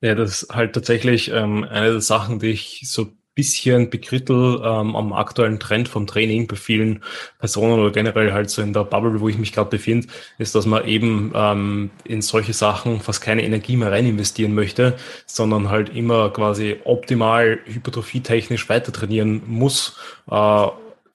Ja, 0.00 0.14
das 0.14 0.42
ist 0.42 0.54
halt 0.54 0.74
tatsächlich 0.74 1.30
ähm, 1.30 1.64
eine 1.64 1.90
der 1.90 2.00
Sachen, 2.00 2.38
die 2.38 2.50
ich 2.50 2.82
so 2.84 3.12
bisschen 3.38 3.88
bekrittel 3.88 4.60
ähm, 4.64 4.96
am 4.96 5.12
aktuellen 5.12 5.60
Trend 5.60 5.88
vom 5.88 6.08
Training 6.08 6.48
bei 6.48 6.56
vielen 6.56 7.04
Personen 7.38 7.78
oder 7.78 7.92
generell 7.92 8.32
halt 8.32 8.50
so 8.50 8.60
in 8.62 8.72
der 8.72 8.82
Bubble, 8.82 9.20
wo 9.20 9.28
ich 9.28 9.38
mich 9.38 9.52
gerade 9.52 9.70
befinde, 9.70 10.08
ist, 10.38 10.56
dass 10.56 10.66
man 10.66 10.84
eben 10.88 11.30
ähm, 11.36 11.90
in 12.02 12.20
solche 12.20 12.52
Sachen 12.52 12.98
fast 13.00 13.20
keine 13.20 13.44
Energie 13.44 13.76
mehr 13.76 13.92
rein 13.92 14.06
investieren 14.06 14.56
möchte, 14.56 14.96
sondern 15.26 15.70
halt 15.70 15.94
immer 15.94 16.30
quasi 16.30 16.78
optimal 16.82 17.60
hypertrophietechnisch 17.64 18.68
weiter 18.68 18.92
trainieren 18.92 19.42
muss. 19.46 19.96
Äh, 20.28 20.66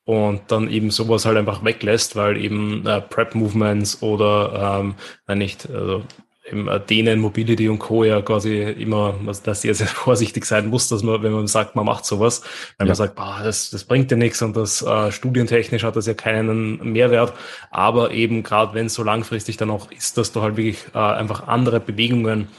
und 0.05 0.41
dann 0.49 0.69
eben 0.69 0.91
sowas 0.91 1.25
halt 1.25 1.37
einfach 1.37 1.63
weglässt, 1.63 2.15
weil 2.15 2.37
eben 2.37 2.85
äh, 2.85 3.01
Prep-Movements 3.01 4.01
oder 4.01 4.85
ähm, 5.27 5.37
nicht, 5.37 5.69
also 5.69 6.03
im 6.45 6.69
Dehnen, 6.89 7.19
Mobility 7.19 7.69
und 7.69 7.79
Co. 7.79 8.03
ja 8.03 8.21
quasi 8.21 8.61
immer, 8.61 9.15
also 9.25 9.41
dass 9.43 9.61
sehr, 9.61 9.73
sehr 9.75 9.87
vorsichtig 10.05 10.45
sein 10.45 10.67
muss, 10.67 10.89
dass 10.89 11.01
man, 11.03 11.23
wenn 11.23 11.31
man 11.31 11.47
sagt, 11.47 11.75
man 11.75 11.85
macht 11.85 12.05
sowas, 12.05 12.41
weil 12.77 12.85
ja. 12.85 12.89
man 12.89 12.95
sagt, 12.95 13.15
boah, 13.15 13.39
das, 13.43 13.69
das 13.69 13.85
bringt 13.85 14.11
ja 14.11 14.17
nichts 14.17 14.41
und 14.41 14.57
das 14.57 14.81
äh, 14.81 15.11
studientechnisch 15.11 15.83
hat 15.83 15.95
das 15.95 16.05
ja 16.05 16.13
keinen 16.13 16.91
Mehrwert. 16.91 17.33
Aber 17.71 18.11
eben 18.11 18.43
gerade 18.43 18.73
wenn 18.73 18.87
es 18.87 18.93
so 18.93 19.03
langfristig 19.03 19.55
dann 19.57 19.69
auch 19.69 19.89
ist, 19.91 20.17
dass 20.17 20.33
du 20.33 20.41
halt 20.41 20.57
wirklich 20.57 20.83
äh, 20.93 20.99
einfach 20.99 21.47
andere 21.47 21.79
Bewegungen 21.79 22.49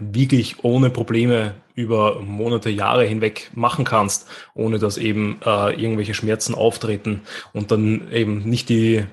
wirklich 0.00 0.64
ohne 0.64 0.90
Probleme 0.90 1.54
über 1.74 2.20
Monate, 2.20 2.70
Jahre 2.70 3.04
hinweg 3.04 3.50
machen 3.54 3.84
kannst, 3.84 4.26
ohne 4.54 4.78
dass 4.78 4.98
eben 4.98 5.38
äh, 5.44 5.80
irgendwelche 5.80 6.14
Schmerzen 6.14 6.54
auftreten 6.54 7.22
und 7.52 7.70
dann 7.70 8.10
eben 8.12 8.42
nicht 8.48 8.68
die 8.68 9.04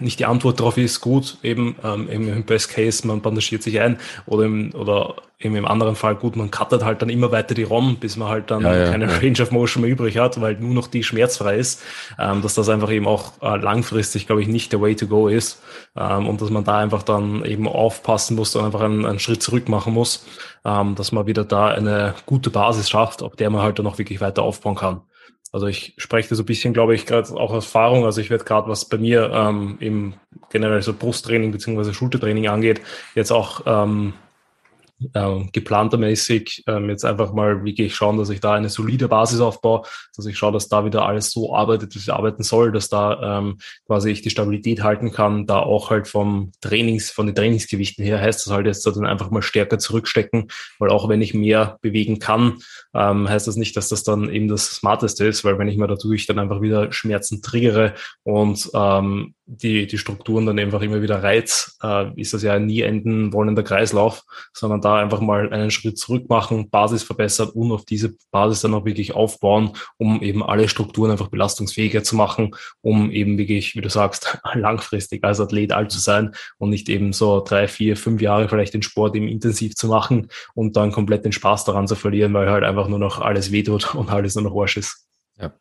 nicht 0.00 0.18
die 0.18 0.26
Antwort 0.26 0.60
darauf 0.60 0.76
ist, 0.76 1.00
gut, 1.00 1.38
eben 1.42 1.76
ähm, 1.82 2.08
im 2.08 2.44
Best 2.44 2.70
Case, 2.70 3.06
man 3.06 3.20
bandagiert 3.20 3.62
sich 3.62 3.80
ein 3.80 3.98
oder 4.26 4.44
im, 4.44 4.72
oder 4.74 5.16
eben 5.40 5.56
im 5.56 5.66
anderen 5.66 5.96
Fall, 5.96 6.14
gut, 6.14 6.36
man 6.36 6.50
cuttet 6.50 6.84
halt 6.84 7.02
dann 7.02 7.08
immer 7.08 7.32
weiter 7.32 7.54
die 7.54 7.64
ROM, 7.64 7.96
bis 7.96 8.16
man 8.16 8.28
halt 8.28 8.50
dann 8.50 8.62
ja, 8.62 8.76
ja, 8.76 8.90
keine 8.90 9.06
ja. 9.06 9.16
Range 9.18 9.42
of 9.42 9.50
Motion 9.50 9.82
mehr 9.82 9.90
übrig 9.90 10.18
hat, 10.18 10.40
weil 10.40 10.54
nur 10.56 10.74
noch 10.74 10.86
die 10.86 11.02
schmerzfrei 11.02 11.56
ist, 11.56 11.82
ähm, 12.18 12.42
dass 12.42 12.54
das 12.54 12.68
einfach 12.68 12.90
eben 12.90 13.06
auch 13.06 13.32
äh, 13.42 13.56
langfristig, 13.56 14.26
glaube 14.26 14.42
ich, 14.42 14.48
nicht 14.48 14.72
der 14.72 14.80
Way 14.80 14.96
to 14.96 15.06
go 15.06 15.28
ist 15.28 15.60
ähm, 15.96 16.28
und 16.28 16.40
dass 16.40 16.50
man 16.50 16.64
da 16.64 16.78
einfach 16.78 17.02
dann 17.02 17.44
eben 17.44 17.66
aufpassen 17.66 18.36
muss 18.36 18.54
und 18.54 18.64
einfach 18.64 18.82
einen, 18.82 19.04
einen 19.04 19.18
Schritt 19.18 19.42
zurück 19.42 19.68
machen 19.68 19.92
muss, 19.92 20.24
ähm, 20.64 20.94
dass 20.94 21.12
man 21.12 21.26
wieder 21.26 21.44
da 21.44 21.68
eine 21.68 22.14
gute 22.26 22.50
Basis 22.50 22.88
schafft, 22.88 23.22
auf 23.22 23.36
der 23.36 23.50
man 23.50 23.62
halt 23.62 23.78
dann 23.78 23.86
auch 23.86 23.98
wirklich 23.98 24.20
weiter 24.20 24.42
aufbauen 24.42 24.76
kann. 24.76 25.00
Also 25.52 25.66
ich 25.66 25.92
spreche 25.98 26.30
da 26.30 26.34
so 26.34 26.42
ein 26.42 26.46
bisschen, 26.46 26.72
glaube 26.72 26.94
ich, 26.94 27.04
gerade 27.04 27.28
auch 27.34 27.52
aus 27.52 27.66
Erfahrung. 27.66 28.06
Also 28.06 28.22
ich 28.22 28.30
werde 28.30 28.44
gerade, 28.44 28.68
was 28.68 28.86
bei 28.86 28.96
mir 28.96 29.30
ähm, 29.32 29.76
im 29.80 30.14
generell 30.50 30.80
so 30.80 30.94
Brusttraining 30.94 31.52
beziehungsweise 31.52 31.92
Schultertraining 31.92 32.48
angeht, 32.48 32.80
jetzt 33.14 33.30
auch 33.30 33.62
ähm, 33.66 34.14
äh, 35.14 35.44
geplantermäßig 35.52 36.64
ähm, 36.66 36.90
jetzt 36.90 37.04
einfach 37.04 37.32
mal 37.32 37.64
wirklich 37.64 37.94
schauen, 37.94 38.18
dass 38.18 38.30
ich 38.30 38.40
da 38.40 38.54
eine 38.54 38.68
solide 38.68 39.08
Basis 39.08 39.40
aufbaue, 39.40 39.82
dass 40.16 40.26
ich 40.26 40.36
schaue, 40.36 40.52
dass 40.52 40.68
da 40.68 40.84
wieder 40.84 41.06
alles 41.06 41.30
so 41.30 41.54
arbeitet, 41.54 41.94
wie 41.94 41.98
es 41.98 42.08
arbeiten 42.08 42.42
soll, 42.42 42.72
dass 42.72 42.88
da 42.88 43.38
ähm, 43.38 43.58
quasi 43.86 44.10
ich 44.10 44.22
die 44.22 44.30
Stabilität 44.30 44.82
halten 44.82 45.12
kann, 45.12 45.46
da 45.46 45.58
auch 45.58 45.90
halt 45.90 46.08
vom 46.08 46.52
Trainings, 46.60 47.10
von 47.10 47.26
den 47.26 47.34
Trainingsgewichten 47.34 48.04
her. 48.04 48.20
Heißt 48.20 48.46
das 48.46 48.52
halt 48.52 48.66
jetzt 48.66 48.86
dann 48.86 49.06
einfach 49.06 49.30
mal 49.30 49.42
stärker 49.42 49.78
zurückstecken, 49.78 50.48
weil 50.78 50.90
auch 50.90 51.08
wenn 51.08 51.22
ich 51.22 51.34
mehr 51.34 51.78
bewegen 51.80 52.18
kann, 52.18 52.58
ähm, 52.94 53.28
heißt 53.28 53.46
das 53.46 53.56
nicht, 53.56 53.76
dass 53.76 53.88
das 53.88 54.02
dann 54.02 54.30
eben 54.30 54.48
das 54.48 54.66
Smarteste 54.66 55.26
ist, 55.26 55.44
weil 55.44 55.58
wenn 55.58 55.68
ich 55.68 55.76
mir 55.76 55.86
dadurch 55.86 56.26
dann 56.26 56.38
einfach 56.38 56.60
wieder 56.60 56.92
Schmerzen 56.92 57.42
triggere 57.42 57.94
und 58.24 58.70
ähm, 58.74 59.34
die, 59.46 59.86
die 59.86 59.98
Strukturen 59.98 60.46
dann 60.46 60.58
einfach 60.58 60.82
immer 60.82 61.02
wieder 61.02 61.22
reiz, 61.22 61.76
äh, 61.82 62.12
ist 62.20 62.32
das 62.32 62.42
ja 62.42 62.54
ein 62.54 62.66
nie 62.66 62.82
enden 62.82 63.32
wollender 63.32 63.62
Kreislauf, 63.62 64.22
sondern 64.52 64.80
da 64.80 64.96
einfach 64.96 65.20
mal 65.20 65.52
einen 65.52 65.70
Schritt 65.70 65.98
zurück 65.98 66.28
machen, 66.28 66.70
Basis 66.70 67.02
verbessern 67.02 67.48
und 67.50 67.72
auf 67.72 67.84
diese 67.84 68.14
Basis 68.30 68.60
dann 68.60 68.74
auch 68.74 68.84
wirklich 68.84 69.14
aufbauen, 69.14 69.72
um 69.98 70.22
eben 70.22 70.42
alle 70.42 70.68
Strukturen 70.68 71.10
einfach 71.10 71.28
belastungsfähiger 71.28 72.02
zu 72.04 72.16
machen, 72.16 72.54
um 72.80 73.10
eben 73.10 73.36
wirklich, 73.36 73.74
wie 73.74 73.80
du 73.80 73.90
sagst, 73.90 74.38
langfristig 74.54 75.24
als 75.24 75.40
Athlet 75.40 75.72
alt 75.72 75.90
zu 75.90 75.98
sein 75.98 76.34
und 76.58 76.70
nicht 76.70 76.88
eben 76.88 77.12
so 77.12 77.42
drei, 77.44 77.66
vier, 77.66 77.96
fünf 77.96 78.22
Jahre 78.22 78.48
vielleicht 78.48 78.74
den 78.74 78.82
Sport 78.82 79.16
eben 79.16 79.28
intensiv 79.28 79.74
zu 79.74 79.88
machen 79.88 80.28
und 80.54 80.76
dann 80.76 80.92
komplett 80.92 81.24
den 81.24 81.32
Spaß 81.32 81.64
daran 81.64 81.88
zu 81.88 81.96
verlieren, 81.96 82.32
weil 82.32 82.50
halt 82.50 82.64
einfach 82.64 82.88
nur 82.88 82.98
noch 82.98 83.20
alles 83.20 83.50
wehtut 83.50 83.94
und 83.94 84.10
alles 84.10 84.34
nur 84.34 84.44
noch 84.44 84.56
Arsch 84.56 84.76
ist. 84.76 85.11
Ja, 85.42 85.52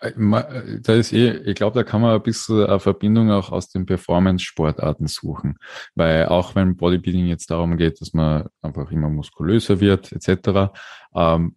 äh, 0.00 0.10
äh, 0.10 0.80
da 0.80 0.94
ist 0.94 1.12
eh, 1.12 1.32
ich 1.38 1.56
glaube, 1.56 1.74
da 1.74 1.82
kann 1.82 2.00
man 2.00 2.14
ein 2.14 2.22
bisschen 2.22 2.66
eine 2.66 2.78
Verbindung 2.78 3.32
auch 3.32 3.50
aus 3.50 3.68
den 3.68 3.84
Performance-Sportarten 3.84 5.08
suchen. 5.08 5.56
Weil 5.96 6.26
auch 6.26 6.54
wenn 6.54 6.76
Bodybuilding 6.76 7.26
jetzt 7.26 7.50
darum 7.50 7.76
geht, 7.76 8.00
dass 8.00 8.14
man 8.14 8.46
einfach 8.62 8.90
immer 8.92 9.08
muskulöser 9.08 9.80
wird, 9.80 10.12
etc., 10.12 10.72
ähm, 11.14 11.56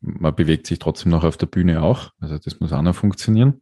man 0.00 0.34
bewegt 0.34 0.66
sich 0.66 0.78
trotzdem 0.78 1.10
noch 1.10 1.24
auf 1.24 1.36
der 1.36 1.46
Bühne 1.46 1.82
auch. 1.82 2.10
Also 2.20 2.38
das 2.38 2.60
muss 2.60 2.72
auch 2.72 2.82
noch 2.82 2.94
funktionieren. 2.94 3.60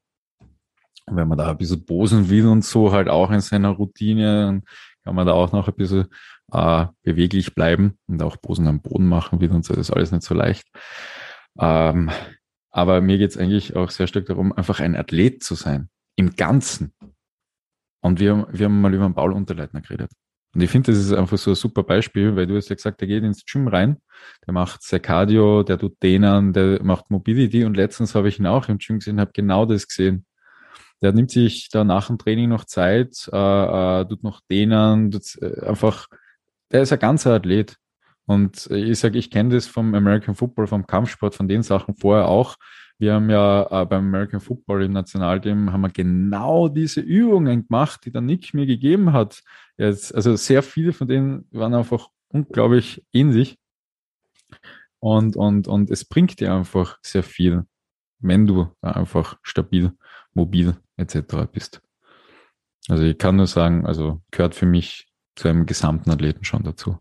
Und 1.07 1.16
wenn 1.16 1.29
man 1.29 1.38
da 1.38 1.50
ein 1.50 1.57
bisschen 1.57 1.85
posen 1.87 2.29
will 2.29 2.46
und 2.46 2.64
so 2.64 2.92
halt 2.92 3.09
auch 3.09 3.31
in 3.31 3.40
seiner 3.40 3.70
Routine, 3.70 4.62
kann 5.02 5.14
man 5.14 5.26
da 5.26 5.33
auch 5.33 5.52
noch 5.52 5.66
ein 5.66 5.74
bisschen 5.74 6.09
äh, 6.52 6.87
beweglich 7.02 7.55
bleiben 7.55 7.98
und 8.07 8.22
auch 8.22 8.40
Posen 8.40 8.66
am 8.66 8.83
Boden 8.83 9.07
machen 9.07 9.40
will 9.40 9.50
und 9.50 9.64
so. 9.64 9.74
Das 9.74 9.88
ist 9.88 9.94
alles 9.94 10.12
nicht 10.12 10.24
so 10.24 10.35
leicht. 10.35 10.68
Ähm, 11.59 12.11
aber 12.77 13.01
mir 13.01 13.17
geht 13.17 13.31
es 13.31 13.39
eigentlich 13.39 13.75
auch 13.75 13.91
sehr 13.91 14.07
stark 14.07 14.27
darum, 14.27 14.53
einfach 14.53 14.81
ein 14.81 14.97
Athlet 14.97 15.43
zu 15.43 15.55
sein. 15.55 15.89
Im 16.15 16.37
Ganzen. 16.37 16.93
Und 18.03 18.21
wir, 18.21 18.47
wir 18.53 18.67
haben 18.67 18.83
mal 18.83 18.93
über 18.93 19.09
den 19.09 19.15
Paul 19.15 19.33
Unterleitner 19.33 19.81
geredet. 19.81 20.11
Und 20.55 20.61
ich 20.61 20.69
finde, 20.69 20.93
das 20.93 21.01
ist 21.01 21.15
einfach 21.15 21.39
so 21.39 21.53
ein 21.53 21.55
super 21.55 21.85
Beispiel, 21.85 22.37
weil 22.37 22.47
du 22.47 22.55
hast 22.55 22.69
ja 22.69 22.77
gesagt, 22.77 23.01
der 23.01 23.09
geht 23.09 23.25
ins 23.25 23.47
Gym 23.47 23.69
rein, 23.69 23.97
der 24.47 24.53
macht 24.53 24.83
sehr 24.83 25.01
Cardio, 25.01 25.62
der 25.62 25.79
tut 25.79 26.03
Dehnen, 26.03 26.53
der 26.53 26.83
macht 26.83 27.11
Mobility 27.11 27.65
und 27.65 27.79
letztens 27.79 28.15
habe 28.15 28.29
ich 28.29 28.39
ihn 28.39 28.47
auch 28.47 28.69
im 28.69 28.77
Gym 28.77 28.99
gesehen, 28.99 29.21
habe 29.21 29.31
genau 29.33 29.65
das 29.65 29.89
gesehen. 29.89 30.27
Der 31.01 31.12
nimmt 31.12 31.31
sich 31.31 31.71
da 31.71 31.83
nach 31.83 32.09
dem 32.09 32.19
Training 32.19 32.51
noch 32.51 32.67
Zeit, 32.67 33.27
äh, 33.33 34.01
äh, 34.01 34.07
tut 34.07 34.23
noch 34.23 34.43
Dehnen, 34.51 35.11
tut, 35.11 35.39
äh, 35.41 35.65
einfach, 35.67 36.09
der 36.71 36.83
ist 36.83 36.93
ein 36.93 36.99
ganzer 36.99 37.33
Athlet. 37.33 37.79
Und 38.27 38.67
ich 38.71 38.99
sage, 38.99 39.19
ich 39.19 39.31
kenne 39.31 39.55
das 39.55 39.67
vom 39.67 39.95
American 39.95 40.35
Football, 40.35 40.67
vom 40.67 40.87
Kampfsport, 40.87 41.35
von 41.35 41.49
den 41.49 41.62
Sachen 41.62 41.95
vorher 41.95 42.29
auch. 42.29 42.57
Wir 42.99 43.15
haben 43.15 43.31
ja 43.31 43.83
äh, 43.83 43.87
beim 43.87 44.07
American 44.07 44.41
Football 44.41 44.85
im 44.85 44.93
Nationalteam 44.93 45.73
haben 45.73 45.83
wir 45.83 45.91
genau 45.91 46.69
diese 46.69 47.01
Übungen 47.01 47.67
gemacht, 47.67 48.01
die 48.05 48.11
der 48.11 48.23
Nick 48.23 48.55
mir 48.55 48.67
gegeben 48.67 49.12
hat. 49.12 49.43
Jetzt, 49.77 50.15
also 50.15 50.35
sehr 50.37 50.62
viele 50.62 50.93
von 50.93 51.07
denen 51.07 51.47
waren 51.51 51.75
einfach 51.75 52.09
unglaublich 52.29 53.05
ähnlich. 53.12 53.59
Und, 54.99 55.37
und, 55.37 55.69
und 55.69 55.91
es 55.91 56.05
bringt 56.05 56.41
dir 56.41 56.55
einfach 56.55 56.99
sehr 57.03 57.23
viel, 57.23 57.65
wenn 58.19 58.47
du 58.47 58.73
einfach 58.81 59.39
stabil, 59.43 59.93
mobil 60.33 60.77
etc. 60.97 61.47
bist. 61.53 61.83
Also 62.89 63.05
ich 63.05 63.18
kann 63.18 63.37
nur 63.37 63.47
sagen, 63.47 63.85
also 63.85 64.22
gehört 64.31 64.55
für 64.55 64.66
mich 64.66 65.07
zu 65.35 65.49
einem 65.49 65.66
gesamten 65.66 66.11
Athleten 66.11 66.45
schon 66.45 66.62
dazu. 66.62 66.99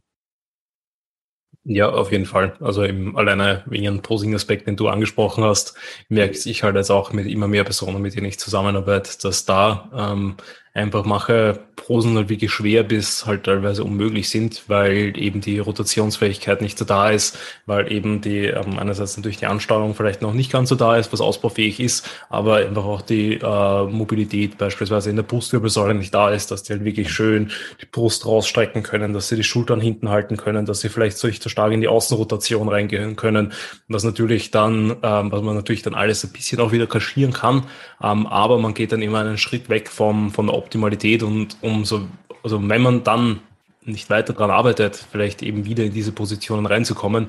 Ja, 1.68 1.90
auf 1.90 2.12
jeden 2.12 2.26
Fall. 2.28 2.56
Also 2.60 2.84
eben 2.86 3.18
alleine 3.18 3.64
wegen 3.66 3.88
einem 3.88 4.02
Posing-Aspekt, 4.04 4.68
den 4.68 4.76
du 4.76 4.88
angesprochen 4.88 5.44
hast, 5.44 5.76
merke 6.10 6.38
ich 6.48 6.62
halt 6.62 6.76
jetzt 6.76 6.92
auch 6.92 7.12
mit 7.12 7.26
immer 7.26 7.48
mehr 7.48 7.64
Personen, 7.64 8.04
mit 8.04 8.16
denen 8.16 8.28
ich 8.28 8.38
zusammenarbeite, 8.40 9.18
dass 9.24 9.46
da 9.46 9.90
ähm, 10.14 10.36
einfach 10.76 11.06
mache, 11.06 11.60
Posen 11.78 12.18
halt 12.18 12.30
wirklich 12.30 12.52
schwer 12.52 12.84
bis 12.84 13.26
halt 13.26 13.44
teilweise 13.44 13.84
unmöglich 13.84 14.30
sind, 14.30 14.64
weil 14.68 15.14
eben 15.18 15.40
die 15.40 15.60
Rotationsfähigkeit 15.60 16.62
nicht 16.62 16.78
so 16.78 16.84
da 16.84 17.12
ist, 17.12 17.38
weil 17.66 17.92
eben 17.92 18.22
die 18.22 18.46
ähm, 18.46 18.78
einerseits 18.78 19.16
natürlich 19.16 19.38
die 19.38 19.46
Ansteuerung 19.46 19.96
vielleicht 19.96 20.22
noch 20.22 20.34
nicht 20.34 20.52
ganz 20.52 20.70
so 20.70 20.76
da 20.76 20.98
ist, 20.98 21.14
was 21.14 21.22
ausbaufähig 21.22 21.80
ist, 21.80 22.10
aber 22.30 22.58
einfach 22.58 22.84
auch 22.84 23.02
die 23.02 23.36
äh, 23.36 23.84
Mobilität 23.86 24.58
beispielsweise 24.58 25.10
in 25.10 25.16
der 25.16 25.24
Brustwirbelsäule 25.24 25.94
nicht 25.94 26.14
da 26.14 26.30
ist, 26.30 26.52
dass 26.52 26.64
die 26.64 26.74
halt 26.74 26.84
wirklich 26.84 27.12
schön 27.12 27.52
die 27.82 27.86
Brust 27.86 28.26
rausstrecken 28.26 28.84
können, 28.84 29.14
dass 29.14 29.30
sie 29.30 29.38
die 29.38 29.44
Schultern 29.44 29.80
hinten 29.80 30.10
halten 30.10 30.36
können, 30.36 30.66
dass 30.66 30.82
sie 30.82 30.90
vielleicht 30.90 31.18
so 31.18 31.28
richtig 31.28 31.52
stark 31.52 31.72
in 31.72 31.82
die 31.82 31.88
Außenrotation 31.88 32.68
reingehen 32.68 33.16
können, 33.16 33.54
was 33.88 34.04
natürlich 34.04 34.52
dann, 34.52 34.98
ähm, 35.04 35.32
was 35.32 35.42
man 35.42 35.56
natürlich 35.56 35.84
dann 35.84 35.94
alles 35.94 36.24
ein 36.26 36.32
bisschen 36.32 36.60
auch 36.60 36.74
wieder 36.74 36.88
kaschieren 36.88 37.32
kann, 37.32 37.64
ähm, 38.04 38.28
aber 38.28 38.58
man 38.58 38.74
geht 38.74 38.92
dann 38.92 39.02
immer 39.02 39.20
einen 39.20 39.38
Schritt 39.38 39.70
weg 39.70 39.90
vom, 39.90 40.32
von 40.32 40.48
der 40.48 40.56
Optimalität 40.66 41.24
und 41.24 41.58
umso, 41.62 42.08
also 42.44 42.68
wenn 42.68 42.82
man 42.82 43.04
dann 43.04 43.40
nicht 43.86 44.10
weiter 44.10 44.34
daran 44.34 44.50
arbeitet, 44.50 44.96
vielleicht 44.96 45.44
eben 45.44 45.66
wieder 45.66 45.84
in 45.84 45.94
diese 45.94 46.12
Positionen 46.12 46.66
reinzukommen, 46.66 47.28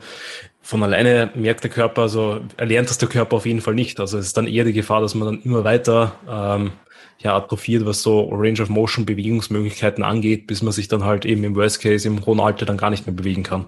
von 0.62 0.82
alleine 0.82 1.30
merkt 1.34 1.62
der 1.62 1.70
Körper, 1.70 2.03
also 2.03 2.41
erlernt 2.57 2.91
das 2.91 2.99
der 2.99 3.09
Körper 3.09 3.37
auf 3.37 3.47
jeden 3.47 3.61
Fall 3.61 3.74
nicht. 3.74 4.01
Also 4.01 4.18
es 4.18 4.26
ist 4.26 4.37
dann 4.37 4.47
eher 4.47 4.64
die 4.64 4.72
Gefahr, 4.72 5.01
dass 5.01 5.14
man 5.14 5.26
dann 5.26 5.43
immer 5.43 5.64
weiter 5.64 6.16
ähm, 6.28 6.72
ja, 7.18 7.37
atrophiert, 7.37 7.87
was 7.87 8.03
so 8.03 8.28
Range 8.30 8.61
of 8.61 8.68
Motion 8.68 9.07
Bewegungsmöglichkeiten 9.07 10.03
angeht, 10.03 10.47
bis 10.47 10.62
man 10.62 10.72
sich 10.72 10.89
dann 10.89 11.05
halt 11.05 11.24
eben 11.24 11.45
im 11.45 11.55
Worst 11.55 11.80
Case 11.80 12.09
im 12.09 12.24
hohen 12.26 12.41
Alter 12.41 12.66
dann 12.66 12.78
gar 12.78 12.91
nicht 12.91 13.07
mehr 13.07 13.14
bewegen 13.14 13.43
kann. 13.43 13.66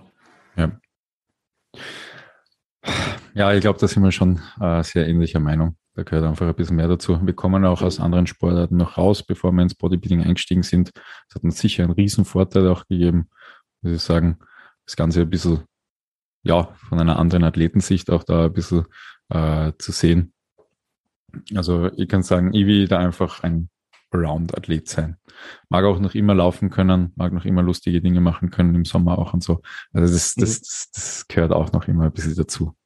Ja. 0.57 0.73
Ja, 3.35 3.53
ich 3.53 3.61
glaube, 3.61 3.79
da 3.79 3.87
sind 3.87 4.03
wir 4.03 4.11
schon 4.11 4.41
äh, 4.61 4.83
sehr 4.83 5.07
ähnlicher 5.07 5.39
Meinung. 5.39 5.77
Da 5.99 6.05
gehört 6.05 6.26
einfach 6.26 6.46
ein 6.46 6.55
bisschen 6.55 6.76
mehr 6.76 6.86
dazu. 6.86 7.18
Wir 7.26 7.34
kommen 7.34 7.64
auch 7.64 7.82
aus 7.82 7.99
anderen 7.99 8.28
Sportarten 8.28 8.76
noch 8.76 8.99
raus, 8.99 9.24
bevor 9.24 9.51
wir 9.51 9.62
ins 9.62 9.74
Bodybuilding 9.74 10.22
eingestiegen 10.22 10.62
sind. 10.62 10.92
Das 10.94 11.34
hat 11.34 11.42
uns 11.42 11.59
sicher 11.59 11.82
einen 11.82 11.92
riesen 11.92 12.24
Vorteil 12.24 12.68
auch 12.68 12.86
gegeben, 12.86 13.28
muss 13.82 13.94
ich 13.94 14.01
sagen. 14.01 14.38
Das 14.86 14.94
Ganze 14.94 15.22
ein 15.22 15.30
bisschen, 15.30 15.64
ja, 16.44 16.72
von 16.88 17.01
einer 17.01 17.18
anderen 17.18 17.42
Athletensicht 17.42 18.12
auch 18.12 18.22
da 18.22 18.44
ein 18.44 18.53
bisschen 18.53 18.84
äh, 19.30 19.72
zu 19.80 19.90
sehen. 19.90 20.32
Also 21.57 21.90
ich 21.96 22.07
kann 22.07 22.22
sagen, 22.22 22.55
ich 22.55 22.66
will 22.66 22.86
da 22.86 23.01
einfach 23.01 23.42
ein 23.42 23.68
Round-Athlet 24.14 24.88
sein. 24.88 25.16
Mag 25.68 25.84
auch 25.84 25.99
noch 25.99 26.14
immer 26.14 26.36
laufen 26.36 26.70
können, 26.70 27.12
mag 27.16 27.32
noch 27.32 27.44
immer 27.44 27.64
lustige 27.64 28.01
Dinge 28.01 28.20
machen 28.20 28.53
können 28.53 28.72
im 28.76 28.84
Sommer 28.84 29.18
auch 29.18 29.34
und 29.34 29.42
so. 29.42 29.62
Also 29.92 30.14
das, 30.14 30.36
das, 30.36 30.36
mhm. 30.36 30.40
das, 30.42 30.90
das 30.94 31.26
gehört 31.26 31.51
auch 31.51 31.72
noch 31.72 31.88
immer 31.88 32.05
ein 32.05 32.12
bisschen 32.12 32.36
dazu. 32.36 32.76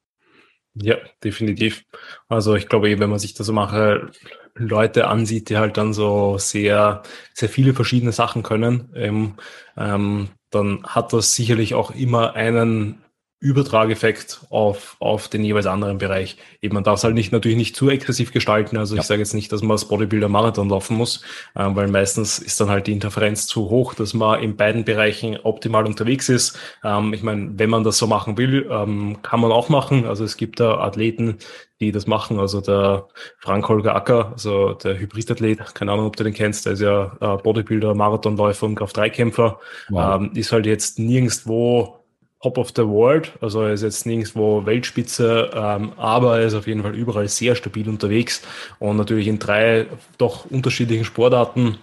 Ja, 0.75 0.97
definitiv. 1.23 1.83
Also 2.27 2.55
ich 2.55 2.67
glaube, 2.67 2.99
wenn 2.99 3.09
man 3.09 3.19
sich 3.19 3.33
da 3.35 3.43
so 3.43 3.53
mache, 3.53 4.09
Leute 4.55 5.07
ansieht, 5.07 5.49
die 5.49 5.57
halt 5.57 5.77
dann 5.77 5.93
so 5.93 6.37
sehr, 6.39 7.03
sehr 7.33 7.49
viele 7.49 7.73
verschiedene 7.73 8.11
Sachen 8.11 8.41
können, 8.43 8.91
ähm, 8.95 9.35
ähm, 9.77 10.29
dann 10.49 10.83
hat 10.83 11.13
das 11.13 11.35
sicherlich 11.35 11.73
auch 11.75 11.91
immer 11.91 12.33
einen 12.35 13.02
Übertrageffekt 13.43 14.39
auf, 14.49 14.95
auf 14.99 15.27
den 15.27 15.43
jeweils 15.43 15.65
anderen 15.65 15.97
Bereich. 15.97 16.37
Eben, 16.61 16.75
man 16.75 16.85
darf 16.85 16.99
es 16.99 17.03
halt 17.03 17.13
nicht, 17.13 17.33
natürlich 17.33 17.57
nicht 17.57 17.75
zu 17.75 17.89
exzessiv 17.89 18.31
gestalten. 18.31 18.77
Also 18.77 18.95
ja. 18.95 19.01
ich 19.01 19.07
sage 19.07 19.19
jetzt 19.19 19.33
nicht, 19.33 19.51
dass 19.51 19.61
man 19.61 19.71
als 19.71 19.85
Bodybuilder 19.85 20.29
Marathon 20.29 20.69
laufen 20.69 20.95
muss, 20.95 21.23
äh, 21.53 21.65
weil 21.67 21.89
meistens 21.89 22.39
ist 22.39 22.61
dann 22.61 22.69
halt 22.69 22.87
die 22.87 22.93
Interferenz 22.93 23.45
zu 23.45 23.69
hoch, 23.69 23.95
dass 23.95 24.13
man 24.13 24.41
in 24.41 24.55
beiden 24.55 24.85
Bereichen 24.85 25.37
optimal 25.43 25.85
unterwegs 25.85 26.29
ist. 26.29 26.57
Ähm, 26.85 27.13
ich 27.13 27.21
meine, 27.21 27.51
wenn 27.59 27.69
man 27.69 27.83
das 27.83 27.97
so 27.97 28.07
machen 28.07 28.37
will, 28.37 28.65
ähm, 28.71 29.17
kann 29.23 29.41
man 29.41 29.51
auch 29.51 29.67
machen. 29.67 30.05
Also 30.05 30.23
es 30.23 30.37
gibt 30.37 30.61
da 30.61 30.77
Athleten, 30.77 31.37
die 31.81 31.91
das 31.91 32.07
machen. 32.07 32.39
Also 32.39 32.61
der 32.61 33.09
Frank 33.39 33.67
Holger 33.67 33.93
Acker, 33.93 34.31
also 34.31 34.73
der 34.73 34.97
Hybridathlet, 34.97 35.75
keine 35.75 35.91
Ahnung, 35.91 36.05
ob 36.05 36.15
du 36.15 36.23
den 36.23 36.33
kennst, 36.33 36.65
der 36.65 36.73
ist 36.73 36.81
ja 36.81 37.17
äh, 37.19 37.35
Bodybuilder, 37.41 37.93
Marathonläufer 37.93 38.67
und 38.67 38.75
Kraft-3-Kämpfer, 38.75 39.59
wow. 39.89 40.21
ähm, 40.21 40.31
ist 40.33 40.53
halt 40.53 40.65
jetzt 40.65 40.97
nirgendwo 40.97 42.02
Top 42.43 42.57
of 42.57 42.73
the 42.75 42.85
World, 42.85 43.31
also 43.39 43.61
er 43.61 43.71
ist 43.71 43.83
jetzt 43.83 44.05
nirgendwo 44.05 44.65
Weltspitze, 44.65 45.49
ähm, 45.53 45.93
aber 45.95 46.39
er 46.39 46.47
ist 46.47 46.53
auf 46.53 46.67
jeden 46.67 46.83
Fall 46.83 46.93
überall 46.93 47.29
sehr 47.29 47.55
stabil 47.55 47.87
unterwegs 47.87 48.41
und 48.79 48.97
natürlich 48.97 49.27
in 49.29 49.39
drei 49.39 49.87
doch 50.17 50.45
unterschiedlichen 50.51 51.05
Sportarten 51.05 51.77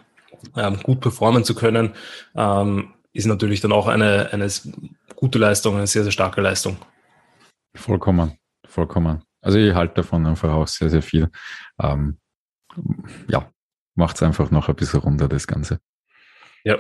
ähm, 0.57 0.79
gut 0.83 1.01
performen 1.01 1.45
zu 1.45 1.55
können, 1.55 1.95
ähm, 2.35 2.93
ist 3.15 3.27
natürlich 3.27 3.63
dann 3.63 3.73
auch 3.73 3.89
eine, 3.89 4.33
eine 4.33 4.49
gute 5.17 5.39
Leistung, 5.39 5.77
eine 5.77 5.87
sehr, 5.87 6.03
sehr 6.03 6.13
starke 6.13 6.43
Leistung. 6.43 6.77
Vollkommen, 7.75 8.37
vollkommen. 8.67 9.23
Also 9.41 9.59
ich 9.59 9.75
halte 9.75 9.95
davon 9.95 10.27
einfach 10.27 10.53
auch 10.53 10.69
sehr, 10.69 10.91
sehr 10.91 11.03
viel. 11.03 11.31
Ähm, 11.81 12.19
ja, 13.29 13.51
macht 13.95 14.17
es 14.17 14.23
einfach 14.23 14.51
noch 14.51 14.69
ein 14.69 14.77
bisschen 14.77 15.01
runter, 15.01 15.27
das 15.27 15.47
Ganze. 15.47 15.79
Ja, 16.63 16.77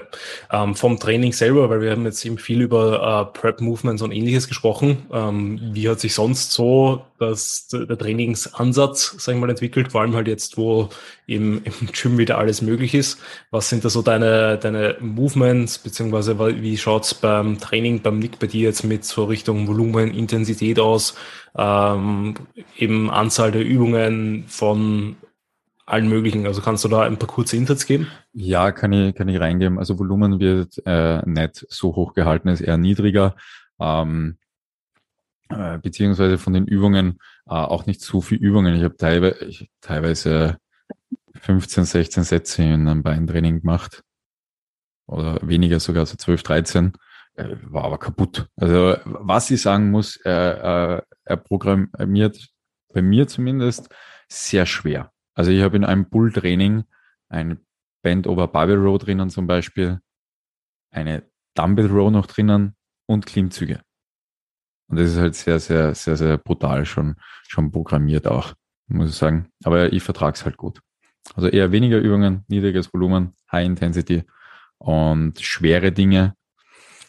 ähm, 0.52 0.74
vom 0.74 0.98
Training 0.98 1.32
selber, 1.32 1.70
weil 1.70 1.80
wir 1.80 1.90
haben 1.90 2.04
jetzt 2.04 2.22
eben 2.26 2.36
viel 2.36 2.60
über 2.60 3.30
äh, 3.32 3.38
Prep-Movements 3.38 4.02
und 4.02 4.12
ähnliches 4.12 4.46
gesprochen. 4.46 5.06
Ähm, 5.10 5.58
wie 5.72 5.88
hat 5.88 6.00
sich 6.00 6.12
sonst 6.12 6.52
so 6.52 7.06
das, 7.18 7.68
der 7.68 7.96
Trainingsansatz, 7.96 9.14
sagen 9.18 9.38
wir 9.38 9.46
mal, 9.46 9.50
entwickelt, 9.50 9.92
vor 9.92 10.02
allem 10.02 10.14
halt 10.14 10.28
jetzt, 10.28 10.58
wo 10.58 10.90
im, 11.26 11.62
im 11.64 11.88
Gym 11.92 12.18
wieder 12.18 12.36
alles 12.36 12.60
möglich 12.60 12.94
ist? 12.94 13.20
Was 13.50 13.70
sind 13.70 13.82
da 13.82 13.88
so 13.88 14.02
deine, 14.02 14.58
deine 14.58 14.96
Movements, 15.00 15.78
beziehungsweise 15.78 16.38
wie 16.60 16.76
schaut's 16.76 17.14
beim 17.14 17.58
Training, 17.58 18.02
beim 18.02 18.18
Nick 18.18 18.38
bei 18.38 18.48
dir 18.48 18.68
jetzt 18.68 18.84
mit 18.84 19.06
so 19.06 19.24
Richtung 19.24 19.66
Volumen, 19.66 20.12
Intensität 20.12 20.78
aus? 20.78 21.14
Ähm, 21.56 22.34
eben 22.76 23.10
Anzahl 23.10 23.50
der 23.50 23.64
Übungen 23.64 24.44
von 24.46 25.16
allen 25.90 26.08
möglichen. 26.08 26.46
Also 26.46 26.62
kannst 26.62 26.84
du 26.84 26.88
da 26.88 27.02
ein 27.02 27.18
paar 27.18 27.28
kurze 27.28 27.56
Insights 27.56 27.86
geben? 27.86 28.06
Ja, 28.32 28.72
kann 28.72 28.92
ich, 28.92 29.14
kann 29.14 29.28
ich 29.28 29.40
reingeben. 29.40 29.78
Also 29.78 29.98
Volumen 29.98 30.40
wird 30.40 30.80
äh, 30.86 31.22
nicht 31.28 31.66
so 31.68 31.96
hoch 31.96 32.14
gehalten, 32.14 32.48
ist 32.48 32.60
eher 32.60 32.76
niedriger. 32.76 33.34
Ähm, 33.78 34.38
äh, 35.48 35.78
beziehungsweise 35.78 36.38
von 36.38 36.52
den 36.52 36.66
Übungen 36.66 37.18
äh, 37.46 37.54
auch 37.54 37.86
nicht 37.86 38.00
so 38.00 38.20
viel 38.20 38.38
Übungen. 38.38 38.74
Ich 38.76 38.84
habe 38.84 38.96
teilweise, 38.96 39.66
teilweise 39.80 40.58
15, 41.34 41.84
16 41.84 42.22
Sätze 42.24 42.62
in 42.62 42.88
einem 42.88 43.02
Beintraining 43.02 43.60
gemacht. 43.60 44.02
Oder 45.06 45.40
weniger 45.42 45.80
sogar, 45.80 46.06
so 46.06 46.16
12, 46.16 46.42
13. 46.44 46.92
Äh, 47.34 47.56
war 47.62 47.84
aber 47.84 47.98
kaputt. 47.98 48.46
Also 48.56 48.96
was 49.04 49.50
ich 49.50 49.60
sagen 49.60 49.90
muss, 49.90 50.16
äh, 50.24 50.30
äh, 50.30 51.02
er 51.24 51.36
programmiert 51.36 52.48
bei 52.92 53.02
mir 53.02 53.26
zumindest 53.26 53.88
sehr 54.28 54.66
schwer. 54.66 55.12
Also 55.40 55.52
ich 55.52 55.62
habe 55.62 55.74
in 55.74 55.86
einem 55.86 56.04
Bull-Training 56.04 56.84
ein 57.30 57.60
Band 58.02 58.26
over 58.26 58.46
Barbell 58.46 58.76
Row 58.76 58.98
drinnen 58.98 59.30
zum 59.30 59.46
Beispiel, 59.46 59.98
eine 60.90 61.22
Dumbbell 61.54 61.86
Row 61.86 62.10
noch 62.10 62.26
drinnen 62.26 62.76
und 63.06 63.24
Klimmzüge. 63.24 63.80
Und 64.88 64.98
das 64.98 65.12
ist 65.12 65.18
halt 65.18 65.34
sehr, 65.34 65.58
sehr, 65.58 65.94
sehr, 65.94 66.18
sehr 66.18 66.36
brutal 66.36 66.84
schon, 66.84 67.16
schon 67.48 67.70
programmiert 67.72 68.26
auch, 68.26 68.52
muss 68.88 69.08
ich 69.08 69.16
sagen. 69.16 69.48
Aber 69.64 69.94
ich 69.94 70.02
vertrage 70.02 70.34
es 70.34 70.44
halt 70.44 70.58
gut. 70.58 70.82
Also 71.34 71.48
eher 71.48 71.72
weniger 71.72 71.96
Übungen, 71.96 72.44
niedriges 72.48 72.92
Volumen, 72.92 73.32
High 73.50 73.64
Intensity 73.64 74.24
und 74.76 75.40
schwere 75.40 75.90
Dinge 75.90 76.34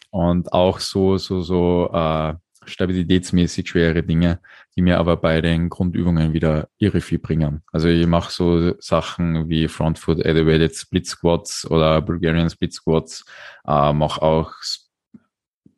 und 0.08 0.54
auch 0.54 0.80
so, 0.80 1.18
so, 1.18 1.42
so 1.42 1.90
äh, 1.92 2.32
stabilitätsmäßig 2.64 3.68
schwere 3.68 4.02
Dinge, 4.02 4.40
die 4.76 4.82
mir 4.82 4.98
aber 4.98 5.16
bei 5.16 5.40
den 5.40 5.68
Grundübungen 5.68 6.32
wieder 6.32 6.68
irre 6.78 7.00
viel 7.00 7.18
bringen. 7.18 7.62
Also 7.72 7.88
ich 7.88 8.06
mache 8.06 8.32
so 8.32 8.74
Sachen 8.80 9.48
wie 9.48 9.68
Front 9.68 9.98
Foot 9.98 10.24
Elevated 10.24 10.74
Split 10.74 11.06
Squats 11.06 11.68
oder 11.70 12.00
Bulgarian 12.00 12.50
Split 12.50 12.72
Squats, 12.72 13.24
äh, 13.66 13.92
mache 13.92 14.22
auch 14.22 14.52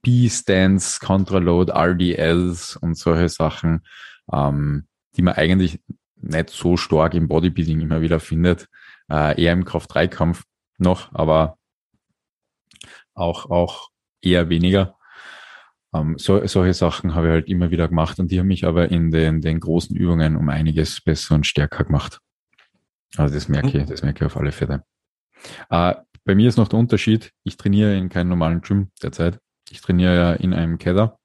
B-Stands, 0.02 1.00
Contraload, 1.00 1.72
RDLs 1.72 2.76
und 2.76 2.96
solche 2.96 3.28
Sachen, 3.28 3.84
ähm, 4.32 4.86
die 5.16 5.22
man 5.22 5.34
eigentlich 5.34 5.80
nicht 6.16 6.50
so 6.50 6.76
stark 6.76 7.14
im 7.14 7.28
Bodybuilding 7.28 7.80
immer 7.80 8.00
wieder 8.00 8.20
findet, 8.20 8.68
äh, 9.10 9.40
eher 9.40 9.52
im 9.52 9.64
Kraft-3-Kampf 9.64 10.44
noch, 10.78 11.14
aber 11.14 11.58
auch, 13.14 13.50
auch 13.50 13.90
eher 14.20 14.48
weniger. 14.48 14.96
Ähm, 15.94 16.16
so, 16.18 16.44
solche 16.46 16.74
Sachen 16.74 17.14
habe 17.14 17.28
ich 17.28 17.32
halt 17.32 17.48
immer 17.48 17.70
wieder 17.70 17.88
gemacht 17.88 18.18
und 18.18 18.30
die 18.30 18.40
haben 18.40 18.48
mich 18.48 18.66
aber 18.66 18.90
in 18.90 19.10
den, 19.10 19.40
den 19.40 19.60
großen 19.60 19.96
Übungen 19.96 20.36
um 20.36 20.48
einiges 20.48 21.00
besser 21.00 21.36
und 21.36 21.46
stärker 21.46 21.84
gemacht. 21.84 22.20
Also 23.16 23.34
das 23.34 23.48
merke 23.48 23.78
ich, 23.78 23.84
das 23.86 24.02
merke 24.02 24.24
ich 24.24 24.26
auf 24.26 24.36
alle 24.36 24.52
Fälle. 24.52 24.84
Äh, 25.70 25.94
bei 26.24 26.34
mir 26.34 26.48
ist 26.48 26.56
noch 26.56 26.68
der 26.68 26.78
Unterschied, 26.78 27.32
ich 27.44 27.56
trainiere 27.56 27.96
in 27.96 28.08
keinem 28.08 28.30
normalen 28.30 28.60
Gym 28.62 28.90
derzeit. 29.02 29.38
Ich 29.70 29.80
trainiere 29.80 30.14
ja 30.14 30.32
in 30.32 30.52
einem 30.52 30.78
Keller 30.78 31.18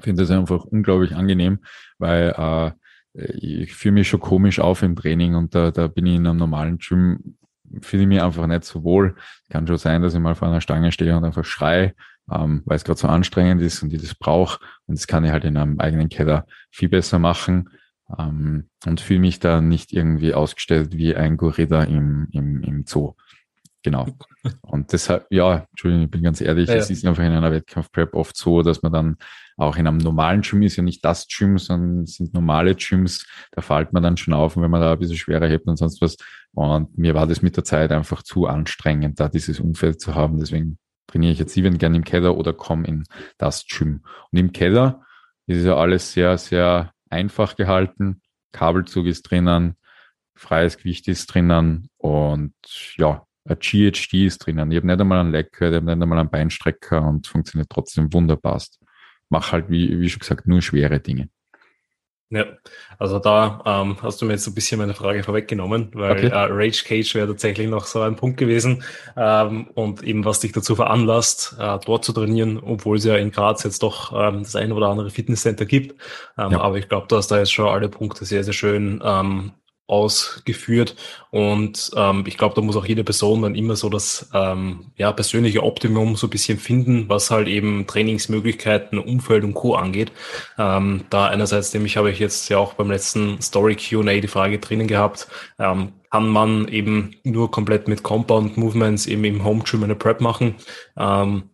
finde 0.00 0.22
das 0.22 0.30
einfach 0.30 0.64
unglaublich 0.64 1.14
angenehm, 1.14 1.60
weil 1.98 2.34
äh, 2.36 2.72
ich 3.32 3.74
fühle 3.74 3.94
mich 3.94 4.08
schon 4.08 4.20
komisch 4.20 4.60
auf 4.60 4.82
im 4.82 4.96
Training 4.96 5.34
und 5.34 5.54
da, 5.54 5.70
da 5.70 5.88
bin 5.88 6.06
ich 6.06 6.16
in 6.16 6.26
einem 6.26 6.38
normalen 6.38 6.78
Gym, 6.78 7.36
fühle 7.80 8.02
ich 8.02 8.08
mich 8.08 8.22
einfach 8.22 8.46
nicht 8.46 8.64
so 8.64 8.84
wohl. 8.84 9.16
Kann 9.50 9.66
schon 9.66 9.78
sein, 9.78 10.02
dass 10.02 10.14
ich 10.14 10.20
mal 10.20 10.34
vor 10.34 10.48
einer 10.48 10.60
Stange 10.60 10.92
stehe 10.92 11.16
und 11.16 11.24
einfach 11.24 11.44
schreie, 11.44 11.94
ähm, 12.32 12.62
weil 12.64 12.76
es 12.76 12.84
gerade 12.84 12.98
so 12.98 13.08
anstrengend 13.08 13.62
ist 13.62 13.82
und 13.82 13.92
ich 13.92 14.00
das 14.00 14.14
brauche. 14.14 14.60
Und 14.86 14.98
das 14.98 15.06
kann 15.06 15.24
ich 15.24 15.30
halt 15.30 15.44
in 15.44 15.56
einem 15.56 15.80
eigenen 15.80 16.08
Keller 16.08 16.46
viel 16.70 16.88
besser 16.88 17.18
machen 17.18 17.70
ähm, 18.18 18.68
und 18.86 19.00
fühle 19.00 19.20
mich 19.20 19.40
da 19.40 19.60
nicht 19.60 19.92
irgendwie 19.92 20.34
ausgestellt 20.34 20.96
wie 20.96 21.14
ein 21.14 21.36
Gorilla 21.36 21.84
im, 21.84 22.28
im, 22.32 22.62
im 22.62 22.84
Zoo. 22.86 23.14
Genau. 23.82 24.08
Und 24.62 24.92
deshalb, 24.92 25.26
ja, 25.30 25.66
Entschuldigung, 25.70 26.04
ich 26.04 26.10
bin 26.10 26.22
ganz 26.22 26.40
ehrlich, 26.40 26.68
ja, 26.68 26.74
es 26.74 26.90
ist 26.90 27.06
einfach 27.06 27.22
in 27.22 27.30
einer 27.30 27.52
Wettkampf-Prep 27.52 28.12
oft 28.14 28.36
so, 28.36 28.62
dass 28.62 28.82
man 28.82 28.92
dann 28.92 29.16
auch 29.56 29.76
in 29.76 29.86
einem 29.86 29.98
normalen 29.98 30.42
Gym 30.42 30.62
ist 30.62 30.76
ja 30.76 30.82
nicht 30.82 31.04
das 31.04 31.26
Gym, 31.28 31.58
sondern 31.58 32.06
sind 32.06 32.34
normale 32.34 32.74
Gyms, 32.74 33.26
da 33.52 33.60
fällt 33.60 33.92
man 33.92 34.02
dann 34.02 34.16
schon 34.16 34.34
auf, 34.34 34.56
wenn 34.56 34.70
man 34.70 34.80
da 34.80 34.92
ein 34.92 34.98
bisschen 34.98 35.16
schwerer 35.16 35.48
hebt 35.48 35.66
und 35.66 35.76
sonst 35.76 36.00
was. 36.00 36.16
Und 36.52 36.96
mir 36.98 37.14
war 37.14 37.26
das 37.26 37.42
mit 37.42 37.56
der 37.56 37.64
Zeit 37.64 37.92
einfach 37.92 38.22
zu 38.22 38.46
anstrengend, 38.46 39.20
da 39.20 39.28
dieses 39.28 39.60
Umfeld 39.60 40.00
zu 40.00 40.14
haben. 40.14 40.38
Deswegen 40.38 40.78
trainiere 41.08 41.32
ich 41.32 41.38
jetzt 41.40 41.56
even 41.56 41.78
gern 41.78 41.94
im 41.94 42.04
Keller 42.04 42.36
oder 42.36 42.52
komme 42.52 42.86
in 42.86 43.04
das 43.38 43.66
Gym. 43.66 44.04
Und 44.30 44.38
im 44.38 44.52
Keller 44.52 45.04
ist 45.46 45.64
ja 45.64 45.76
alles 45.76 46.12
sehr, 46.12 46.38
sehr 46.38 46.92
einfach 47.10 47.56
gehalten. 47.56 48.22
Kabelzug 48.52 49.06
ist 49.06 49.22
drinnen, 49.22 49.76
freies 50.36 50.78
Gewicht 50.78 51.08
ist 51.08 51.26
drinnen 51.26 51.88
und 51.96 52.54
ja, 52.96 53.26
ein 53.44 53.58
GHD 53.58 54.26
ist 54.26 54.38
drinnen. 54.38 54.70
Ich 54.70 54.76
habe 54.76 54.86
nicht 54.86 55.00
einmal 55.00 55.20
einen 55.20 55.32
Lecker, 55.32 55.70
ich 55.70 55.76
habe 55.76 55.86
nicht 55.86 56.02
einmal 56.02 56.18
einen 56.18 56.30
Beinstrecker 56.30 57.02
und 57.02 57.26
funktioniert 57.26 57.70
trotzdem 57.70 58.12
wunderbar. 58.12 58.62
Mach 59.30 59.52
halt, 59.52 59.68
wie, 59.68 60.00
wie 60.00 60.08
schon 60.08 60.20
gesagt, 60.20 60.46
nur 60.46 60.62
schwere 60.62 61.00
Dinge. 61.00 61.28
Ja, 62.30 62.44
also 62.98 63.18
da 63.18 63.62
ähm, 63.64 63.96
hast 64.02 64.20
du 64.20 64.26
mir 64.26 64.32
jetzt 64.32 64.46
ein 64.46 64.54
bisschen 64.54 64.78
meine 64.78 64.92
Frage 64.92 65.22
vorweggenommen, 65.22 65.88
weil 65.94 66.12
okay. 66.12 66.26
äh, 66.26 66.46
Rage 66.50 66.84
Cage 66.84 67.14
wäre 67.14 67.28
tatsächlich 67.28 67.68
noch 67.68 67.86
so 67.86 68.02
ein 68.02 68.16
Punkt 68.16 68.36
gewesen 68.36 68.82
ähm, 69.16 69.68
und 69.74 70.02
eben 70.02 70.26
was 70.26 70.40
dich 70.40 70.52
dazu 70.52 70.76
veranlasst, 70.76 71.56
äh, 71.58 71.78
dort 71.86 72.04
zu 72.04 72.12
trainieren, 72.12 72.60
obwohl 72.62 72.98
es 72.98 73.04
ja 73.04 73.16
in 73.16 73.30
Graz 73.30 73.64
jetzt 73.64 73.82
doch 73.82 74.12
ähm, 74.12 74.42
das 74.42 74.56
eine 74.56 74.74
oder 74.74 74.88
andere 74.88 75.08
Fitnesscenter 75.08 75.64
gibt. 75.64 75.98
Ähm, 76.36 76.52
ja. 76.52 76.60
Aber 76.60 76.76
ich 76.76 76.90
glaube, 76.90 77.06
du 77.08 77.16
hast 77.16 77.28
da 77.28 77.38
jetzt 77.38 77.52
schon 77.52 77.68
alle 77.68 77.88
Punkte 77.88 78.26
sehr, 78.26 78.44
sehr 78.44 78.52
schön 78.52 79.00
ähm, 79.02 79.52
ausgeführt. 79.88 80.94
Und 81.30 81.90
ähm, 81.96 82.24
ich 82.26 82.38
glaube, 82.38 82.54
da 82.54 82.60
muss 82.60 82.76
auch 82.76 82.86
jede 82.86 83.04
Person 83.04 83.42
dann 83.42 83.54
immer 83.54 83.74
so 83.74 83.88
das 83.88 84.28
ähm, 84.34 84.92
ja, 84.96 85.10
persönliche 85.12 85.62
Optimum 85.62 86.14
so 86.14 86.26
ein 86.26 86.30
bisschen 86.30 86.58
finden, 86.58 87.08
was 87.08 87.30
halt 87.30 87.48
eben 87.48 87.86
Trainingsmöglichkeiten, 87.86 88.98
Umfeld 88.98 89.44
und 89.44 89.54
Co. 89.54 89.74
angeht. 89.74 90.12
Ähm, 90.58 91.04
da 91.10 91.26
einerseits, 91.26 91.72
nämlich 91.74 91.96
habe 91.96 92.10
ich 92.10 92.18
jetzt 92.18 92.48
ja 92.50 92.58
auch 92.58 92.74
beim 92.74 92.90
letzten 92.90 93.40
Story 93.40 93.76
QA 93.76 94.20
die 94.20 94.28
Frage 94.28 94.58
drinnen 94.58 94.86
gehabt, 94.86 95.26
ähm, 95.58 95.92
kann 96.10 96.28
man 96.28 96.68
eben 96.68 97.16
nur 97.24 97.50
komplett 97.50 97.88
mit 97.88 98.02
Compound 98.02 98.56
Movements 98.56 99.06
eben 99.06 99.24
im 99.24 99.44
Home 99.44 99.62
Gym 99.64 99.84
eine 99.84 99.94
Prep 99.94 100.20
machen. 100.20 100.54
Ähm, 100.96 101.50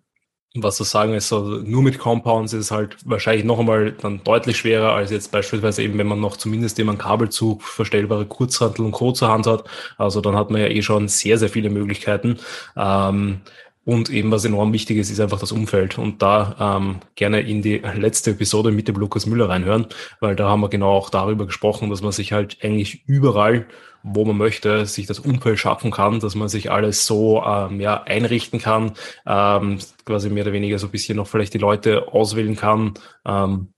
was 0.57 0.77
zu 0.77 0.85
sagen 0.85 1.15
ist, 1.15 1.29
so 1.29 1.41
nur 1.43 1.83
mit 1.83 1.99
Compounds 1.99 2.53
ist 2.53 2.67
es 2.67 2.71
halt 2.71 2.97
wahrscheinlich 3.05 3.45
noch 3.45 3.59
einmal 3.59 3.93
dann 3.93 4.23
deutlich 4.23 4.57
schwerer 4.57 4.93
als 4.93 5.11
jetzt 5.11 5.33
beispielsweise 5.33 5.83
eben, 5.83 5.99
wenn 5.99 6.07
man 6.07 6.21
noch 6.21 6.37
zumindest 6.37 6.79
eben 6.79 6.91
einen 6.91 6.99
Kabelzug, 6.99 7.63
verstellbare 7.63 8.25
Kurzhantel 8.25 8.85
und 8.85 8.93
Co. 8.93 9.11
zur 9.11 9.29
Hand 9.29 9.49
hat. 9.49 9.65
Also 9.99 10.21
dann 10.21 10.37
hat 10.37 10.51
man 10.51 10.61
ja 10.61 10.69
eh 10.69 10.83
schon 10.83 11.09
sehr, 11.09 11.39
sehr 11.39 11.49
viele 11.49 11.71
Möglichkeiten. 11.71 12.39
Ähm, 12.77 13.41
und 13.85 14.11
eben 14.11 14.31
was 14.31 14.45
enorm 14.45 14.73
wichtig 14.73 14.97
ist, 14.97 15.11
ist 15.11 15.21
einfach 15.21 15.41
das 15.41 15.53
Umfeld. 15.53 15.99
Und 15.99 16.23
da 16.23 16.79
ähm, 16.79 17.01
gerne 17.17 17.41
in 17.41 17.61
die 17.61 17.79
letzte 17.79 18.31
Episode 18.31 18.71
mit 18.71 18.87
dem 18.87 18.97
Lukas 18.97 19.27
Müller 19.27 19.49
reinhören, 19.49 19.87
weil 20.21 20.37
da 20.37 20.49
haben 20.49 20.61
wir 20.61 20.69
genau 20.69 20.93
auch 20.93 21.11
darüber 21.11 21.47
gesprochen, 21.47 21.91
dass 21.91 22.01
man 22.01 22.13
sich 22.13 22.33
halt 22.33 22.59
eigentlich 22.63 23.03
überall, 23.07 23.67
wo 24.07 24.25
man 24.25 24.37
möchte, 24.37 24.87
sich 24.87 25.07
das 25.07 25.19
Umfeld 25.19 25.59
schaffen 25.59 25.91
kann, 25.91 26.21
dass 26.21 26.35
man 26.35 26.49
sich 26.49 26.71
alles 26.71 27.07
so 27.07 27.43
ähm, 27.43 27.81
ja, 27.81 28.03
einrichten 28.03 28.61
kann, 28.61 28.93
ähm, 29.27 29.79
quasi 30.05 30.29
mehr 30.31 30.45
oder 30.45 30.53
weniger 30.53 30.79
so 30.79 30.87
ein 30.89 30.93
bisschen 30.93 31.17
noch 31.17 31.27
vielleicht 31.27 31.55
die 31.55 31.59
Leute 31.59 32.13
auswählen 32.13 32.55
kann, 32.55 32.95
ähm, 33.27 33.74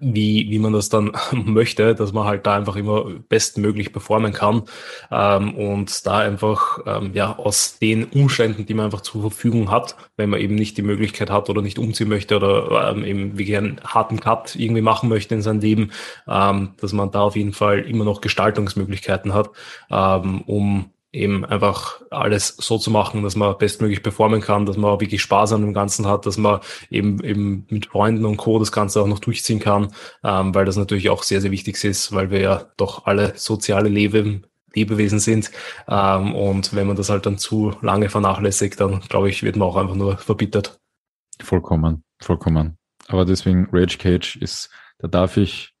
wie, 0.00 0.50
wie 0.50 0.58
man 0.58 0.72
das 0.72 0.88
dann 0.88 1.12
möchte, 1.32 1.94
dass 1.94 2.12
man 2.12 2.24
halt 2.24 2.46
da 2.46 2.56
einfach 2.56 2.76
immer 2.76 3.04
bestmöglich 3.28 3.92
performen 3.92 4.32
kann 4.32 4.62
ähm, 5.10 5.54
und 5.54 6.06
da 6.06 6.18
einfach 6.18 6.80
ähm, 6.86 7.10
ja 7.14 7.36
aus 7.36 7.78
den 7.78 8.04
Umständen, 8.04 8.66
die 8.66 8.74
man 8.74 8.86
einfach 8.86 9.00
zur 9.02 9.22
Verfügung 9.22 9.70
hat, 9.70 9.96
wenn 10.16 10.30
man 10.30 10.40
eben 10.40 10.54
nicht 10.54 10.76
die 10.76 10.82
Möglichkeit 10.82 11.30
hat 11.30 11.50
oder 11.50 11.62
nicht 11.62 11.78
umziehen 11.78 12.08
möchte 12.08 12.36
oder 12.36 12.92
ähm, 12.92 13.04
eben 13.04 13.38
wie 13.38 13.44
gern 13.44 13.80
harten 13.84 14.20
Cut 14.20 14.56
irgendwie 14.56 14.82
machen 14.82 15.08
möchte 15.08 15.34
in 15.34 15.42
seinem 15.42 15.60
Leben, 15.60 15.90
ähm, 16.28 16.74
dass 16.80 16.92
man 16.92 17.10
da 17.10 17.22
auf 17.22 17.36
jeden 17.36 17.52
Fall 17.52 17.80
immer 17.80 18.04
noch 18.04 18.20
Gestaltungsmöglichkeiten 18.20 19.34
hat, 19.34 19.50
ähm, 19.90 20.42
um 20.42 20.91
eben 21.12 21.44
einfach 21.44 22.00
alles 22.10 22.56
so 22.58 22.78
zu 22.78 22.90
machen, 22.90 23.22
dass 23.22 23.36
man 23.36 23.56
bestmöglich 23.58 24.02
performen 24.02 24.40
kann, 24.40 24.64
dass 24.64 24.78
man 24.78 24.98
wirklich 24.98 25.20
Spaß 25.20 25.52
an 25.52 25.60
dem 25.60 25.74
Ganzen 25.74 26.06
hat, 26.06 26.24
dass 26.24 26.38
man 26.38 26.60
eben 26.90 27.22
eben 27.22 27.66
mit 27.68 27.86
Freunden 27.86 28.24
und 28.24 28.38
Co. 28.38 28.58
das 28.58 28.72
Ganze 28.72 29.02
auch 29.02 29.06
noch 29.06 29.18
durchziehen 29.18 29.60
kann, 29.60 29.88
ähm, 30.24 30.54
weil 30.54 30.64
das 30.64 30.76
natürlich 30.76 31.10
auch 31.10 31.22
sehr, 31.22 31.42
sehr 31.42 31.50
wichtig 31.50 31.82
ist, 31.84 32.12
weil 32.12 32.30
wir 32.30 32.40
ja 32.40 32.66
doch 32.78 33.04
alle 33.04 33.34
soziale 33.36 33.90
Leben, 33.90 34.46
Lebewesen 34.74 35.18
sind. 35.18 35.50
Ähm, 35.86 36.34
und 36.34 36.74
wenn 36.74 36.86
man 36.86 36.96
das 36.96 37.10
halt 37.10 37.26
dann 37.26 37.36
zu 37.36 37.74
lange 37.82 38.08
vernachlässigt, 38.08 38.80
dann 38.80 39.00
glaube 39.00 39.28
ich, 39.28 39.42
wird 39.42 39.56
man 39.56 39.68
auch 39.68 39.76
einfach 39.76 39.94
nur 39.94 40.16
verbittert. 40.16 40.78
Vollkommen, 41.42 42.04
vollkommen. 42.22 42.78
Aber 43.08 43.26
deswegen 43.26 43.68
Rage 43.70 43.98
Cage 43.98 44.36
ist, 44.36 44.70
da 44.98 45.08
darf 45.08 45.36
ich 45.36 45.74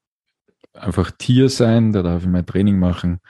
einfach 0.74 1.10
Tier 1.10 1.48
sein, 1.48 1.92
da 1.92 2.02
darf 2.02 2.22
ich 2.22 2.28
mein 2.28 2.44
Training 2.44 2.78
machen 2.78 3.20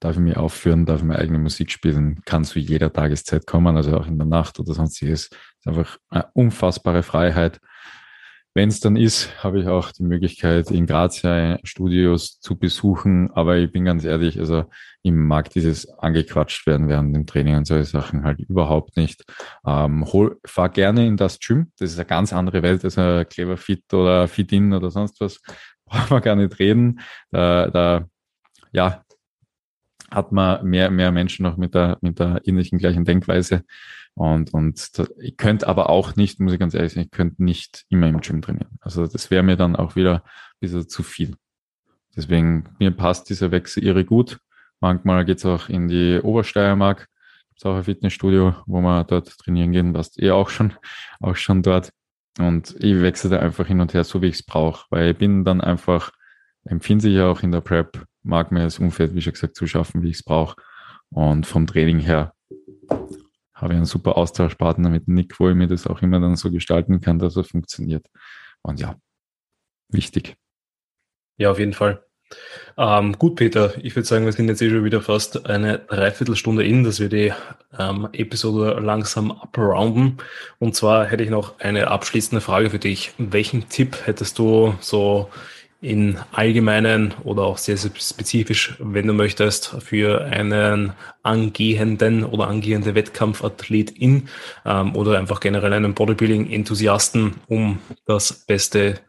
darf 0.00 0.16
ich 0.16 0.22
mich 0.22 0.36
aufführen, 0.36 0.86
darf 0.86 1.00
ich 1.00 1.04
meine 1.04 1.20
eigene 1.20 1.38
Musik 1.38 1.70
spielen, 1.70 2.22
kann 2.24 2.44
zu 2.44 2.58
jeder 2.58 2.92
Tageszeit 2.92 3.46
kommen, 3.46 3.76
also 3.76 3.96
auch 3.96 4.06
in 4.06 4.18
der 4.18 4.26
Nacht 4.26 4.58
oder 4.58 4.74
sonstiges. 4.74 5.26
ist 5.26 5.66
einfach 5.66 5.98
eine 6.08 6.26
unfassbare 6.32 7.02
Freiheit. 7.02 7.60
Wenn 8.52 8.68
es 8.68 8.80
dann 8.80 8.96
ist, 8.96 9.44
habe 9.44 9.60
ich 9.60 9.68
auch 9.68 9.92
die 9.92 10.02
Möglichkeit, 10.02 10.72
in 10.72 10.86
Grazia 10.86 11.60
Studios 11.62 12.40
zu 12.40 12.58
besuchen. 12.58 13.30
Aber 13.30 13.58
ich 13.58 13.70
bin 13.70 13.84
ganz 13.84 14.04
ehrlich, 14.04 14.40
also 14.40 14.64
ich 15.02 15.12
mag 15.12 15.50
dieses 15.50 15.88
angequatscht 15.88 16.66
werden 16.66 16.88
während 16.88 17.14
dem 17.14 17.26
Training 17.26 17.54
und 17.56 17.66
solche 17.66 17.84
Sachen 17.84 18.24
halt 18.24 18.40
überhaupt 18.40 18.96
nicht. 18.96 19.22
Ähm, 19.64 20.04
hol, 20.12 20.40
fahr 20.44 20.68
gerne 20.68 21.06
in 21.06 21.16
das 21.16 21.38
Gym. 21.38 21.70
Das 21.78 21.92
ist 21.92 21.98
eine 21.98 22.06
ganz 22.06 22.32
andere 22.32 22.62
Welt 22.62 22.84
als 22.84 22.98
ein 22.98 23.28
Clever 23.28 23.56
Fit 23.56 23.84
oder 23.94 24.26
Fit 24.26 24.50
In 24.50 24.72
oder 24.72 24.90
sonst 24.90 25.20
was. 25.20 25.40
Brauchen 25.84 26.10
wir 26.10 26.20
gar 26.20 26.34
nicht 26.34 26.58
reden. 26.58 27.00
Da, 27.30 27.68
da 27.68 28.06
ja, 28.72 29.04
hat 30.10 30.32
man 30.32 30.64
mehr, 30.66 30.90
mehr 30.90 31.12
Menschen 31.12 31.44
noch 31.44 31.56
mit 31.56 31.74
der, 31.74 31.98
mit 32.00 32.18
der 32.18 32.40
ähnlichen 32.44 32.78
gleichen 32.78 33.04
Denkweise. 33.04 33.62
Und, 34.14 34.52
und 34.52 34.98
da, 34.98 35.06
ich 35.18 35.36
könnte 35.36 35.68
aber 35.68 35.88
auch 35.88 36.16
nicht, 36.16 36.40
muss 36.40 36.52
ich 36.52 36.58
ganz 36.58 36.74
ehrlich 36.74 36.92
sagen, 36.92 37.06
ich 37.06 37.10
könnte 37.10 37.42
nicht 37.42 37.84
immer 37.88 38.08
im 38.08 38.20
Gym 38.20 38.42
trainieren. 38.42 38.78
Also 38.80 39.06
das 39.06 39.30
wäre 39.30 39.42
mir 39.42 39.56
dann 39.56 39.76
auch 39.76 39.96
wieder 39.96 40.16
ein 40.16 40.60
bisschen 40.60 40.88
zu 40.88 41.02
viel. 41.02 41.36
Deswegen, 42.16 42.64
mir 42.78 42.90
passt 42.90 43.30
dieser 43.30 43.50
Wechsel 43.50 43.84
irre 43.84 44.04
gut. 44.04 44.38
Manchmal 44.80 45.24
geht's 45.24 45.46
auch 45.46 45.68
in 45.68 45.88
die 45.88 46.20
Obersteiermark. 46.20 47.08
Gibt's 47.48 47.64
auch 47.64 47.76
ein 47.76 47.84
Fitnessstudio, 47.84 48.54
wo 48.66 48.80
man 48.80 49.06
dort 49.06 49.38
trainieren 49.38 49.72
gehen. 49.72 49.94
Warst 49.94 50.20
eh 50.20 50.32
auch 50.32 50.48
schon, 50.48 50.72
auch 51.20 51.36
schon 51.36 51.62
dort. 51.62 51.92
Und 52.38 52.74
ich 52.80 53.00
wechsle 53.00 53.30
da 53.30 53.38
einfach 53.38 53.66
hin 53.66 53.80
und 53.80 53.94
her, 53.94 54.04
so 54.04 54.22
wie 54.22 54.26
ich 54.26 54.36
es 54.36 54.42
brauche. 54.42 54.86
Weil 54.90 55.10
ich 55.10 55.18
bin 55.18 55.44
dann 55.44 55.60
einfach, 55.60 56.10
empfinde 56.64 57.02
sich 57.02 57.20
auch 57.20 57.42
in 57.42 57.52
der 57.52 57.60
Prep 57.60 58.04
mag 58.22 58.52
mir 58.52 58.64
das 58.64 58.78
Umfeld, 58.78 59.14
wie 59.14 59.22
schon 59.22 59.32
gesagt, 59.32 59.56
zu 59.56 59.66
schaffen, 59.66 60.02
wie 60.02 60.10
ich 60.10 60.16
es 60.16 60.22
brauche. 60.22 60.56
Und 61.10 61.46
vom 61.46 61.66
Training 61.66 61.98
her 61.98 62.34
habe 63.54 63.74
ich 63.74 63.76
einen 63.76 63.86
super 63.86 64.16
Austauschpartner 64.16 64.88
mit 64.88 65.08
Nick, 65.08 65.38
wo 65.38 65.48
ich 65.48 65.54
mir 65.54 65.68
das 65.68 65.86
auch 65.86 66.02
immer 66.02 66.20
dann 66.20 66.36
so 66.36 66.50
gestalten 66.50 67.00
kann, 67.00 67.18
dass 67.18 67.36
er 67.36 67.44
funktioniert. 67.44 68.06
Und 68.62 68.80
ja, 68.80 68.96
wichtig. 69.88 70.36
Ja, 71.36 71.50
auf 71.50 71.58
jeden 71.58 71.72
Fall. 71.72 72.04
Ähm, 72.78 73.18
gut, 73.18 73.36
Peter, 73.36 73.74
ich 73.82 73.96
würde 73.96 74.06
sagen, 74.06 74.24
wir 74.24 74.32
sind 74.32 74.48
jetzt 74.48 74.62
eh 74.62 74.70
schon 74.70 74.84
wieder 74.84 75.00
fast 75.00 75.46
eine 75.46 75.80
Dreiviertelstunde 75.80 76.64
in, 76.64 76.84
dass 76.84 77.00
wir 77.00 77.08
die 77.08 77.32
ähm, 77.76 78.08
Episode 78.12 78.78
langsam 78.80 79.32
abrounden. 79.32 80.18
Und 80.58 80.76
zwar 80.76 81.06
hätte 81.06 81.24
ich 81.24 81.30
noch 81.30 81.58
eine 81.58 81.88
abschließende 81.88 82.40
Frage 82.40 82.70
für 82.70 82.78
dich. 82.78 83.12
Welchen 83.18 83.68
Tipp 83.68 84.06
hättest 84.06 84.38
du 84.38 84.74
so 84.80 85.28
in 85.80 86.18
allgemeinen 86.32 87.14
oder 87.24 87.42
auch 87.44 87.56
sehr, 87.56 87.78
sehr 87.78 87.90
spezifisch, 87.98 88.76
wenn 88.78 89.06
du 89.06 89.14
möchtest, 89.14 89.68
für 89.82 90.24
einen 90.24 90.92
angehenden 91.22 92.24
oder 92.24 92.48
angehende 92.48 92.94
Wettkampfathletin 92.94 94.28
ähm, 94.66 94.94
oder 94.94 95.18
einfach 95.18 95.40
generell 95.40 95.72
einen 95.72 95.94
Bodybuilding-Enthusiasten, 95.94 97.36
um 97.46 97.78
das 98.04 98.44
Beste 98.46 99.00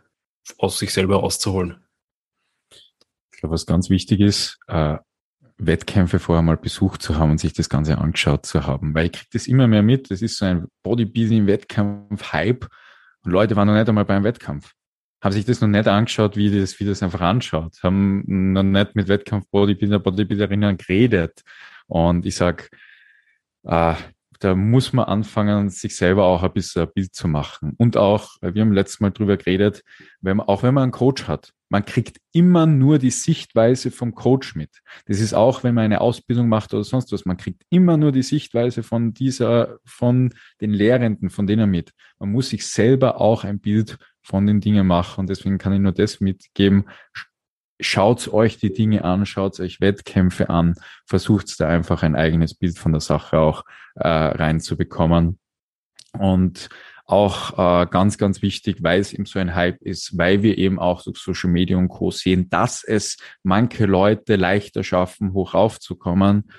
aus 0.58 0.80
sich 0.80 0.94
selber 0.94 1.18
rauszuholen? 1.18 1.84
Ich 3.34 3.40
glaube, 3.40 3.54
was 3.54 3.66
ganz 3.66 3.90
wichtig 3.90 4.22
ist, 4.22 4.58
äh, 4.68 4.98
Wettkämpfe 5.58 6.20
vorher 6.20 6.42
mal 6.42 6.58
besucht 6.58 7.02
zu 7.02 7.18
haben 7.18 7.32
und 7.32 7.40
sich 7.40 7.54
das 7.54 7.70
Ganze 7.70 7.98
angeschaut 7.98 8.46
zu 8.46 8.66
haben, 8.66 8.96
weil 8.96 9.08
ich 9.08 9.12
kriege 9.12 9.30
das 9.34 9.48
immer 9.48 9.68
mehr 9.68 9.84
mit. 9.84 10.10
Das 10.10 10.22
ist 10.22 10.38
so 10.38 10.46
ein 10.46 10.68
Bodybuilding-Wettkampf-Hype 10.84 12.68
und 13.24 13.32
Leute 13.32 13.56
waren 13.56 13.68
noch 13.68 13.76
nicht 13.76 13.90
einmal 13.90 14.06
beim 14.06 14.24
Wettkampf. 14.24 14.74
Haben 15.22 15.34
sich 15.34 15.46
das 15.46 15.62
noch 15.62 15.68
nicht 15.68 15.88
angeschaut, 15.88 16.36
wie 16.36 16.60
das, 16.60 16.80
wie 16.80 16.86
das 16.86 17.04
einfach 17.04 17.22
anschaut, 17.22 17.78
haben 17.84 18.54
noch 18.54 18.64
nicht 18.64 18.96
mit 18.96 19.08
Wettkampf-Bodybuilder, 19.08 20.00
Bodybuilderinnen 20.00 20.78
geredet. 20.78 21.44
Und 21.88 22.26
ich 22.26 22.36
sag, 22.36 22.70
äh, 23.64 23.96
da 24.42 24.56
muss 24.56 24.92
man 24.92 25.06
anfangen, 25.06 25.70
sich 25.70 25.96
selber 25.96 26.24
auch 26.26 26.42
ein 26.42 26.52
bisschen 26.52 26.82
ein 26.82 26.94
Bild 26.94 27.14
zu 27.14 27.28
machen. 27.28 27.76
Und 27.78 27.96
auch, 27.96 28.38
wir 28.42 28.62
haben 28.62 28.74
letztes 28.74 29.00
Mal 29.00 29.12
drüber 29.12 29.38
geredet, 29.38 29.84
wenn 30.20 30.38
man, 30.38 30.48
auch 30.48 30.64
wenn 30.64 30.74
man 30.74 30.84
einen 30.84 30.92
Coach 30.92 31.28
hat, 31.28 31.54
man 31.70 31.86
kriegt 31.86 32.18
immer 32.34 32.66
nur 32.66 32.98
die 32.98 33.12
Sichtweise 33.12 33.92
vom 33.92 34.16
Coach 34.16 34.56
mit. 34.56 34.82
Das 35.06 35.20
ist 35.20 35.34
auch, 35.34 35.64
wenn 35.64 35.76
man 35.76 35.86
eine 35.86 36.02
Ausbildung 36.02 36.50
macht 36.50 36.74
oder 36.74 36.84
sonst 36.84 37.12
was, 37.12 37.24
man 37.26 37.38
kriegt 37.38 37.64
immer 37.70 37.98
nur 37.98 38.12
die 38.12 38.24
Sichtweise 38.24 38.82
von 38.82 39.14
dieser, 39.14 39.78
von 39.86 40.34
den 40.60 40.74
Lehrenden, 40.74 41.30
von 41.30 41.46
denen 41.46 41.70
mit. 41.70 41.92
Man 42.20 42.32
muss 42.32 42.50
sich 42.50 42.66
selber 42.66 43.22
auch 43.22 43.44
ein 43.44 43.60
Bild 43.60 43.98
von 44.22 44.48
den 44.48 44.62
Dingen 44.62 44.88
machen 44.88 45.22
und 45.22 45.30
deswegen 45.30 45.58
kann 45.58 45.74
ich 45.74 45.80
nur 45.80 45.92
das 45.92 46.20
mitgeben. 46.20 46.86
Schaut 47.80 48.28
euch 48.28 48.58
die 48.58 48.74
Dinge 48.74 49.04
an, 49.04 49.26
schaut 49.26 49.60
euch 49.60 49.82
Wettkämpfe 49.82 50.50
an, 50.50 50.76
versucht 51.06 51.60
da 51.60 51.68
einfach 51.68 52.04
ein 52.04 52.16
eigenes 52.16 52.54
Bild 52.54 52.78
von 52.78 52.92
der 52.92 53.02
Sache 53.02 53.40
auch 53.40 53.64
äh, 53.96 54.08
reinzubekommen. 54.08 55.40
Und 56.14 56.70
auch 57.12 57.58
äh, 57.58 57.88
ganz, 57.88 58.18
ganz 58.18 58.42
wichtig, 58.42 58.84
weil 58.84 59.02
es 59.02 59.14
eben 59.14 59.26
so 59.26 59.40
ein 59.40 59.54
Hype 59.54 59.82
ist, 59.82 60.18
weil 60.18 60.44
wir 60.44 60.58
eben 60.58 60.80
auch 60.80 61.04
durch 61.04 61.18
Social 61.18 61.50
Media 61.50 61.78
und 61.78 61.90
Co. 61.90 62.12
sehen, 62.12 62.50
dass 62.50 62.84
es 62.84 63.18
manche 63.44 63.86
Leute 63.86 64.38
leichter 64.38 64.84
schaffen, 64.84 65.34
hoch 65.34 65.54
aufzukommen. 65.54 66.52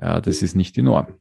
Ja, 0.00 0.20
das 0.20 0.42
ist 0.42 0.54
nicht 0.54 0.76
die 0.76 0.82
Norm. 0.82 1.18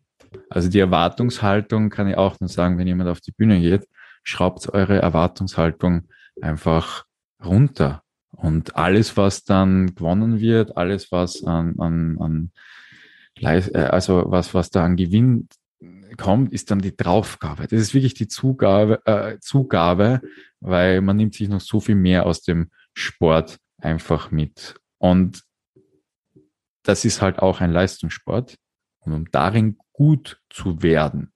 Also 0.50 0.70
die 0.70 0.80
Erwartungshaltung 0.80 1.90
kann 1.90 2.10
ich 2.10 2.18
auch 2.18 2.38
nur 2.42 2.50
sagen, 2.50 2.78
wenn 2.78 2.88
jemand 2.88 3.10
auf 3.10 3.22
die 3.22 3.32
Bühne 3.32 3.62
geht, 3.62 3.88
schraubt 4.26 4.67
eure 4.73 5.01
Erwartungshaltung 5.01 6.09
einfach 6.41 7.05
runter. 7.43 8.03
Und 8.32 8.76
alles, 8.76 9.15
was 9.15 9.45
dann 9.45 9.95
gewonnen 9.95 10.41
wird, 10.41 10.76
alles, 10.76 11.11
was 11.11 11.43
an, 11.45 11.80
an, 11.80 12.17
an 12.19 12.51
äh, 13.39 13.78
also 13.78 14.26
was, 14.28 14.53
was 14.53 14.71
da 14.71 14.84
an 14.84 14.97
Gewinn 14.97 15.47
kommt, 16.17 16.51
ist 16.51 16.71
dann 16.71 16.80
die 16.80 16.95
Draufgabe. 16.95 17.63
Das 17.67 17.80
ist 17.80 17.93
wirklich 17.93 18.13
die 18.13 18.28
Zugabe, 18.28 19.01
äh, 19.05 19.39
Zugabe, 19.39 20.21
weil 20.59 21.01
man 21.01 21.17
nimmt 21.17 21.36
sich 21.36 21.47
noch 21.47 21.61
so 21.61 21.80
viel 21.80 21.95
mehr 21.95 22.26
aus 22.26 22.41
dem 22.41 22.71
Sport 22.93 23.57
einfach 23.78 24.32
mit. 24.32 24.76
Und 24.97 25.43
das 26.84 27.05
ist 27.05 27.21
halt 27.21 27.39
auch 27.39 27.61
ein 27.61 27.71
Leistungssport. 27.71 28.57
Und 28.99 29.13
um 29.13 29.32
darin 29.32 29.78
gut 29.93 30.41
zu 30.49 30.82
werden, 30.82 31.32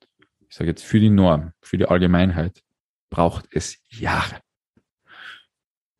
ich 0.49 0.55
sage 0.55 0.71
jetzt 0.71 0.83
für 0.83 0.99
die 0.99 1.09
Norm, 1.09 1.53
für 1.61 1.77
die 1.77 1.85
Allgemeinheit, 1.85 2.63
braucht 3.09 3.47
es 3.51 3.77
Jahre. 3.89 4.41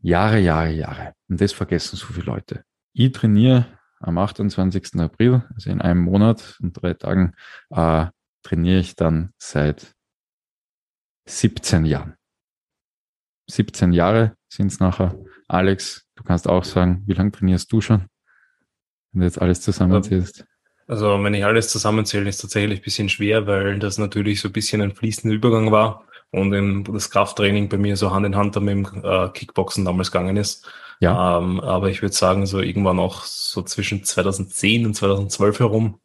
Jahre, 0.02 0.40
Jahre, 0.40 0.72
Jahre. 0.72 1.14
Und 1.28 1.42
das 1.42 1.52
vergessen 1.52 1.98
so 1.98 2.08
viele 2.08 2.26
Leute. 2.26 2.64
Ich 2.94 3.12
trainiere 3.12 3.66
am 4.00 4.18
28. 4.18 5.00
April, 5.00 5.44
also 5.54 5.70
in 5.70 5.82
einem 5.82 6.02
Monat 6.02 6.58
und 6.62 6.74
drei 6.74 6.94
Tagen, 6.94 7.34
äh, 7.70 8.06
trainiere 8.44 8.80
ich 8.80 8.96
dann 8.96 9.34
seit 9.38 9.94
17 11.28 11.86
Jahren. 11.86 12.16
17 13.48 13.92
Jahre 13.94 14.36
sind 14.48 14.68
es 14.68 14.80
nachher. 14.80 15.16
Alex, 15.48 16.08
du 16.16 16.24
kannst 16.24 16.48
auch 16.48 16.64
sagen, 16.64 17.04
wie 17.06 17.14
lange 17.14 17.32
trainierst 17.32 17.72
du 17.72 17.82
schon? 17.82 18.06
Wenn 19.12 19.22
du 19.22 19.26
jetzt 19.26 19.42
alles 19.42 19.62
zusammenzählst. 19.62 20.46
Also 20.88 21.24
wenn 21.24 21.34
ich 21.34 21.44
alles 21.44 21.70
zusammenzähle, 21.70 22.30
ist 22.30 22.42
tatsächlich 22.42 22.80
ein 22.80 22.84
bisschen 22.84 23.10
schwer, 23.10 23.46
weil 23.48 23.78
das 23.80 23.98
natürlich 23.98 24.40
so 24.42 24.50
ein 24.50 24.54
bisschen 24.54 24.82
ein 24.82 24.96
fließender 24.96 25.36
Übergang 25.36 25.72
war 25.72 26.09
und 26.32 26.54
im, 26.54 26.84
das 26.84 27.10
Krafttraining 27.10 27.70
bei 27.70 27.78
mir 27.78 27.98
so 27.98 28.12
Hand 28.12 28.26
in 28.26 28.36
Hand 28.36 28.56
mit 28.60 28.70
dem 28.70 29.04
äh, 29.04 29.30
Kickboxen 29.30 29.86
damals 29.86 30.12
gegangen 30.12 30.38
ist. 30.38 30.70
Ja. 31.00 31.40
Ähm, 31.40 31.60
aber 31.62 31.90
ich 31.90 32.02
würde 32.02 32.16
sagen, 32.16 32.46
so 32.46 32.60
irgendwann 32.60 33.00
auch 33.00 33.24
so 33.24 33.62
zwischen 33.62 34.04
2010 34.04 34.86
und 34.86 34.94
2012 34.96 35.60
herum 35.60 36.00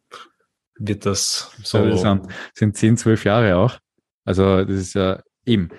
wird 0.77 1.05
das 1.05 1.51
so. 1.63 1.79
Ja, 1.79 1.89
das 1.89 2.01
sind, 2.01 2.27
sind 2.53 2.77
10, 2.77 2.97
12 2.97 3.25
Jahre 3.25 3.57
auch. 3.57 3.77
Also 4.23 4.63
das 4.63 4.75
ist 4.75 4.95
ja 4.95 5.21
eben, 5.45 5.69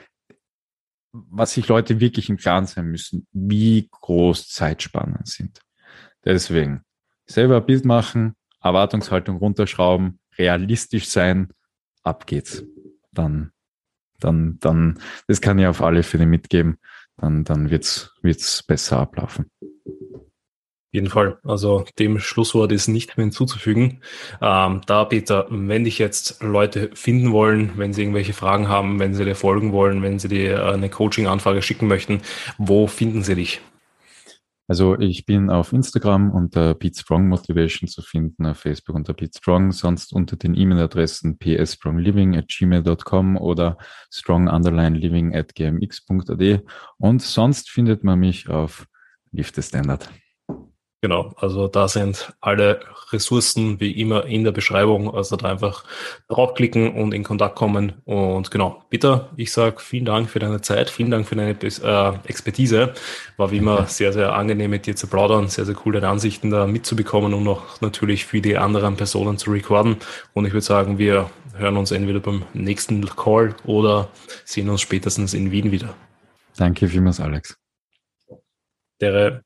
was 1.12 1.55
sich 1.55 1.66
Leute 1.68 2.01
wirklich 2.01 2.28
im 2.28 2.36
Klaren 2.36 2.66
sein 2.66 2.86
müssen, 2.86 3.26
wie 3.32 3.88
groß 3.90 4.49
Zeitspannen 4.49 5.24
sind. 5.24 5.61
Deswegen 6.24 6.82
selber 7.26 7.57
ein 7.57 7.66
Bild 7.66 7.84
machen, 7.84 8.34
Erwartungshaltung 8.61 9.38
runterschrauben, 9.38 10.20
realistisch 10.38 11.09
sein, 11.09 11.53
ab 12.03 12.26
geht's. 12.26 12.64
Dann, 13.12 13.53
dann, 14.21 14.59
dann, 14.61 14.99
das 15.29 15.41
kann 15.41 15.59
ich 15.59 15.67
auf 15.67 15.83
alle 15.83 16.03
Fälle 16.03 16.27
mitgeben. 16.27 16.79
Dann, 17.17 17.45
dann 17.45 17.71
wird's, 17.71 18.12
wird's 18.23 18.62
besser 18.62 18.99
ablaufen 18.99 19.51
jeden 20.97 21.11
Fall. 21.11 21.39
Also 21.45 21.85
dem 21.99 22.19
Schlusswort 22.19 22.73
ist 22.73 22.89
nicht 22.89 23.17
mehr 23.17 23.25
hinzuzufügen. 23.25 24.01
Ähm, 24.41 24.81
da, 24.87 25.05
Peter, 25.05 25.47
wenn 25.51 25.85
dich 25.85 25.99
jetzt 25.99 26.43
Leute 26.43 26.91
finden 26.95 27.33
wollen, 27.33 27.73
wenn 27.77 27.93
sie 27.93 28.03
irgendwelche 28.03 28.33
Fragen 28.33 28.69
haben, 28.69 28.99
wenn 28.99 29.14
sie 29.14 29.25
dir 29.25 29.37
folgen 29.37 29.73
wollen, 29.73 30.03
wenn 30.03 30.19
sie 30.19 30.29
dir 30.29 30.67
eine 30.67 30.89
Coaching-Anfrage 30.89 31.62
schicken 31.62 31.87
möchten, 31.87 32.23
wo 32.59 32.87
finden 32.87 33.23
sie 33.23 33.37
dich? 33.37 33.61
Also 34.69 34.99
ich 34.99 35.27
bin 35.27 35.49
auf 35.49 35.73
Instagram 35.73 36.31
unter 36.31 36.75
Pete 36.75 36.99
Strong 36.99 37.29
Motivation 37.29 37.89
zu 37.89 38.03
finden, 38.03 38.47
auf 38.47 38.59
Facebook 38.59 38.97
unter 38.97 39.14
Pete 39.14 39.39
Strong, 39.39 39.71
sonst 39.71 40.12
unter 40.12 40.37
den 40.37 40.57
E-Mail-Adressen 40.57 41.39
psstrongliving 41.39 42.37
at 42.37 42.49
gmail.com 42.49 43.37
oder 43.37 43.79
strong 44.11 44.49
living 44.49 45.35
at 45.35 45.55
gmx.at 45.55 46.62
und 46.99 47.23
sonst 47.23 47.71
findet 47.71 48.03
man 48.03 48.19
mich 48.19 48.49
auf 48.49 48.87
Lift 49.31 49.55
the 49.55 49.62
Standard. 49.62 50.09
Genau, 51.07 51.32
also 51.36 51.68
da 51.68 51.86
sind 51.86 52.34
alle 52.40 52.80
Ressourcen 53.12 53.78
wie 53.78 53.92
immer 53.92 54.24
in 54.24 54.42
der 54.42 54.50
Beschreibung. 54.50 55.14
Also 55.14 55.36
da 55.36 55.48
einfach 55.48 55.84
draufklicken 56.26 56.94
und 56.94 57.14
in 57.14 57.22
Kontakt 57.22 57.54
kommen. 57.54 57.92
Und 58.07 58.50
genau, 58.50 58.82
Peter, 58.90 59.30
ich 59.36 59.52
sage 59.52 59.76
vielen 59.78 60.04
Dank 60.04 60.28
für 60.28 60.40
deine 60.40 60.62
Zeit, 60.62 60.90
vielen 60.90 61.12
Dank 61.12 61.28
für 61.28 61.36
deine 61.36 61.52
äh, 61.52 62.28
Expertise. 62.28 62.92
War 63.36 63.52
wie 63.52 63.59
immer 63.59 63.86
sehr, 63.86 64.12
sehr 64.12 64.34
angenehm 64.34 64.72
mit 64.72 64.86
dir 64.86 64.96
zu 64.96 65.07
plaudern, 65.07 65.46
sehr, 65.46 65.64
sehr 65.64 65.76
cool 65.84 65.92
deine 65.92 66.09
Ansichten 66.09 66.50
da 66.50 66.66
mitzubekommen 66.66 67.34
und 67.34 67.44
noch 67.44 67.80
natürlich 67.80 68.26
für 68.26 68.40
die 68.40 68.57
anderen 68.57 68.96
Personen 68.96 69.38
zu 69.38 69.52
recorden. 69.52 69.98
Und 70.34 70.44
ich 70.44 70.54
würde 70.54 70.66
sagen, 70.66 70.98
wir 70.98 71.30
hören 71.54 71.76
uns 71.76 71.92
entweder 71.92 72.18
beim 72.18 72.42
nächsten 72.52 73.07
Call 73.07 73.54
oder 73.64 74.09
sehen 74.44 74.68
uns 74.70 74.80
spätestens 74.80 75.34
in 75.34 75.52
Wien 75.52 75.70
wieder. 75.70 75.94
Danke 76.57 76.88
vielmals, 76.88 77.20
Alex. 77.20 77.57
Dere 79.00 79.45